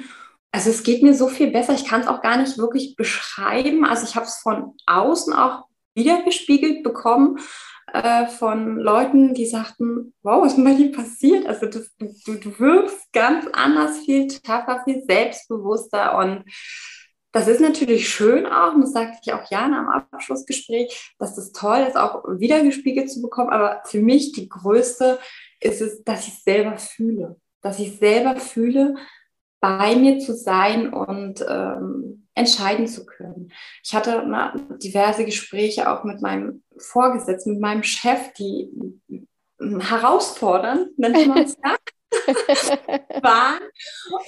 also 0.54 0.70
es 0.70 0.84
geht 0.84 1.02
mir 1.02 1.16
so 1.16 1.28
viel 1.28 1.50
besser. 1.50 1.74
Ich 1.74 1.86
kann 1.86 2.02
es 2.02 2.08
auch 2.08 2.22
gar 2.22 2.38
nicht 2.38 2.60
wirklich 2.60 2.96
beschreiben. 2.96 3.86
Also 3.86 4.06
ich 4.06 4.16
habe 4.16 4.28
es 4.28 4.38
von 4.38 4.76
außen 4.86 5.34
auch 5.34 5.66
wiedergespiegelt 5.96 6.84
bekommen 6.84 7.40
äh, 7.92 8.28
von 8.28 8.78
Leuten, 8.78 9.34
die 9.34 9.48
sagten, 9.48 10.14
wow, 10.22 10.44
was 10.44 10.54
ist 10.54 10.64
bei 10.64 10.76
dir 10.76 10.92
passiert? 10.92 11.48
Also 11.48 11.66
das, 11.66 11.92
du, 11.98 12.36
du 12.36 12.60
wirkst 12.60 13.12
ganz 13.14 13.48
anders, 13.52 14.00
viel 14.00 14.28
tougher, 14.28 14.84
viel 14.86 15.04
selbstbewusster 15.08 16.18
und 16.18 16.44
das 17.32 17.48
ist 17.48 17.62
natürlich 17.62 18.08
schön 18.08 18.46
auch, 18.46 18.76
und 18.76 18.82
das 18.82 18.94
sagte 18.94 19.18
ich 19.24 19.34
auch 19.34 19.50
Jana 19.50 19.80
am 19.80 20.06
Abschlussgespräch, 20.12 21.14
dass 21.18 21.36
das 21.36 21.52
toll 21.52 21.80
ist, 21.88 21.98
auch 21.98 22.24
wiedergespiegelt 22.28 23.12
zu 23.12 23.24
bekommen. 23.24 23.50
Aber 23.50 23.82
für 23.86 24.02
mich 24.02 24.34
die 24.34 24.48
größte 24.48 25.18
ist 25.60 25.82
es, 25.82 26.04
dass 26.04 26.28
ich 26.28 26.36
es 26.36 26.44
selber 26.44 26.78
fühle. 26.78 27.38
Dass 27.62 27.80
ich 27.80 27.98
selber 27.98 28.36
fühle, 28.36 28.96
bei 29.64 29.96
mir 29.96 30.20
zu 30.20 30.36
sein 30.36 30.92
und 30.94 31.40
ähm, 31.48 32.28
entscheiden 32.36 32.86
zu 32.86 33.06
können. 33.06 33.50
Ich 33.82 33.96
hatte 33.96 34.26
na, 34.28 34.54
diverse 34.84 35.24
Gespräche 35.24 35.90
auch 35.90 36.04
mit 36.04 36.22
meinem 36.22 36.64
Vorgesetzten, 36.78 37.54
mit 37.54 37.62
meinem 37.62 37.84
Chef, 37.84 38.34
die 38.34 38.70
hm, 39.60 39.80
herausfordern, 39.80 40.90
nennt 40.98 41.28
man 41.28 41.44
es 41.44 41.56
ja. 41.64 41.78
waren. 43.22 43.62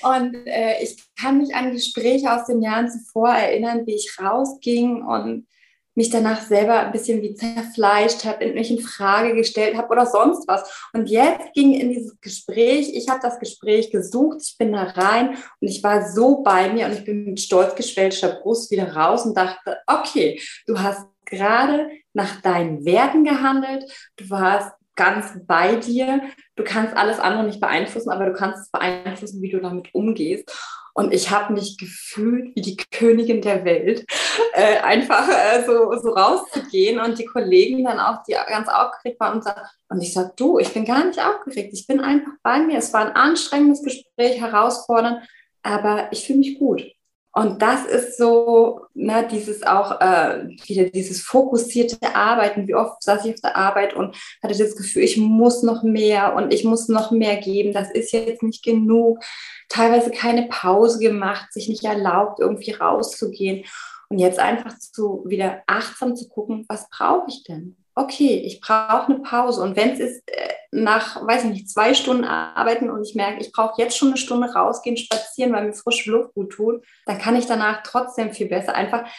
Und 0.04 0.48
äh, 0.48 0.82
ich 0.82 1.04
kann 1.20 1.40
mich 1.40 1.54
an 1.54 1.74
Gespräche 1.74 2.32
aus 2.32 2.46
den 2.46 2.62
Jahren 2.62 2.90
zuvor 2.90 3.28
erinnern, 3.28 3.86
wie 3.86 3.96
ich 3.96 4.16
rausging 4.18 5.04
und 5.04 5.48
mich 5.96 6.10
danach 6.10 6.42
selber 6.42 6.80
ein 6.80 6.92
bisschen 6.92 7.22
wie 7.22 7.34
zerfleischt 7.34 8.26
habe, 8.26 8.46
mich 8.54 8.70
in 8.70 8.80
Frage 8.80 9.34
gestellt 9.34 9.78
habe 9.78 9.88
oder 9.90 10.06
sonst 10.06 10.48
was. 10.48 10.88
Und 10.94 11.10
jetzt 11.10 11.54
ging 11.54 11.74
in 11.74 11.90
dieses 11.90 12.20
Gespräch, 12.20 12.92
ich 12.94 13.10
habe 13.10 13.22
das 13.22 13.40
Gespräch 13.40 13.92
gesucht, 13.92 14.40
ich 14.44 14.58
bin 14.58 14.74
da 14.74 14.84
rein 14.84 15.38
und 15.60 15.68
ich 15.68 15.84
war 15.84 16.10
so 16.10 16.44
bei 16.44 16.72
mir 16.72 16.86
und 16.86 16.94
ich 16.94 17.06
bin 17.06 17.26
mit 17.26 17.40
stolz 17.40 17.76
geschwellter 17.76 18.40
Brust 18.42 18.70
wieder 18.72 18.96
raus 18.96 19.26
und 19.26 19.36
dachte, 19.36 19.78
okay, 19.88 20.40
du 20.68 20.80
hast 20.80 21.08
gerade 21.26 21.90
nach 22.14 22.42
deinen 22.42 22.86
Werten 22.86 23.24
gehandelt, 23.24 23.92
du 24.18 24.30
warst 24.30 24.72
ganz 24.96 25.38
bei 25.46 25.76
dir, 25.76 26.22
du 26.56 26.64
kannst 26.64 26.96
alles 26.96 27.20
andere 27.20 27.46
nicht 27.46 27.60
beeinflussen, 27.60 28.10
aber 28.10 28.28
du 28.28 28.34
kannst 28.34 28.64
es 28.64 28.72
beeinflussen, 28.72 29.42
wie 29.42 29.52
du 29.52 29.60
damit 29.60 29.94
umgehst. 29.94 30.50
Und 30.98 31.14
ich 31.14 31.30
habe 31.30 31.54
mich 31.54 31.78
gefühlt 31.78 32.56
wie 32.56 32.62
die 32.62 32.78
Königin 32.78 33.42
der 33.42 33.66
Welt, 33.66 34.06
äh, 34.54 34.78
einfach 34.80 35.28
äh, 35.28 35.66
so, 35.66 35.94
so 35.98 36.12
rauszugehen 36.12 37.00
und 37.02 37.20
die 37.20 37.26
Kollegen 37.26 37.84
dann 37.84 38.00
auch, 38.00 38.24
die 38.24 38.32
ganz 38.32 38.70
aufgeregt 38.70 39.20
waren 39.20 39.36
und 39.36 39.44
sagen, 39.44 39.62
und 39.90 40.02
ich 40.02 40.14
sage, 40.14 40.32
du, 40.38 40.58
ich 40.58 40.74
bin 40.74 40.86
gar 40.86 41.04
nicht 41.04 41.20
aufgeregt, 41.20 41.72
ich 41.74 41.86
bin 41.86 42.00
einfach 42.00 42.32
bei 42.42 42.60
mir. 42.60 42.78
Es 42.78 42.94
war 42.94 43.02
ein 43.02 43.16
anstrengendes 43.16 43.84
Gespräch, 43.84 44.40
herausfordernd, 44.40 45.28
aber 45.64 46.08
ich 46.12 46.26
fühle 46.26 46.40
mich 46.40 46.58
gut. 46.58 46.84
Und 47.38 47.62
das 47.62 47.86
ist 47.86 48.18
so, 48.18 48.86
ne, 48.94 49.28
dieses 49.30 49.64
auch 49.64 50.00
äh, 50.00 50.48
wieder 50.68 50.90
dieses 50.90 51.22
fokussierte 51.22 52.16
Arbeiten. 52.16 52.66
Wie 52.66 52.76
oft 52.76 53.04
saß 53.04 53.26
ich 53.26 53.34
auf 53.34 53.42
der 53.42 53.58
Arbeit 53.58 53.94
und 53.94 54.16
hatte 54.42 54.58
das 54.58 54.78
Gefühl, 54.78 55.04
ich 55.04 55.18
muss 55.18 55.62
noch 55.62 55.84
mehr 55.84 56.34
und 56.36 56.54
ich 56.54 56.64
muss 56.64 56.88
noch 56.88 57.12
mehr 57.12 57.36
geben. 57.36 57.74
Das 57.74 57.92
ist 57.92 58.14
jetzt 58.14 58.42
nicht 58.42 58.64
genug. 58.64 59.22
Teilweise 59.68 60.12
keine 60.12 60.48
Pause 60.48 61.00
gemacht, 61.00 61.52
sich 61.52 61.68
nicht 61.68 61.84
erlaubt, 61.84 62.40
irgendwie 62.40 62.72
rauszugehen. 62.72 63.66
Und 64.08 64.20
jetzt 64.20 64.40
einfach 64.40 64.80
zu 64.80 65.26
wieder 65.28 65.62
achtsam 65.68 66.16
zu 66.16 66.30
gucken, 66.30 66.64
was 66.70 66.88
brauche 66.90 67.26
ich 67.28 67.44
denn? 67.44 67.76
Okay, 67.96 68.42
ich 68.46 68.60
brauche 68.60 69.14
eine 69.14 69.20
Pause. 69.20 69.62
Und 69.62 69.76
wenn 69.76 69.92
es 69.92 70.00
ist, 70.00 70.24
äh, 70.28 70.54
nach, 70.72 71.26
weiß 71.26 71.46
ich 71.46 71.50
nicht, 71.50 71.70
zwei 71.70 71.94
Stunden 71.94 72.26
arbeiten 72.26 72.90
und 72.90 73.04
ich 73.04 73.16
merke, 73.16 73.42
ich 73.42 73.52
brauche 73.52 73.82
jetzt 73.82 73.98
schon 73.98 74.10
eine 74.10 74.18
Stunde 74.18 74.52
rausgehen, 74.52 74.98
spazieren, 74.98 75.54
weil 75.54 75.66
mir 75.66 75.74
frische 75.74 76.12
Luft 76.12 76.34
gut 76.34 76.52
tut, 76.52 76.86
dann 77.06 77.18
kann 77.18 77.36
ich 77.36 77.46
danach 77.46 77.82
trotzdem 77.84 78.32
viel 78.32 78.48
besser 78.48 78.76
einfach 78.76 79.10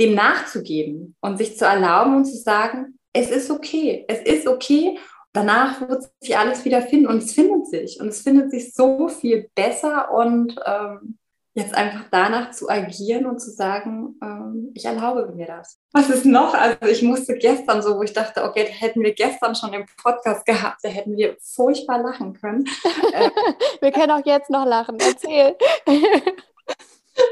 dem 0.00 0.14
nachzugeben 0.14 1.14
und 1.20 1.38
sich 1.38 1.56
zu 1.56 1.64
erlauben 1.64 2.16
und 2.16 2.24
zu 2.24 2.36
sagen, 2.36 2.98
es 3.12 3.30
ist 3.30 3.50
okay, 3.50 4.04
es 4.08 4.20
ist 4.20 4.48
okay. 4.48 4.98
Danach 5.32 5.88
wird 5.88 6.04
sich 6.20 6.36
alles 6.36 6.64
wieder 6.64 6.82
finden 6.82 7.06
und 7.06 7.18
es 7.18 7.32
findet 7.32 7.68
sich 7.68 8.00
und 8.00 8.08
es 8.08 8.22
findet 8.22 8.50
sich 8.50 8.74
so 8.74 9.08
viel 9.08 9.48
besser 9.54 10.12
und 10.12 10.56
ähm, 10.66 11.18
jetzt 11.54 11.74
einfach 11.74 12.06
danach 12.10 12.50
zu 12.50 12.68
agieren 12.68 13.26
und 13.26 13.40
zu 13.40 13.50
sagen, 13.50 14.16
ähm, 14.20 14.72
ich 14.74 14.84
erlaube 14.84 15.32
mir 15.34 15.46
das. 15.46 15.78
Was 15.92 16.10
ist 16.10 16.26
noch? 16.26 16.52
Also 16.52 16.86
ich 16.90 17.02
musste 17.02 17.34
gestern 17.34 17.80
so, 17.80 17.96
wo 17.96 18.02
ich 18.02 18.12
dachte, 18.12 18.42
okay, 18.42 18.64
hätten 18.64 19.02
wir 19.02 19.14
gestern 19.14 19.54
schon 19.54 19.70
den 19.70 19.86
Podcast 20.02 20.44
gehabt, 20.44 20.80
da 20.82 20.88
hätten 20.88 21.16
wir 21.16 21.36
furchtbar 21.40 22.02
lachen 22.02 22.34
können. 22.34 22.64
wir 23.80 23.92
können 23.92 24.10
auch 24.10 24.26
jetzt 24.26 24.50
noch 24.50 24.66
lachen. 24.66 24.98
Erzähl. 24.98 25.56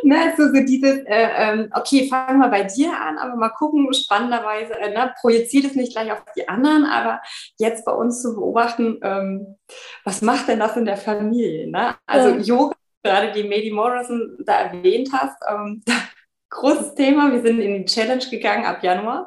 ne, 0.04 0.32
so, 0.36 0.44
so 0.54 0.60
dieses, 0.60 0.98
äh, 1.00 1.28
ähm, 1.36 1.72
okay, 1.74 2.06
fangen 2.08 2.38
wir 2.38 2.48
bei 2.48 2.62
dir 2.62 2.92
an, 2.96 3.18
aber 3.18 3.34
mal 3.34 3.48
gucken, 3.48 3.92
spannenderweise, 3.92 4.78
äh, 4.78 4.90
ne, 4.90 5.12
projiziert 5.20 5.64
es 5.64 5.74
nicht 5.74 5.94
gleich 5.94 6.12
auf 6.12 6.22
die 6.36 6.48
anderen, 6.48 6.84
aber 6.84 7.20
jetzt 7.58 7.84
bei 7.84 7.92
uns 7.92 8.22
zu 8.22 8.34
beobachten, 8.34 9.00
ähm, 9.02 9.56
was 10.04 10.22
macht 10.22 10.46
denn 10.46 10.60
das 10.60 10.76
in 10.76 10.84
der 10.84 10.96
Familie? 10.96 11.68
Ne? 11.68 11.96
Also 12.06 12.28
ja. 12.28 12.36
Yoga 12.36 12.76
gerade 13.02 13.32
die 13.32 13.44
Mady 13.44 13.70
Morrison 13.70 14.36
da 14.44 14.60
erwähnt 14.60 15.10
hast, 15.12 15.36
ähm, 15.48 15.82
großes 16.50 16.94
Thema. 16.94 17.32
Wir 17.32 17.42
sind 17.42 17.60
in 17.60 17.78
die 17.78 17.84
Challenge 17.84 18.24
gegangen 18.30 18.64
ab 18.64 18.82
Januar 18.82 19.26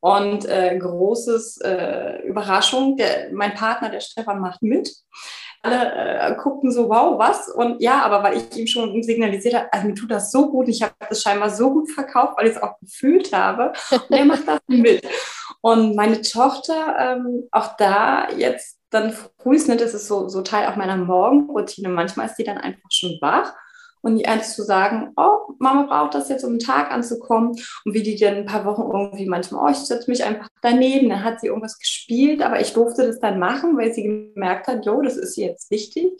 und 0.00 0.46
äh, 0.46 0.78
großes 0.78 1.58
äh, 1.58 2.22
Überraschung. 2.26 2.96
Der, 2.96 3.30
mein 3.32 3.54
Partner, 3.54 3.90
der 3.90 4.00
Stefan, 4.00 4.40
macht 4.40 4.62
mit. 4.62 4.90
Alle 5.62 5.92
äh, 5.92 6.36
guckten 6.42 6.72
so, 6.72 6.88
wow, 6.88 7.18
was? 7.18 7.48
Und 7.50 7.82
ja, 7.82 8.02
aber 8.02 8.22
weil 8.22 8.38
ich 8.38 8.56
ihm 8.56 8.66
schon 8.66 9.02
signalisiert 9.02 9.54
habe, 9.54 9.72
also 9.72 9.88
mir 9.88 9.94
tut 9.94 10.10
das 10.10 10.32
so 10.32 10.50
gut, 10.50 10.68
ich 10.68 10.80
habe 10.80 10.94
das 11.06 11.20
scheinbar 11.20 11.50
so 11.50 11.70
gut 11.70 11.90
verkauft, 11.90 12.34
weil 12.38 12.46
ich 12.46 12.56
es 12.56 12.62
auch 12.62 12.78
gefühlt 12.80 13.32
habe. 13.34 13.72
Und 13.90 14.10
er 14.10 14.24
macht 14.24 14.48
das 14.48 14.60
mit. 14.68 15.06
Und 15.60 15.94
meine 15.96 16.22
Tochter, 16.22 16.96
ähm, 16.98 17.48
auch 17.50 17.76
da 17.76 18.30
jetzt 18.30 18.79
dann 18.90 19.14
das 19.36 19.94
ist 19.94 20.08
so, 20.08 20.28
so 20.28 20.42
Teil 20.42 20.68
auch 20.68 20.76
meiner 20.76 20.96
Morgenroutine. 20.96 21.88
Manchmal 21.88 22.26
ist 22.26 22.36
die 22.36 22.44
dann 22.44 22.58
einfach 22.58 22.90
schon 22.90 23.18
wach 23.20 23.54
und 24.02 24.16
die 24.16 24.26
eins 24.26 24.54
zu 24.54 24.62
sagen, 24.62 25.12
oh, 25.16 25.54
Mama 25.58 25.82
braucht 25.82 26.14
das 26.14 26.28
jetzt, 26.28 26.44
um 26.44 26.54
den 26.54 26.58
Tag 26.58 26.90
anzukommen. 26.90 27.50
Und 27.84 27.94
wie 27.94 28.02
die 28.02 28.16
dann 28.16 28.36
ein 28.36 28.46
paar 28.46 28.64
Wochen 28.64 28.82
irgendwie 28.82 29.26
manchmal, 29.26 29.66
oh, 29.66 29.70
ich 29.70 29.78
setze 29.78 30.10
mich 30.10 30.24
einfach 30.24 30.48
daneben, 30.62 31.10
dann 31.10 31.24
hat 31.24 31.40
sie 31.40 31.48
irgendwas 31.48 31.78
gespielt, 31.78 32.42
aber 32.42 32.60
ich 32.60 32.72
durfte 32.72 33.06
das 33.06 33.20
dann 33.20 33.38
machen, 33.38 33.76
weil 33.76 33.92
sie 33.92 34.02
gemerkt 34.02 34.68
hat, 34.68 34.86
jo, 34.86 35.02
das 35.02 35.16
ist 35.16 35.36
jetzt 35.36 35.70
wichtig. 35.70 36.10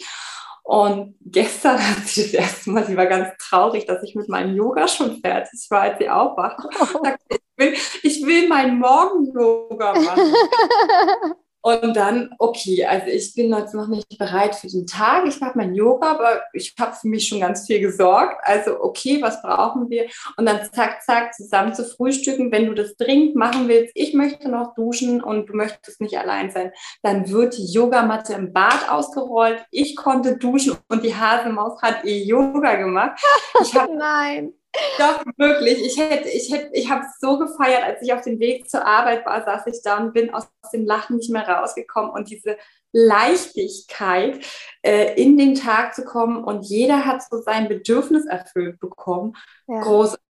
Und 0.62 1.16
gestern 1.24 1.78
hat 1.96 2.06
sie 2.06 2.22
das 2.22 2.34
erste 2.34 2.70
Mal, 2.70 2.86
sie 2.86 2.96
war 2.96 3.06
ganz 3.06 3.28
traurig, 3.38 3.86
dass 3.86 4.02
ich 4.02 4.14
mit 4.14 4.28
meinem 4.28 4.54
Yoga 4.54 4.86
schon 4.86 5.20
fertig 5.20 5.66
war, 5.70 5.82
als 5.82 5.98
sie 5.98 6.10
aufwacht. 6.10 6.58
Oh. 6.92 7.02
ich, 7.28 7.38
will, 7.56 7.74
ich 8.02 8.26
will 8.26 8.48
meinen 8.48 8.78
Morgen-Yoga 8.78 9.92
machen. 9.92 10.32
Und 11.62 11.94
dann, 11.94 12.34
okay, 12.38 12.84
also 12.86 13.06
ich 13.06 13.34
bin 13.34 13.52
jetzt 13.52 13.74
noch 13.74 13.88
nicht 13.88 14.18
bereit 14.18 14.54
für 14.54 14.68
den 14.68 14.86
Tag. 14.86 15.26
Ich 15.26 15.40
mache 15.40 15.56
mein 15.56 15.74
Yoga, 15.74 16.12
aber 16.12 16.42
ich 16.52 16.74
habe 16.78 16.94
für 16.94 17.08
mich 17.08 17.28
schon 17.28 17.40
ganz 17.40 17.66
viel 17.66 17.80
gesorgt. 17.80 18.40
Also, 18.44 18.80
okay, 18.80 19.20
was 19.20 19.42
brauchen 19.42 19.90
wir? 19.90 20.06
Und 20.36 20.46
dann 20.46 20.60
zack, 20.72 21.02
zack, 21.02 21.34
zusammen 21.34 21.74
zu 21.74 21.84
frühstücken. 21.84 22.50
Wenn 22.50 22.66
du 22.66 22.74
das 22.74 22.96
dringend 22.96 23.36
machen 23.36 23.68
willst, 23.68 23.92
ich 23.94 24.14
möchte 24.14 24.48
noch 24.48 24.74
duschen 24.74 25.22
und 25.22 25.48
du 25.48 25.54
möchtest 25.54 26.00
nicht 26.00 26.16
allein 26.18 26.50
sein, 26.50 26.72
dann 27.02 27.28
wird 27.30 27.58
die 27.58 27.70
Yogamatte 27.72 28.32
im 28.34 28.52
Bad 28.52 28.90
ausgerollt. 28.90 29.64
Ich 29.70 29.96
konnte 29.96 30.38
duschen 30.38 30.76
und 30.88 31.04
die 31.04 31.14
Hasemaus 31.14 31.80
hat 31.82 32.04
ihr 32.04 32.24
Yoga 32.24 32.76
gemacht. 32.76 33.20
Ich 33.62 33.74
hab, 33.74 33.90
Nein. 33.94 34.54
Doch, 34.98 35.24
wirklich. 35.36 35.84
Ich 35.84 35.98
hätte, 35.98 36.28
ich 36.28 36.52
hätte, 36.52 36.70
ich 36.72 36.90
habe 36.90 37.04
es 37.04 37.18
so 37.20 37.38
gefeiert, 37.38 37.82
als 37.82 38.02
ich 38.02 38.12
auf 38.12 38.22
dem 38.22 38.38
Weg 38.38 38.70
zur 38.70 38.86
Arbeit 38.86 39.26
war, 39.26 39.44
saß 39.44 39.66
ich 39.66 39.82
da 39.82 39.98
und 39.98 40.12
bin 40.12 40.32
aus 40.32 40.48
dem 40.72 40.86
Lachen 40.86 41.16
nicht 41.16 41.30
mehr 41.30 41.48
rausgekommen 41.48 42.10
und 42.12 42.30
diese 42.30 42.56
Leichtigkeit 42.92 44.44
äh, 44.82 45.20
in 45.20 45.36
den 45.36 45.54
Tag 45.54 45.94
zu 45.94 46.04
kommen 46.04 46.42
und 46.42 46.62
jeder 46.62 47.04
hat 47.04 47.22
so 47.28 47.40
sein 47.40 47.68
Bedürfnis 47.68 48.26
erfüllt 48.26 48.80
bekommen. 48.80 49.36
Ja. 49.66 49.80
Großartig. 49.80 50.20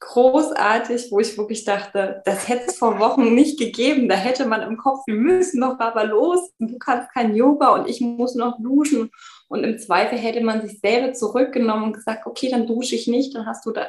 Großartig, 0.00 1.10
wo 1.10 1.18
ich 1.18 1.36
wirklich 1.36 1.64
dachte, 1.64 2.22
das 2.24 2.48
hätte 2.48 2.66
es 2.68 2.78
vor 2.78 3.00
Wochen 3.00 3.34
nicht 3.34 3.58
gegeben. 3.58 4.08
Da 4.08 4.14
hätte 4.14 4.46
man 4.46 4.62
im 4.62 4.76
Kopf, 4.76 5.00
wir 5.06 5.16
müssen 5.16 5.58
noch 5.58 5.80
aber 5.80 6.04
los. 6.04 6.52
Du 6.60 6.78
kannst 6.78 7.12
kein 7.12 7.34
Yoga 7.34 7.70
und 7.74 7.88
ich 7.88 8.00
muss 8.00 8.36
noch 8.36 8.56
duschen. 8.62 9.10
Und 9.48 9.64
im 9.64 9.78
Zweifel 9.78 10.18
hätte 10.18 10.42
man 10.42 10.66
sich 10.66 10.78
selber 10.80 11.14
zurückgenommen 11.14 11.84
und 11.84 11.92
gesagt, 11.94 12.26
okay, 12.26 12.50
dann 12.50 12.66
dusche 12.66 12.94
ich 12.94 13.08
nicht, 13.08 13.34
dann 13.34 13.46
hast 13.46 13.64
du 13.66 13.72
da 13.72 13.88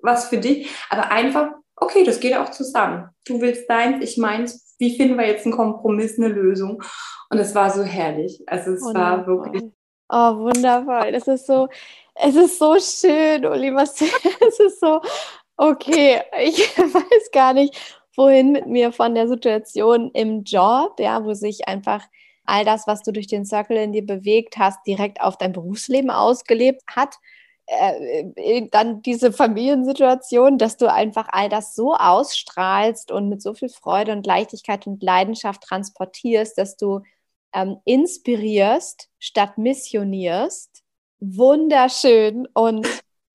was 0.00 0.28
für 0.28 0.38
dich. 0.38 0.70
Aber 0.90 1.10
einfach, 1.10 1.52
okay, 1.76 2.04
das 2.04 2.20
geht 2.20 2.36
auch 2.36 2.50
zusammen. 2.50 3.08
Du 3.26 3.40
willst 3.40 3.68
deins, 3.68 4.04
ich 4.04 4.18
meins. 4.18 4.74
Wie 4.78 4.96
finden 4.96 5.16
wir 5.16 5.26
jetzt 5.26 5.46
einen 5.46 5.54
Kompromiss, 5.54 6.18
eine 6.18 6.28
Lösung? 6.28 6.82
Und 7.30 7.38
es 7.38 7.54
war 7.54 7.70
so 7.70 7.82
herrlich. 7.82 8.42
Also 8.46 8.72
es 8.72 8.82
wundervoll. 8.82 9.02
war 9.02 9.26
wirklich. 9.26 9.62
Oh, 10.08 10.36
wundervoll. 10.38 11.12
Das 11.12 11.26
ist 11.28 11.46
so, 11.46 11.68
es 12.14 12.36
ist 12.36 12.58
so 12.58 12.76
schön, 12.78 13.46
Uli, 13.46 13.74
was 13.74 14.00
es 14.48 14.60
ist 14.60 14.80
so, 14.80 15.00
okay, 15.56 16.20
ich 16.40 16.58
weiß 16.78 17.30
gar 17.32 17.54
nicht, 17.54 17.74
wohin 18.16 18.52
mit 18.52 18.66
mir 18.66 18.92
von 18.92 19.14
der 19.14 19.28
Situation 19.28 20.10
im 20.12 20.44
Job, 20.44 20.98
ja, 20.98 21.24
wo 21.24 21.32
sich 21.32 21.66
einfach 21.68 22.02
all 22.44 22.64
das, 22.64 22.86
was 22.86 23.02
du 23.02 23.12
durch 23.12 23.26
den 23.26 23.44
Circle 23.44 23.76
in 23.76 23.92
dir 23.92 24.04
bewegt 24.04 24.58
hast, 24.58 24.78
direkt 24.86 25.20
auf 25.20 25.38
dein 25.38 25.52
Berufsleben 25.52 26.10
ausgelebt 26.10 26.82
hat. 26.88 27.16
Äh, 27.66 28.24
äh, 28.36 28.68
dann 28.70 29.02
diese 29.02 29.32
Familiensituation, 29.32 30.58
dass 30.58 30.76
du 30.76 30.92
einfach 30.92 31.28
all 31.30 31.48
das 31.48 31.74
so 31.74 31.94
ausstrahlst 31.94 33.12
und 33.12 33.28
mit 33.28 33.40
so 33.40 33.54
viel 33.54 33.68
Freude 33.68 34.12
und 34.12 34.26
Leichtigkeit 34.26 34.86
und 34.86 35.02
Leidenschaft 35.02 35.62
transportierst, 35.62 36.58
dass 36.58 36.76
du 36.76 37.00
ähm, 37.54 37.78
inspirierst 37.84 39.08
statt 39.18 39.58
missionierst. 39.58 40.82
Wunderschön 41.20 42.48
und 42.52 42.86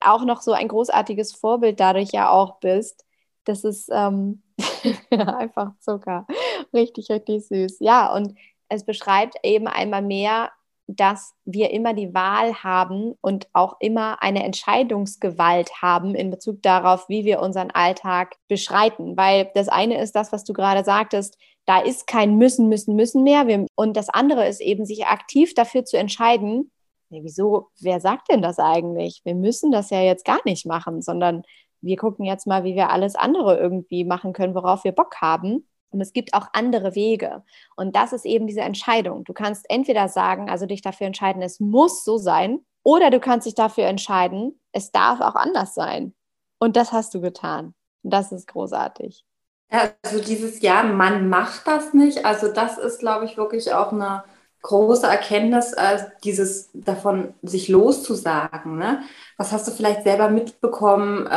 auch 0.02 0.26
noch 0.26 0.42
so 0.42 0.52
ein 0.52 0.68
großartiges 0.68 1.34
Vorbild 1.34 1.80
dadurch 1.80 2.12
ja 2.12 2.30
auch 2.30 2.60
bist. 2.60 3.06
Das 3.46 3.64
ist 3.64 3.90
ähm, 3.92 4.44
einfach 5.12 5.72
Zucker. 5.80 6.28
Richtig, 6.74 7.10
richtig 7.10 7.48
süß. 7.48 7.78
Ja, 7.80 8.14
und 8.14 8.38
es 8.70 8.86
beschreibt 8.86 9.36
eben 9.44 9.68
einmal 9.68 10.02
mehr, 10.02 10.52
dass 10.88 11.34
wir 11.44 11.72
immer 11.72 11.94
die 11.94 12.14
Wahl 12.14 12.64
haben 12.64 13.14
und 13.20 13.48
auch 13.52 13.76
immer 13.82 14.22
eine 14.24 14.44
Entscheidungsgewalt 14.44 15.82
haben 15.82 16.16
in 16.16 16.32
Bezug 16.32 16.62
darauf, 16.62 17.10
wie 17.10 17.26
wir 17.26 17.42
unseren 17.42 17.72
Alltag 17.72 18.38
beschreiten. 18.48 19.18
Weil 19.18 19.52
das 19.54 19.68
eine 19.68 20.02
ist 20.02 20.16
das, 20.16 20.32
was 20.32 20.46
du 20.46 20.54
gerade 20.54 20.86
sagtest, 20.86 21.38
da 21.66 21.80
ist 21.80 22.08
kein 22.08 22.38
müssen, 22.38 22.70
müssen, 22.70 22.96
müssen 22.96 23.24
mehr. 23.24 23.66
Und 23.76 23.98
das 23.98 24.08
andere 24.08 24.48
ist 24.48 24.62
eben, 24.62 24.86
sich 24.86 25.06
aktiv 25.08 25.54
dafür 25.54 25.84
zu 25.84 25.98
entscheiden, 25.98 26.72
nee, 27.10 27.20
wieso, 27.22 27.68
wer 27.82 28.00
sagt 28.00 28.32
denn 28.32 28.42
das 28.42 28.58
eigentlich? 28.58 29.22
Wir 29.26 29.36
müssen 29.36 29.72
das 29.72 29.90
ja 29.90 30.02
jetzt 30.02 30.24
gar 30.24 30.40
nicht 30.46 30.66
machen, 30.66 31.02
sondern 31.02 31.44
wir 31.82 31.98
gucken 31.98 32.26
jetzt 32.26 32.48
mal, 32.48 32.64
wie 32.64 32.76
wir 32.76 32.90
alles 32.90 33.16
andere 33.16 33.58
irgendwie 33.58 34.06
machen 34.06 34.32
können, 34.32 34.56
worauf 34.56 34.86
wir 34.86 34.94
Bock 34.94 35.18
haben. 35.22 35.68
Und 35.90 36.02
es 36.02 36.14
gibt 36.14 36.34
auch 36.34 36.48
andere 36.54 36.96
Wege. 36.96 37.44
Und 37.76 37.96
das 37.96 38.14
ist 38.14 38.26
eben 38.26 38.48
diese 38.48 38.62
Entscheidung. 38.62 39.24
Du 39.24 39.34
kannst 39.34 39.66
entweder 39.70 40.08
sagen, 40.08 40.50
also 40.50 40.66
dich 40.66 40.82
dafür 40.82 41.08
entscheiden, 41.08 41.42
es 41.42 41.60
muss 41.60 42.04
so 42.04 42.18
sein, 42.18 42.60
oder 42.84 43.12
du 43.12 43.20
kannst 43.20 43.46
dich 43.46 43.56
dafür 43.56 43.86
entscheiden, 43.86 44.60
es 44.72 44.92
darf 44.92 45.20
auch 45.20 45.36
anders 45.36 45.74
sein. 45.74 46.14
Und 46.58 46.78
das 46.78 46.94
hast 46.94 47.14
du 47.14 47.20
getan. 47.20 47.74
Und 48.04 48.14
das 48.14 48.32
ist 48.32 48.48
großartig. 48.48 49.26
Ja, 49.70 49.90
also 50.02 50.22
dieses 50.22 50.62
Jahr, 50.62 50.84
man 50.86 51.28
macht 51.28 51.68
das 51.68 51.94
nicht. 51.94 52.26
Also 52.26 52.48
das 52.48 52.78
ist, 52.78 53.00
glaube 53.00 53.26
ich, 53.26 53.36
wirklich 53.36 53.74
auch 53.74 53.92
eine 53.92 54.24
große 54.62 55.06
Erkenntnis, 55.06 55.74
äh, 55.74 56.00
dieses 56.24 56.70
davon 56.74 57.34
sich 57.42 57.68
loszusagen. 57.68 58.78
Ne? 58.78 59.02
Was 59.38 59.52
hast 59.52 59.68
du 59.68 59.72
vielleicht 59.72 60.04
selber 60.04 60.30
mitbekommen? 60.30 61.28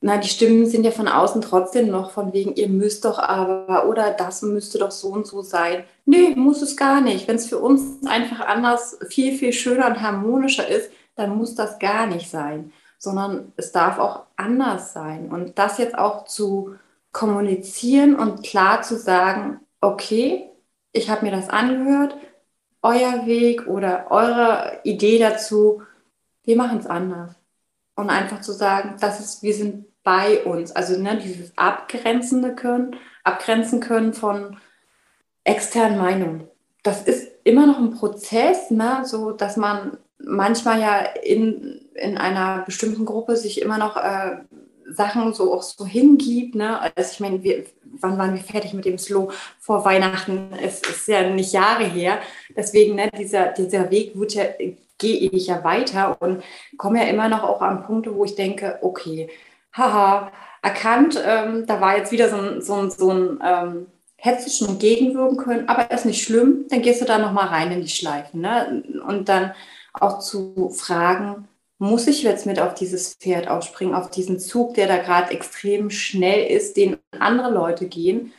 Na, 0.00 0.16
die 0.18 0.28
Stimmen 0.28 0.66
sind 0.66 0.84
ja 0.84 0.92
von 0.92 1.08
außen 1.08 1.40
trotzdem 1.42 1.90
noch 1.90 2.12
von 2.12 2.32
wegen, 2.32 2.54
ihr 2.54 2.68
müsst 2.68 3.04
doch 3.04 3.18
aber 3.18 3.88
oder 3.88 4.12
das 4.12 4.42
müsste 4.42 4.78
doch 4.78 4.92
so 4.92 5.08
und 5.08 5.26
so 5.26 5.42
sein. 5.42 5.84
Nee, 6.04 6.34
muss 6.36 6.62
es 6.62 6.76
gar 6.76 7.00
nicht. 7.00 7.26
Wenn 7.26 7.34
es 7.36 7.48
für 7.48 7.58
uns 7.58 8.06
einfach 8.06 8.40
anders, 8.46 8.98
viel, 9.08 9.36
viel 9.36 9.52
schöner 9.52 9.86
und 9.88 10.00
harmonischer 10.00 10.68
ist, 10.68 10.90
dann 11.16 11.36
muss 11.36 11.56
das 11.56 11.80
gar 11.80 12.06
nicht 12.06 12.30
sein, 12.30 12.72
sondern 12.98 13.52
es 13.56 13.72
darf 13.72 13.98
auch 13.98 14.26
anders 14.36 14.92
sein. 14.92 15.30
Und 15.32 15.58
das 15.58 15.78
jetzt 15.78 15.98
auch 15.98 16.24
zu 16.26 16.76
kommunizieren 17.10 18.14
und 18.14 18.44
klar 18.44 18.82
zu 18.82 18.96
sagen, 18.96 19.60
okay, 19.80 20.48
ich 20.92 21.10
habe 21.10 21.24
mir 21.24 21.32
das 21.32 21.48
angehört, 21.48 22.16
euer 22.82 23.26
Weg 23.26 23.66
oder 23.66 24.10
eure 24.10 24.80
Idee 24.84 25.18
dazu, 25.18 25.82
wir 26.44 26.56
machen 26.56 26.78
es 26.78 26.86
anders. 26.86 27.34
Und 27.96 28.10
einfach 28.10 28.40
zu 28.40 28.52
sagen, 28.52 28.96
das 29.00 29.18
ist, 29.18 29.42
wir 29.42 29.54
sind 29.54 29.87
bei 30.08 30.42
uns. 30.42 30.72
Also 30.72 30.98
ne, 30.98 31.20
dieses 31.22 31.52
Abgrenzende 31.56 32.54
können, 32.54 32.96
abgrenzen 33.24 33.80
können 33.80 34.14
von 34.14 34.56
externen 35.44 35.98
Meinungen. 35.98 36.48
Das 36.82 37.02
ist 37.02 37.28
immer 37.44 37.66
noch 37.66 37.78
ein 37.78 37.90
Prozess, 37.90 38.70
ne, 38.70 39.02
so 39.04 39.32
dass 39.32 39.58
man 39.58 39.98
manchmal 40.18 40.80
ja 40.80 41.00
in, 41.22 41.82
in 41.92 42.16
einer 42.16 42.62
bestimmten 42.64 43.04
Gruppe 43.04 43.36
sich 43.36 43.60
immer 43.60 43.76
noch 43.76 43.98
äh, 43.98 44.38
Sachen 44.88 45.34
so 45.34 45.52
auch 45.52 45.62
so 45.62 45.84
hingibt. 45.84 46.54
Ne? 46.54 46.80
Also 46.80 47.12
ich 47.12 47.20
meine, 47.20 47.42
wann 48.00 48.16
waren 48.16 48.34
wir 48.34 48.42
fertig 48.42 48.72
mit 48.72 48.86
dem 48.86 48.96
Slow 48.96 49.30
vor 49.60 49.84
Weihnachten? 49.84 50.52
Es 50.62 50.80
ist 50.80 51.06
ja 51.06 51.28
nicht 51.28 51.52
Jahre 51.52 51.84
her. 51.84 52.18
Deswegen, 52.56 52.94
ne, 52.94 53.10
dieser, 53.10 53.48
dieser 53.48 53.90
Weg 53.90 54.18
wird 54.18 54.32
ja, 54.32 54.44
gehe 54.96 55.30
ich 55.30 55.48
ja 55.48 55.62
weiter 55.62 56.16
und 56.22 56.42
komme 56.78 57.00
ja 57.02 57.10
immer 57.10 57.28
noch 57.28 57.42
auch 57.42 57.60
an 57.60 57.84
Punkte, 57.84 58.14
wo 58.14 58.24
ich 58.24 58.36
denke, 58.36 58.78
okay, 58.80 59.28
haha, 59.72 60.32
erkannt, 60.62 61.20
ähm, 61.24 61.66
da 61.66 61.80
war 61.80 61.96
jetzt 61.96 62.12
wieder 62.12 62.28
so 62.28 62.36
ein, 62.36 62.62
so 62.62 62.74
ein, 62.74 62.90
so 62.90 63.10
ein 63.10 63.38
ähm, 63.44 63.86
hättest 64.16 64.60
du 64.60 64.64
schon 64.66 64.78
gegenwirken 64.78 65.36
können, 65.36 65.68
aber 65.68 65.90
ist 65.90 66.04
nicht 66.04 66.22
schlimm, 66.22 66.66
dann 66.68 66.82
gehst 66.82 67.00
du 67.00 67.04
da 67.04 67.18
nochmal 67.18 67.46
rein 67.48 67.70
in 67.72 67.82
die 67.82 67.88
Schleifen. 67.88 68.40
Ne? 68.40 68.82
Und 69.06 69.28
dann 69.28 69.52
auch 69.92 70.18
zu 70.18 70.70
fragen, 70.70 71.48
muss 71.78 72.08
ich 72.08 72.24
jetzt 72.24 72.44
mit 72.44 72.58
auf 72.58 72.74
dieses 72.74 73.14
Pferd 73.14 73.48
aufspringen, 73.48 73.94
auf 73.94 74.10
diesen 74.10 74.40
Zug, 74.40 74.74
der 74.74 74.88
da 74.88 74.96
gerade 74.98 75.30
extrem 75.30 75.90
schnell 75.90 76.50
ist, 76.50 76.76
den 76.76 76.98
andere 77.18 77.52
Leute 77.52 77.86
gehen. 77.86 78.32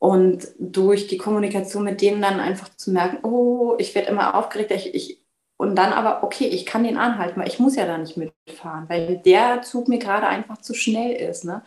Und 0.00 0.48
durch 0.58 1.06
die 1.06 1.18
Kommunikation 1.18 1.84
mit 1.84 2.00
denen 2.00 2.22
dann 2.22 2.40
einfach 2.40 2.70
zu 2.74 2.90
merken, 2.90 3.18
oh, 3.24 3.76
ich 3.78 3.94
werde 3.94 4.08
immer 4.08 4.34
aufgeregt, 4.34 4.72
ich, 4.72 4.94
ich 4.94 5.20
und 5.60 5.76
dann 5.76 5.92
aber, 5.92 6.22
okay, 6.22 6.46
ich 6.46 6.64
kann 6.64 6.84
den 6.84 6.96
anhalten, 6.96 7.38
weil 7.38 7.48
ich 7.48 7.58
muss 7.58 7.76
ja 7.76 7.84
da 7.84 7.98
nicht 7.98 8.16
mitfahren, 8.16 8.88
weil 8.88 9.18
der 9.18 9.60
Zug 9.60 9.88
mir 9.88 9.98
gerade 9.98 10.26
einfach 10.26 10.56
zu 10.56 10.72
schnell 10.72 11.12
ist. 11.12 11.44
Ne? 11.44 11.62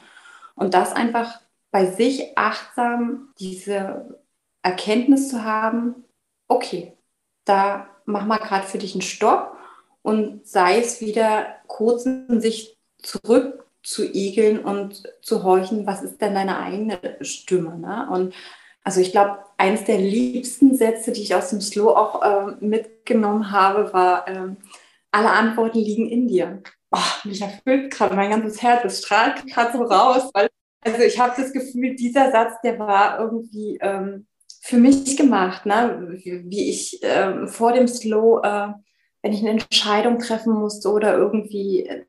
Und 0.55 0.73
das 0.73 0.93
einfach 0.93 1.41
bei 1.69 1.85
sich 1.85 2.35
achtsam, 2.35 3.29
diese 3.37 4.19
Erkenntnis 4.63 5.29
zu 5.29 5.43
haben, 5.43 6.05
okay, 6.47 6.93
da 7.45 7.87
mach 8.05 8.25
mal 8.25 8.39
gerade 8.39 8.65
für 8.65 8.79
dich 8.79 8.95
einen 8.95 9.03
Stopp 9.03 9.55
und 10.01 10.47
sei 10.47 10.79
es 10.79 10.99
wieder 10.99 11.57
kurz 11.67 12.07
in 12.07 12.41
sich 12.41 12.75
zurück 12.97 13.67
zu 13.83 14.11
igeln 14.11 14.65
und 14.65 15.03
zu 15.21 15.43
horchen, 15.43 15.85
was 15.85 16.01
ist 16.01 16.19
denn 16.19 16.33
deine 16.33 16.57
eigene 16.57 16.99
Stimme? 17.21 17.77
Ne? 17.77 18.07
Und 18.09 18.33
also 18.84 18.99
ich 18.99 19.11
glaube, 19.11 19.39
eins 19.57 19.86
der 19.86 19.97
liebsten 19.97 20.75
Sätze, 20.75 21.11
die 21.11 21.21
ich 21.21 21.36
aus 21.36 21.49
dem 21.49 21.61
Slow 21.61 21.89
auch 21.95 22.21
äh, 22.21 22.55
mitgenommen 22.59 23.51
habe, 23.51 23.93
war, 23.93 24.27
äh, 24.27 24.55
alle 25.11 25.29
Antworten 25.29 25.79
liegen 25.79 26.09
in 26.09 26.27
dir. 26.27 26.61
Oh, 26.91 26.99
mich 27.23 27.41
erfüllt 27.41 27.91
gerade 27.91 28.15
mein 28.15 28.31
ganzes 28.31 28.61
Herz, 28.61 28.84
es 28.86 28.99
strahlt 28.99 29.45
gerade 29.47 29.77
so 29.77 29.84
raus, 29.84 30.29
weil 30.34 30.49
also 30.86 31.01
ich 31.01 31.17
habe 31.17 31.34
das 31.38 31.53
Gefühl, 31.53 31.95
dieser 31.95 32.31
Satz, 32.31 32.55
der 32.61 32.77
war 32.77 33.19
irgendwie 33.19 33.77
ähm, 33.81 34.27
für 34.61 34.77
mich 34.77 35.15
gemacht, 35.15 35.65
ne? 35.65 36.19
wie 36.23 36.69
ich 36.69 36.99
ähm, 37.03 37.47
vor 37.47 37.71
dem 37.71 37.88
Slow, 37.88 38.41
äh, 38.43 38.73
wenn 39.21 39.31
ich 39.31 39.39
eine 39.39 39.51
Entscheidung 39.51 40.19
treffen 40.19 40.53
musste 40.53 40.89
oder 40.89 41.17
irgendwie 41.17 41.86
äh, 41.86 42.05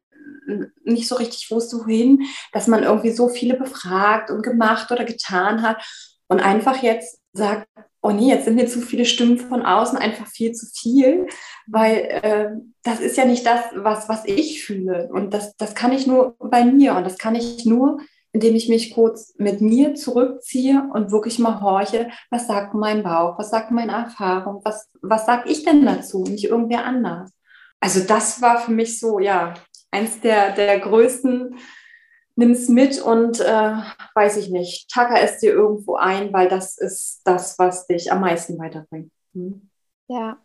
nicht 0.82 1.06
so 1.06 1.14
richtig 1.14 1.50
wusste, 1.50 1.78
wohin, 1.78 2.26
dass 2.52 2.66
man 2.66 2.82
irgendwie 2.82 3.12
so 3.12 3.28
viele 3.28 3.56
befragt 3.56 4.30
und 4.30 4.42
gemacht 4.42 4.90
oder 4.90 5.04
getan 5.04 5.62
hat 5.62 5.82
und 6.28 6.40
einfach 6.40 6.82
jetzt 6.82 7.20
sagt, 7.32 7.68
oh 8.02 8.10
nee, 8.10 8.28
jetzt 8.28 8.44
sind 8.44 8.56
mir 8.56 8.66
zu 8.66 8.80
viele 8.80 9.06
Stimmen 9.06 9.38
von 9.38 9.62
außen 9.64 9.96
einfach 9.96 10.26
viel 10.26 10.52
zu 10.52 10.66
viel, 10.66 11.26
weil 11.66 11.96
äh, 12.22 12.50
das 12.82 13.00
ist 13.00 13.16
ja 13.16 13.24
nicht 13.24 13.46
das, 13.46 13.60
was, 13.74 14.08
was 14.10 14.26
ich 14.26 14.62
fühle. 14.62 15.08
Und 15.10 15.32
das, 15.32 15.56
das 15.56 15.74
kann 15.74 15.92
ich 15.92 16.06
nur 16.06 16.36
bei 16.38 16.64
mir 16.64 16.96
und 16.96 17.04
das 17.04 17.16
kann 17.16 17.34
ich 17.34 17.64
nur, 17.64 17.98
indem 18.32 18.54
ich 18.56 18.68
mich 18.68 18.92
kurz 18.92 19.34
mit 19.38 19.60
mir 19.60 19.94
zurückziehe 19.94 20.86
und 20.92 21.12
wirklich 21.12 21.38
mal 21.38 21.62
horche, 21.62 22.10
was 22.30 22.46
sagt 22.46 22.74
mein 22.74 23.02
Bauch, 23.02 23.38
was 23.38 23.50
sagt 23.50 23.70
meine 23.70 23.92
Erfahrung, 23.92 24.60
was, 24.64 24.90
was 25.00 25.24
sag 25.24 25.48
ich 25.48 25.64
denn 25.64 25.86
dazu, 25.86 26.24
nicht 26.24 26.44
irgendwer 26.44 26.84
anders. 26.84 27.30
Also 27.80 28.00
das 28.00 28.42
war 28.42 28.60
für 28.60 28.72
mich 28.72 28.98
so, 28.98 29.18
ja, 29.18 29.54
eins 29.90 30.20
der, 30.20 30.52
der 30.52 30.80
größten 30.80 31.56
nimm 32.36 32.50
es 32.50 32.68
mit 32.68 33.00
und 33.00 33.40
äh, 33.40 33.74
weiß 34.14 34.36
ich 34.38 34.50
nicht, 34.50 34.90
tacker 34.90 35.20
es 35.20 35.38
dir 35.38 35.52
irgendwo 35.52 35.96
ein, 35.96 36.32
weil 36.32 36.48
das 36.48 36.78
ist 36.78 37.20
das, 37.24 37.58
was 37.58 37.86
dich 37.86 38.10
am 38.10 38.20
meisten 38.20 38.58
weiterbringt. 38.58 39.12
Hm? 39.34 39.70
Ja, 40.08 40.38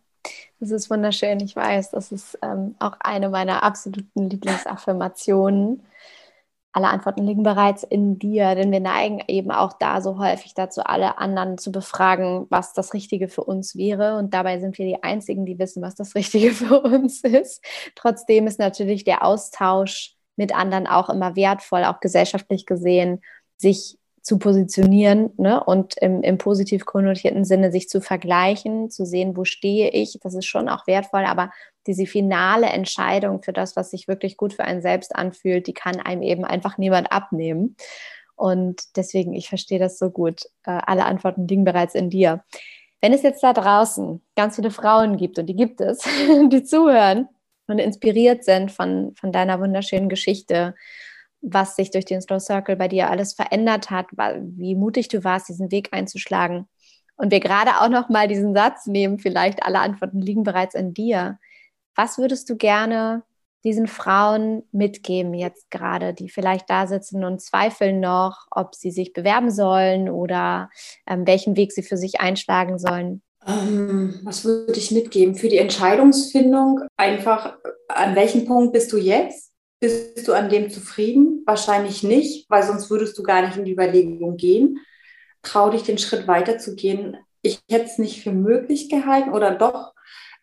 das 0.60 0.70
ist 0.70 0.90
wunderschön. 0.90 1.40
Ich 1.40 1.56
weiß, 1.56 1.90
das 1.90 2.12
ist 2.12 2.38
ähm, 2.42 2.76
auch 2.78 2.96
eine 3.00 3.28
meiner 3.28 3.62
absoluten 3.62 4.28
Lieblingsaffirmationen. 4.28 5.82
Alle 6.72 6.86
Antworten 6.86 7.26
liegen 7.26 7.42
bereits 7.42 7.82
in 7.82 8.20
dir, 8.20 8.54
denn 8.54 8.70
wir 8.70 8.78
neigen 8.78 9.20
eben 9.26 9.50
auch 9.50 9.72
da 9.72 10.00
so 10.00 10.18
häufig 10.18 10.54
dazu, 10.54 10.82
alle 10.82 11.18
anderen 11.18 11.58
zu 11.58 11.72
befragen, 11.72 12.46
was 12.48 12.74
das 12.74 12.94
Richtige 12.94 13.26
für 13.26 13.42
uns 13.42 13.74
wäre. 13.74 14.16
Und 14.16 14.34
dabei 14.34 14.60
sind 14.60 14.78
wir 14.78 14.86
die 14.86 15.02
Einzigen, 15.02 15.46
die 15.46 15.58
wissen, 15.58 15.82
was 15.82 15.96
das 15.96 16.14
Richtige 16.14 16.50
für 16.52 16.80
uns 16.80 17.22
ist. 17.22 17.64
Trotzdem 17.96 18.46
ist 18.46 18.60
natürlich 18.60 19.02
der 19.02 19.24
Austausch 19.24 20.16
mit 20.40 20.54
anderen 20.54 20.86
auch 20.86 21.10
immer 21.10 21.36
wertvoll, 21.36 21.84
auch 21.84 22.00
gesellschaftlich 22.00 22.64
gesehen, 22.64 23.20
sich 23.58 23.98
zu 24.22 24.38
positionieren 24.38 25.30
ne? 25.36 25.62
und 25.62 25.98
im, 25.98 26.22
im 26.22 26.38
positiv 26.38 26.86
konnotierten 26.86 27.44
Sinne 27.44 27.70
sich 27.70 27.90
zu 27.90 28.00
vergleichen, 28.00 28.90
zu 28.90 29.04
sehen, 29.04 29.36
wo 29.36 29.44
stehe 29.44 29.90
ich. 29.90 30.18
Das 30.22 30.34
ist 30.34 30.46
schon 30.46 30.70
auch 30.70 30.86
wertvoll, 30.86 31.26
aber 31.26 31.50
diese 31.86 32.06
finale 32.06 32.68
Entscheidung 32.68 33.42
für 33.42 33.52
das, 33.52 33.76
was 33.76 33.90
sich 33.90 34.08
wirklich 34.08 34.38
gut 34.38 34.54
für 34.54 34.64
einen 34.64 34.80
selbst 34.80 35.14
anfühlt, 35.14 35.66
die 35.66 35.74
kann 35.74 36.00
einem 36.00 36.22
eben 36.22 36.46
einfach 36.46 36.78
niemand 36.78 37.12
abnehmen. 37.12 37.76
Und 38.34 38.96
deswegen, 38.96 39.34
ich 39.34 39.50
verstehe 39.50 39.78
das 39.78 39.98
so 39.98 40.08
gut. 40.08 40.44
Äh, 40.64 40.80
alle 40.86 41.04
Antworten 41.04 41.46
liegen 41.46 41.64
bereits 41.64 41.94
in 41.94 42.08
dir. 42.08 42.42
Wenn 43.02 43.12
es 43.12 43.22
jetzt 43.22 43.42
da 43.42 43.52
draußen 43.52 44.22
ganz 44.36 44.56
viele 44.56 44.70
Frauen 44.70 45.18
gibt, 45.18 45.38
und 45.38 45.46
die 45.46 45.56
gibt 45.56 45.82
es, 45.82 45.98
die 46.50 46.62
zuhören 46.62 47.28
und 47.70 47.78
inspiriert 47.78 48.44
sind 48.44 48.72
von, 48.72 49.14
von 49.14 49.32
deiner 49.32 49.60
wunderschönen 49.60 50.08
Geschichte, 50.08 50.74
was 51.40 51.76
sich 51.76 51.90
durch 51.90 52.04
den 52.04 52.20
Slow 52.20 52.40
Circle 52.40 52.76
bei 52.76 52.88
dir 52.88 53.10
alles 53.10 53.32
verändert 53.32 53.90
hat, 53.90 54.06
wie 54.12 54.74
mutig 54.74 55.08
du 55.08 55.24
warst, 55.24 55.48
diesen 55.48 55.70
Weg 55.70 55.88
einzuschlagen. 55.92 56.68
Und 57.16 57.30
wir 57.30 57.40
gerade 57.40 57.80
auch 57.80 57.88
noch 57.88 58.08
mal 58.08 58.28
diesen 58.28 58.54
Satz 58.54 58.86
nehmen, 58.86 59.18
vielleicht 59.18 59.62
alle 59.62 59.80
Antworten 59.80 60.20
liegen 60.20 60.42
bereits 60.42 60.74
in 60.74 60.94
dir. 60.94 61.38
Was 61.94 62.18
würdest 62.18 62.48
du 62.48 62.56
gerne 62.56 63.22
diesen 63.64 63.86
Frauen 63.86 64.62
mitgeben 64.72 65.34
jetzt 65.34 65.70
gerade, 65.70 66.14
die 66.14 66.30
vielleicht 66.30 66.70
da 66.70 66.86
sitzen 66.86 67.24
und 67.24 67.42
zweifeln 67.42 68.00
noch, 68.00 68.46
ob 68.50 68.74
sie 68.74 68.90
sich 68.90 69.12
bewerben 69.12 69.50
sollen 69.50 70.08
oder 70.08 70.70
ähm, 71.06 71.26
welchen 71.26 71.56
Weg 71.56 71.72
sie 71.72 71.82
für 71.82 71.98
sich 71.98 72.20
einschlagen 72.20 72.78
sollen? 72.78 73.22
Ähm, 73.46 74.20
was 74.22 74.44
würde 74.44 74.78
ich 74.78 74.90
mitgeben? 74.90 75.34
Für 75.34 75.48
die 75.48 75.58
Entscheidungsfindung 75.58 76.82
einfach, 76.96 77.56
an 77.88 78.14
welchem 78.14 78.44
Punkt 78.44 78.72
bist 78.72 78.92
du 78.92 78.98
jetzt? 78.98 79.52
Bist 79.80 80.28
du 80.28 80.34
an 80.34 80.50
dem 80.50 80.70
zufrieden? 80.70 81.42
Wahrscheinlich 81.46 82.02
nicht, 82.02 82.48
weil 82.50 82.62
sonst 82.62 82.90
würdest 82.90 83.16
du 83.16 83.22
gar 83.22 83.46
nicht 83.46 83.56
in 83.56 83.64
die 83.64 83.72
Überlegung 83.72 84.36
gehen. 84.36 84.78
Trau 85.42 85.70
dich, 85.70 85.82
den 85.82 85.96
Schritt 85.96 86.28
weiterzugehen. 86.28 87.16
Ich 87.40 87.60
hätte 87.70 87.86
es 87.86 87.96
nicht 87.96 88.22
für 88.22 88.32
möglich 88.32 88.90
gehalten 88.90 89.30
oder 89.30 89.52
doch. 89.52 89.94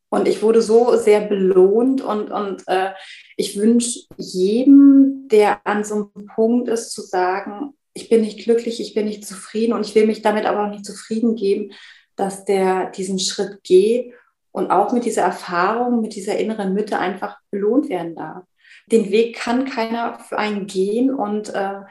Und 0.09 0.27
ich 0.27 0.41
wurde 0.41 0.61
so 0.61 0.95
sehr 0.95 1.21
belohnt 1.21 2.01
und, 2.01 2.31
und 2.31 2.63
äh, 2.67 2.91
ich 3.35 3.59
wünsche 3.59 3.99
jedem, 4.17 5.27
der 5.29 5.59
an 5.67 5.83
so 5.83 6.11
einem 6.15 6.27
Punkt 6.33 6.69
ist, 6.69 6.91
zu 6.91 7.01
sagen, 7.01 7.73
ich 7.93 8.09
bin 8.09 8.21
nicht 8.21 8.39
glücklich, 8.39 8.79
ich 8.79 8.93
bin 8.93 9.05
nicht 9.05 9.25
zufrieden 9.25 9.73
und 9.73 9.85
ich 9.85 9.95
will 9.95 10.07
mich 10.07 10.21
damit 10.21 10.45
aber 10.45 10.65
auch 10.65 10.69
nicht 10.69 10.85
zufrieden 10.85 11.35
geben, 11.35 11.73
dass 12.17 12.43
der 12.43 12.91
diesen 12.91 13.19
Schritt 13.19 13.63
geht 13.63 14.13
und 14.51 14.71
auch 14.71 14.91
mit 14.91 15.05
dieser 15.05 15.21
Erfahrung, 15.21 16.01
mit 16.01 16.15
dieser 16.15 16.37
inneren 16.37 16.73
Mitte 16.73 16.99
einfach 16.99 17.37
belohnt 17.51 17.89
werden 17.89 18.15
darf. 18.15 18.43
Den 18.91 19.11
Weg 19.11 19.35
kann 19.35 19.65
keiner 19.65 20.19
für 20.19 20.37
einen 20.37 20.67
gehen 20.67 21.13
und 21.13 21.53
äh, 21.53 21.81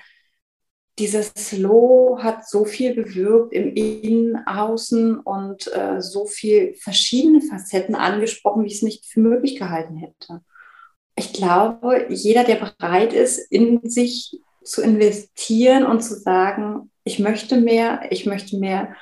dieses 0.98 1.32
Slow 1.36 2.22
hat 2.22 2.48
so 2.48 2.64
viel 2.64 2.94
bewirkt 2.94 3.52
im 3.52 3.74
Innen, 3.74 4.46
Außen 4.46 5.18
und 5.18 5.70
äh, 5.74 6.00
so 6.00 6.26
viel 6.26 6.74
verschiedene 6.74 7.42
Facetten 7.42 7.94
angesprochen, 7.94 8.64
wie 8.64 8.68
ich 8.68 8.76
es 8.76 8.82
nicht 8.82 9.06
für 9.06 9.20
möglich 9.20 9.56
gehalten 9.58 9.96
hätte. 9.96 10.40
Ich 11.14 11.34
glaube, 11.34 12.06
jeder, 12.08 12.44
der 12.44 12.56
bereit 12.56 13.12
ist, 13.12 13.38
in 13.38 13.88
sich 13.88 14.40
zu 14.64 14.82
investieren 14.82 15.84
und 15.84 16.02
zu 16.02 16.14
sagen, 16.14 16.90
ich 17.04 17.18
möchte 17.18 17.58
mehr, 17.60 18.10
ich 18.10 18.26
möchte 18.26 18.58
mehr 18.58 18.96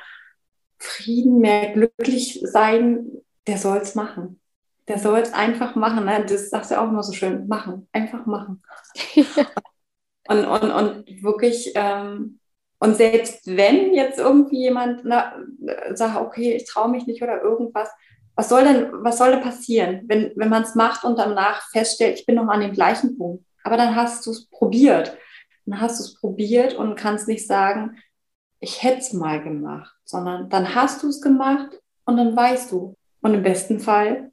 Frieden, 0.79 1.39
mehr 1.39 1.73
glücklich 1.73 2.41
sein, 2.43 3.07
der 3.47 3.59
soll 3.59 3.79
es 3.79 3.95
machen. 3.95 4.41
Der 4.89 4.99
soll 4.99 5.19
es 5.21 5.33
einfach 5.33 5.75
machen. 5.75 6.05
Ne? 6.05 6.25
Das 6.29 6.51
sagst 6.51 6.71
du 6.71 6.81
auch 6.81 6.89
immer 6.89 7.03
so 7.03 7.13
schön. 7.13 7.49
Machen, 7.49 7.89
einfach 7.93 8.27
machen. 8.27 8.63
und, 10.29 10.45
und, 10.45 10.71
und 10.71 11.23
wirklich, 11.23 11.73
ähm, 11.75 12.39
und 12.79 12.97
selbst 12.97 13.47
wenn 13.47 13.95
jetzt 13.95 14.19
irgendwie 14.19 14.59
jemand 14.59 15.03
na, 15.05 15.35
sagt, 15.95 16.21
okay, 16.21 16.55
ich 16.55 16.67
traue 16.67 16.91
mich 16.91 17.07
nicht 17.07 17.23
oder 17.23 17.41
irgendwas, 17.41 17.89
was 18.37 18.49
soll 18.49 18.65
denn, 18.65 18.89
was 18.93 19.19
soll 19.19 19.31
denn 19.31 19.41
passieren, 19.41 20.03
wenn, 20.07 20.33
wenn 20.37 20.49
man 20.49 20.65
es 20.65 20.75
macht 20.75 21.05
und 21.05 21.19
danach 21.19 21.63
feststellt, 21.71 22.19
ich 22.19 22.27
bin 22.27 22.35
noch 22.35 22.49
an 22.49 22.61
dem 22.61 22.73
gleichen 22.73 23.17
Punkt. 23.17 23.45
Aber 23.63 23.77
dann 23.77 23.95
hast 23.95 24.27
du 24.27 24.31
es 24.31 24.49
probiert. 24.51 25.17
dann 25.65 25.81
hast 25.81 25.99
du 25.99 26.05
es 26.05 26.15
probiert 26.21 26.75
und 26.75 26.97
kannst 26.97 27.29
nicht 27.29 27.47
sagen, 27.47 27.97
ich 28.65 28.83
hätte 28.83 29.01
es 29.01 29.13
mal 29.13 29.43
gemacht, 29.43 29.95
sondern 30.05 30.49
dann 30.49 30.75
hast 30.75 31.03
du 31.03 31.09
es 31.09 31.21
gemacht 31.21 31.69
und 32.07 32.17
dann 32.17 32.35
weißt 32.35 32.73
du. 32.73 32.95
Und 33.21 33.35
im 33.35 33.43
besten 33.43 33.79
Fall 33.79 34.33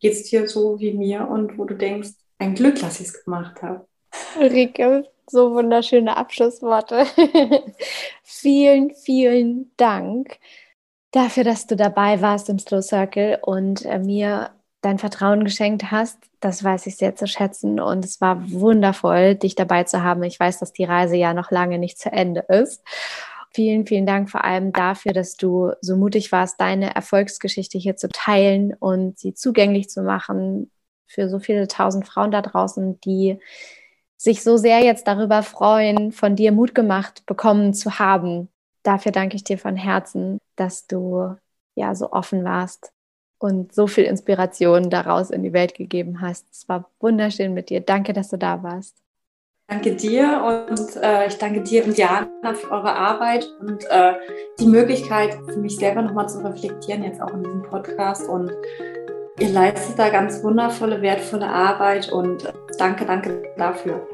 geht 0.00 0.12
es 0.12 0.24
dir 0.24 0.48
so 0.48 0.80
wie 0.80 0.92
mir 0.92 1.28
und 1.28 1.58
wo 1.58 1.66
du 1.66 1.74
denkst, 1.74 2.12
ein 2.38 2.54
Glück, 2.54 2.80
dass 2.80 3.00
ich 3.00 3.08
es 3.08 3.24
gemacht 3.24 3.62
habe. 3.62 3.86
Ulrike, 4.40 5.04
so 5.26 5.52
wunderschöne 5.52 6.16
Abschlussworte. 6.16 7.04
vielen, 8.22 8.94
vielen 8.94 9.70
Dank 9.76 10.38
dafür, 11.10 11.44
dass 11.44 11.66
du 11.66 11.76
dabei 11.76 12.22
warst 12.22 12.48
im 12.48 12.58
Slow 12.58 12.80
Circle 12.80 13.38
und 13.42 13.84
äh, 13.84 13.98
mir 13.98 14.50
dein 14.80 14.98
Vertrauen 14.98 15.44
geschenkt 15.44 15.90
hast. 15.90 16.18
Das 16.40 16.64
weiß 16.64 16.86
ich 16.86 16.96
sehr 16.96 17.16
zu 17.16 17.26
schätzen 17.26 17.80
und 17.80 18.02
es 18.04 18.20
war 18.22 18.50
wundervoll, 18.50 19.34
dich 19.34 19.56
dabei 19.56 19.84
zu 19.84 20.02
haben. 20.02 20.22
Ich 20.22 20.40
weiß, 20.40 20.58
dass 20.58 20.72
die 20.72 20.84
Reise 20.84 21.16
ja 21.16 21.34
noch 21.34 21.50
lange 21.50 21.78
nicht 21.78 21.98
zu 21.98 22.10
Ende 22.10 22.46
ist. 22.48 22.82
Vielen, 23.50 23.86
vielen 23.86 24.06
Dank 24.06 24.30
vor 24.30 24.44
allem 24.44 24.72
dafür, 24.72 25.12
dass 25.12 25.36
du 25.36 25.72
so 25.80 25.96
mutig 25.96 26.32
warst, 26.32 26.60
deine 26.60 26.94
Erfolgsgeschichte 26.94 27.78
hier 27.78 27.96
zu 27.96 28.08
teilen 28.08 28.74
und 28.74 29.18
sie 29.18 29.34
zugänglich 29.34 29.88
zu 29.88 30.02
machen 30.02 30.70
für 31.06 31.28
so 31.28 31.38
viele 31.38 31.66
tausend 31.66 32.06
Frauen 32.06 32.30
da 32.30 32.42
draußen, 32.42 33.00
die 33.00 33.38
sich 34.18 34.42
so 34.42 34.56
sehr 34.56 34.80
jetzt 34.80 35.06
darüber 35.06 35.42
freuen, 35.42 36.12
von 36.12 36.36
dir 36.36 36.52
Mut 36.52 36.74
gemacht 36.74 37.24
bekommen 37.26 37.72
zu 37.72 37.98
haben. 37.98 38.48
Dafür 38.82 39.12
danke 39.12 39.36
ich 39.36 39.44
dir 39.44 39.58
von 39.58 39.76
Herzen, 39.76 40.38
dass 40.56 40.86
du 40.86 41.36
ja 41.74 41.94
so 41.94 42.12
offen 42.12 42.44
warst 42.44 42.92
und 43.38 43.74
so 43.74 43.86
viel 43.86 44.04
Inspiration 44.04 44.90
daraus 44.90 45.30
in 45.30 45.42
die 45.42 45.52
Welt 45.52 45.74
gegeben 45.74 46.20
hast. 46.20 46.46
Es 46.50 46.68
war 46.68 46.90
wunderschön 47.00 47.54
mit 47.54 47.70
dir. 47.70 47.80
Danke, 47.80 48.12
dass 48.12 48.28
du 48.28 48.36
da 48.36 48.62
warst. 48.62 48.96
Danke 49.70 49.94
dir 49.94 50.66
und 50.70 50.96
äh, 50.96 51.26
ich 51.26 51.36
danke 51.36 51.60
dir 51.60 51.84
und 51.84 51.94
Diana 51.94 52.54
für 52.54 52.70
eure 52.70 52.90
Arbeit 52.90 53.46
und 53.60 53.84
äh, 53.90 54.14
die 54.58 54.66
Möglichkeit 54.66 55.36
für 55.46 55.58
mich 55.58 55.76
selber 55.76 56.00
nochmal 56.00 56.26
zu 56.26 56.38
reflektieren, 56.38 57.04
jetzt 57.04 57.20
auch 57.20 57.34
in 57.34 57.42
diesem 57.42 57.62
Podcast. 57.64 58.26
Und 58.30 58.50
ihr 59.38 59.50
leistet 59.50 59.98
da 59.98 60.08
ganz 60.08 60.42
wundervolle, 60.42 61.02
wertvolle 61.02 61.46
Arbeit 61.46 62.10
und 62.10 62.50
danke, 62.78 63.04
danke 63.04 63.42
dafür. 63.58 64.06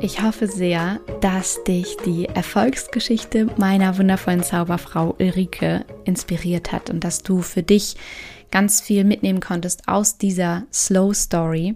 Ich 0.00 0.22
hoffe 0.22 0.46
sehr, 0.46 1.00
dass 1.20 1.64
dich 1.64 1.96
die 2.06 2.26
Erfolgsgeschichte 2.26 3.48
meiner 3.56 3.98
wundervollen 3.98 4.44
Zauberfrau 4.44 5.16
Ulrike 5.18 5.84
inspiriert 6.04 6.70
hat 6.70 6.88
und 6.88 7.02
dass 7.02 7.24
du 7.24 7.42
für 7.42 7.64
dich 7.64 7.96
ganz 8.52 8.80
viel 8.80 9.02
mitnehmen 9.02 9.40
konntest 9.40 9.88
aus 9.88 10.16
dieser 10.16 10.66
Slow 10.72 11.12
Story. 11.14 11.74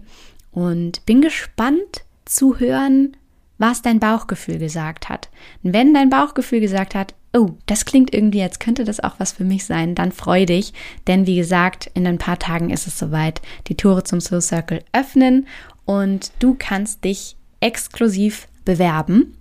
Und 0.51 1.05
bin 1.05 1.21
gespannt 1.21 2.05
zu 2.23 2.59
hören, 2.59 3.17
was 3.57 3.81
dein 3.81 3.99
Bauchgefühl 3.99 4.57
gesagt 4.57 5.09
hat. 5.09 5.29
Und 5.61 5.73
wenn 5.73 5.93
dein 5.93 6.09
Bauchgefühl 6.09 6.61
gesagt 6.61 6.95
hat, 6.95 7.15
oh, 7.33 7.49
das 7.65 7.83
klingt 7.83 8.13
irgendwie, 8.13 8.41
als 8.41 8.59
könnte 8.59 8.85
das 8.85 9.01
auch 9.01 9.15
was 9.17 9.33
für 9.33 9.43
mich 9.43 9.65
sein, 9.65 9.95
dann 9.95 10.13
freu 10.13 10.45
dich, 10.45 10.73
denn 11.07 11.27
wie 11.27 11.35
gesagt, 11.35 11.91
in 11.93 12.07
ein 12.07 12.19
paar 12.19 12.39
Tagen 12.39 12.69
ist 12.69 12.87
es 12.87 12.97
soweit. 12.97 13.41
Die 13.67 13.75
Tore 13.75 14.03
zum 14.03 14.21
Slow 14.21 14.41
Circle 14.41 14.83
öffnen 14.93 15.47
und 15.85 16.31
du 16.39 16.55
kannst 16.57 17.03
dich 17.03 17.35
exklusiv 17.63 18.47
bewerben 18.65 19.37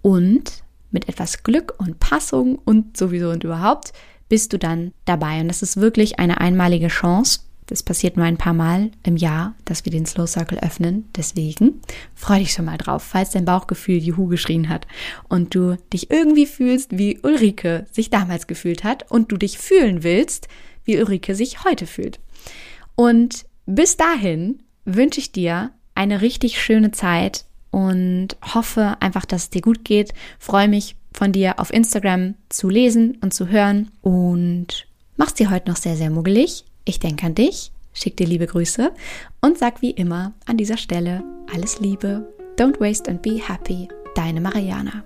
und 0.00 0.62
mit 0.90 1.08
etwas 1.08 1.42
Glück 1.42 1.74
und 1.78 1.98
Passung 2.00 2.56
und 2.64 2.96
sowieso 2.96 3.30
und 3.30 3.44
überhaupt 3.44 3.92
bist 4.28 4.52
du 4.52 4.58
dann 4.58 4.92
dabei. 5.04 5.40
Und 5.40 5.48
das 5.48 5.62
ist 5.62 5.76
wirklich 5.76 6.18
eine 6.18 6.40
einmalige 6.40 6.88
Chance. 6.88 7.40
Das 7.66 7.82
passiert 7.82 8.16
nur 8.16 8.24
ein 8.24 8.38
paar 8.38 8.54
Mal 8.54 8.92
im 9.02 9.16
Jahr, 9.16 9.56
dass 9.64 9.84
wir 9.84 9.90
den 9.90 10.06
Slow 10.06 10.28
Circle 10.28 10.60
öffnen. 10.60 11.08
Deswegen 11.16 11.80
freu 12.14 12.38
dich 12.38 12.52
schon 12.52 12.64
mal 12.64 12.78
drauf, 12.78 13.02
falls 13.02 13.30
dein 13.30 13.44
Bauchgefühl 13.44 13.98
Juhu 13.98 14.28
geschrien 14.28 14.68
hat 14.68 14.86
und 15.28 15.54
du 15.54 15.76
dich 15.92 16.10
irgendwie 16.10 16.46
fühlst, 16.46 16.96
wie 16.96 17.18
Ulrike 17.22 17.86
sich 17.90 18.10
damals 18.10 18.46
gefühlt 18.46 18.84
hat 18.84 19.10
und 19.10 19.32
du 19.32 19.36
dich 19.36 19.58
fühlen 19.58 20.04
willst, 20.04 20.46
wie 20.84 20.98
Ulrike 20.98 21.34
sich 21.34 21.64
heute 21.64 21.88
fühlt. 21.88 22.20
Und 22.94 23.46
bis 23.66 23.96
dahin 23.96 24.62
wünsche 24.84 25.18
ich 25.18 25.32
dir 25.32 25.72
eine 25.96 26.20
richtig 26.20 26.62
schöne 26.62 26.92
Zeit 26.92 27.45
und 27.76 28.28
hoffe 28.54 28.96
einfach, 29.00 29.26
dass 29.26 29.42
es 29.42 29.50
dir 29.50 29.60
gut 29.60 29.84
geht. 29.84 30.14
Freue 30.38 30.66
mich 30.66 30.96
von 31.12 31.32
dir 31.32 31.60
auf 31.60 31.70
Instagram 31.70 32.34
zu 32.48 32.70
lesen 32.70 33.18
und 33.20 33.34
zu 33.34 33.48
hören 33.48 33.90
und 34.00 34.86
mach's 35.18 35.34
dir 35.34 35.50
heute 35.50 35.68
noch 35.68 35.76
sehr, 35.76 35.94
sehr 35.94 36.08
muggelig. 36.08 36.64
Ich 36.86 37.00
denke 37.00 37.26
an 37.26 37.34
dich, 37.34 37.72
schick 37.92 38.16
dir 38.16 38.26
liebe 38.26 38.46
Grüße 38.46 38.92
und 39.42 39.58
sag 39.58 39.82
wie 39.82 39.90
immer 39.90 40.32
an 40.46 40.56
dieser 40.56 40.78
Stelle 40.78 41.22
alles 41.52 41.78
Liebe. 41.78 42.26
Don't 42.56 42.80
waste 42.80 43.10
and 43.10 43.20
be 43.20 43.38
happy. 43.46 43.88
Deine 44.14 44.40
Mariana. 44.40 45.04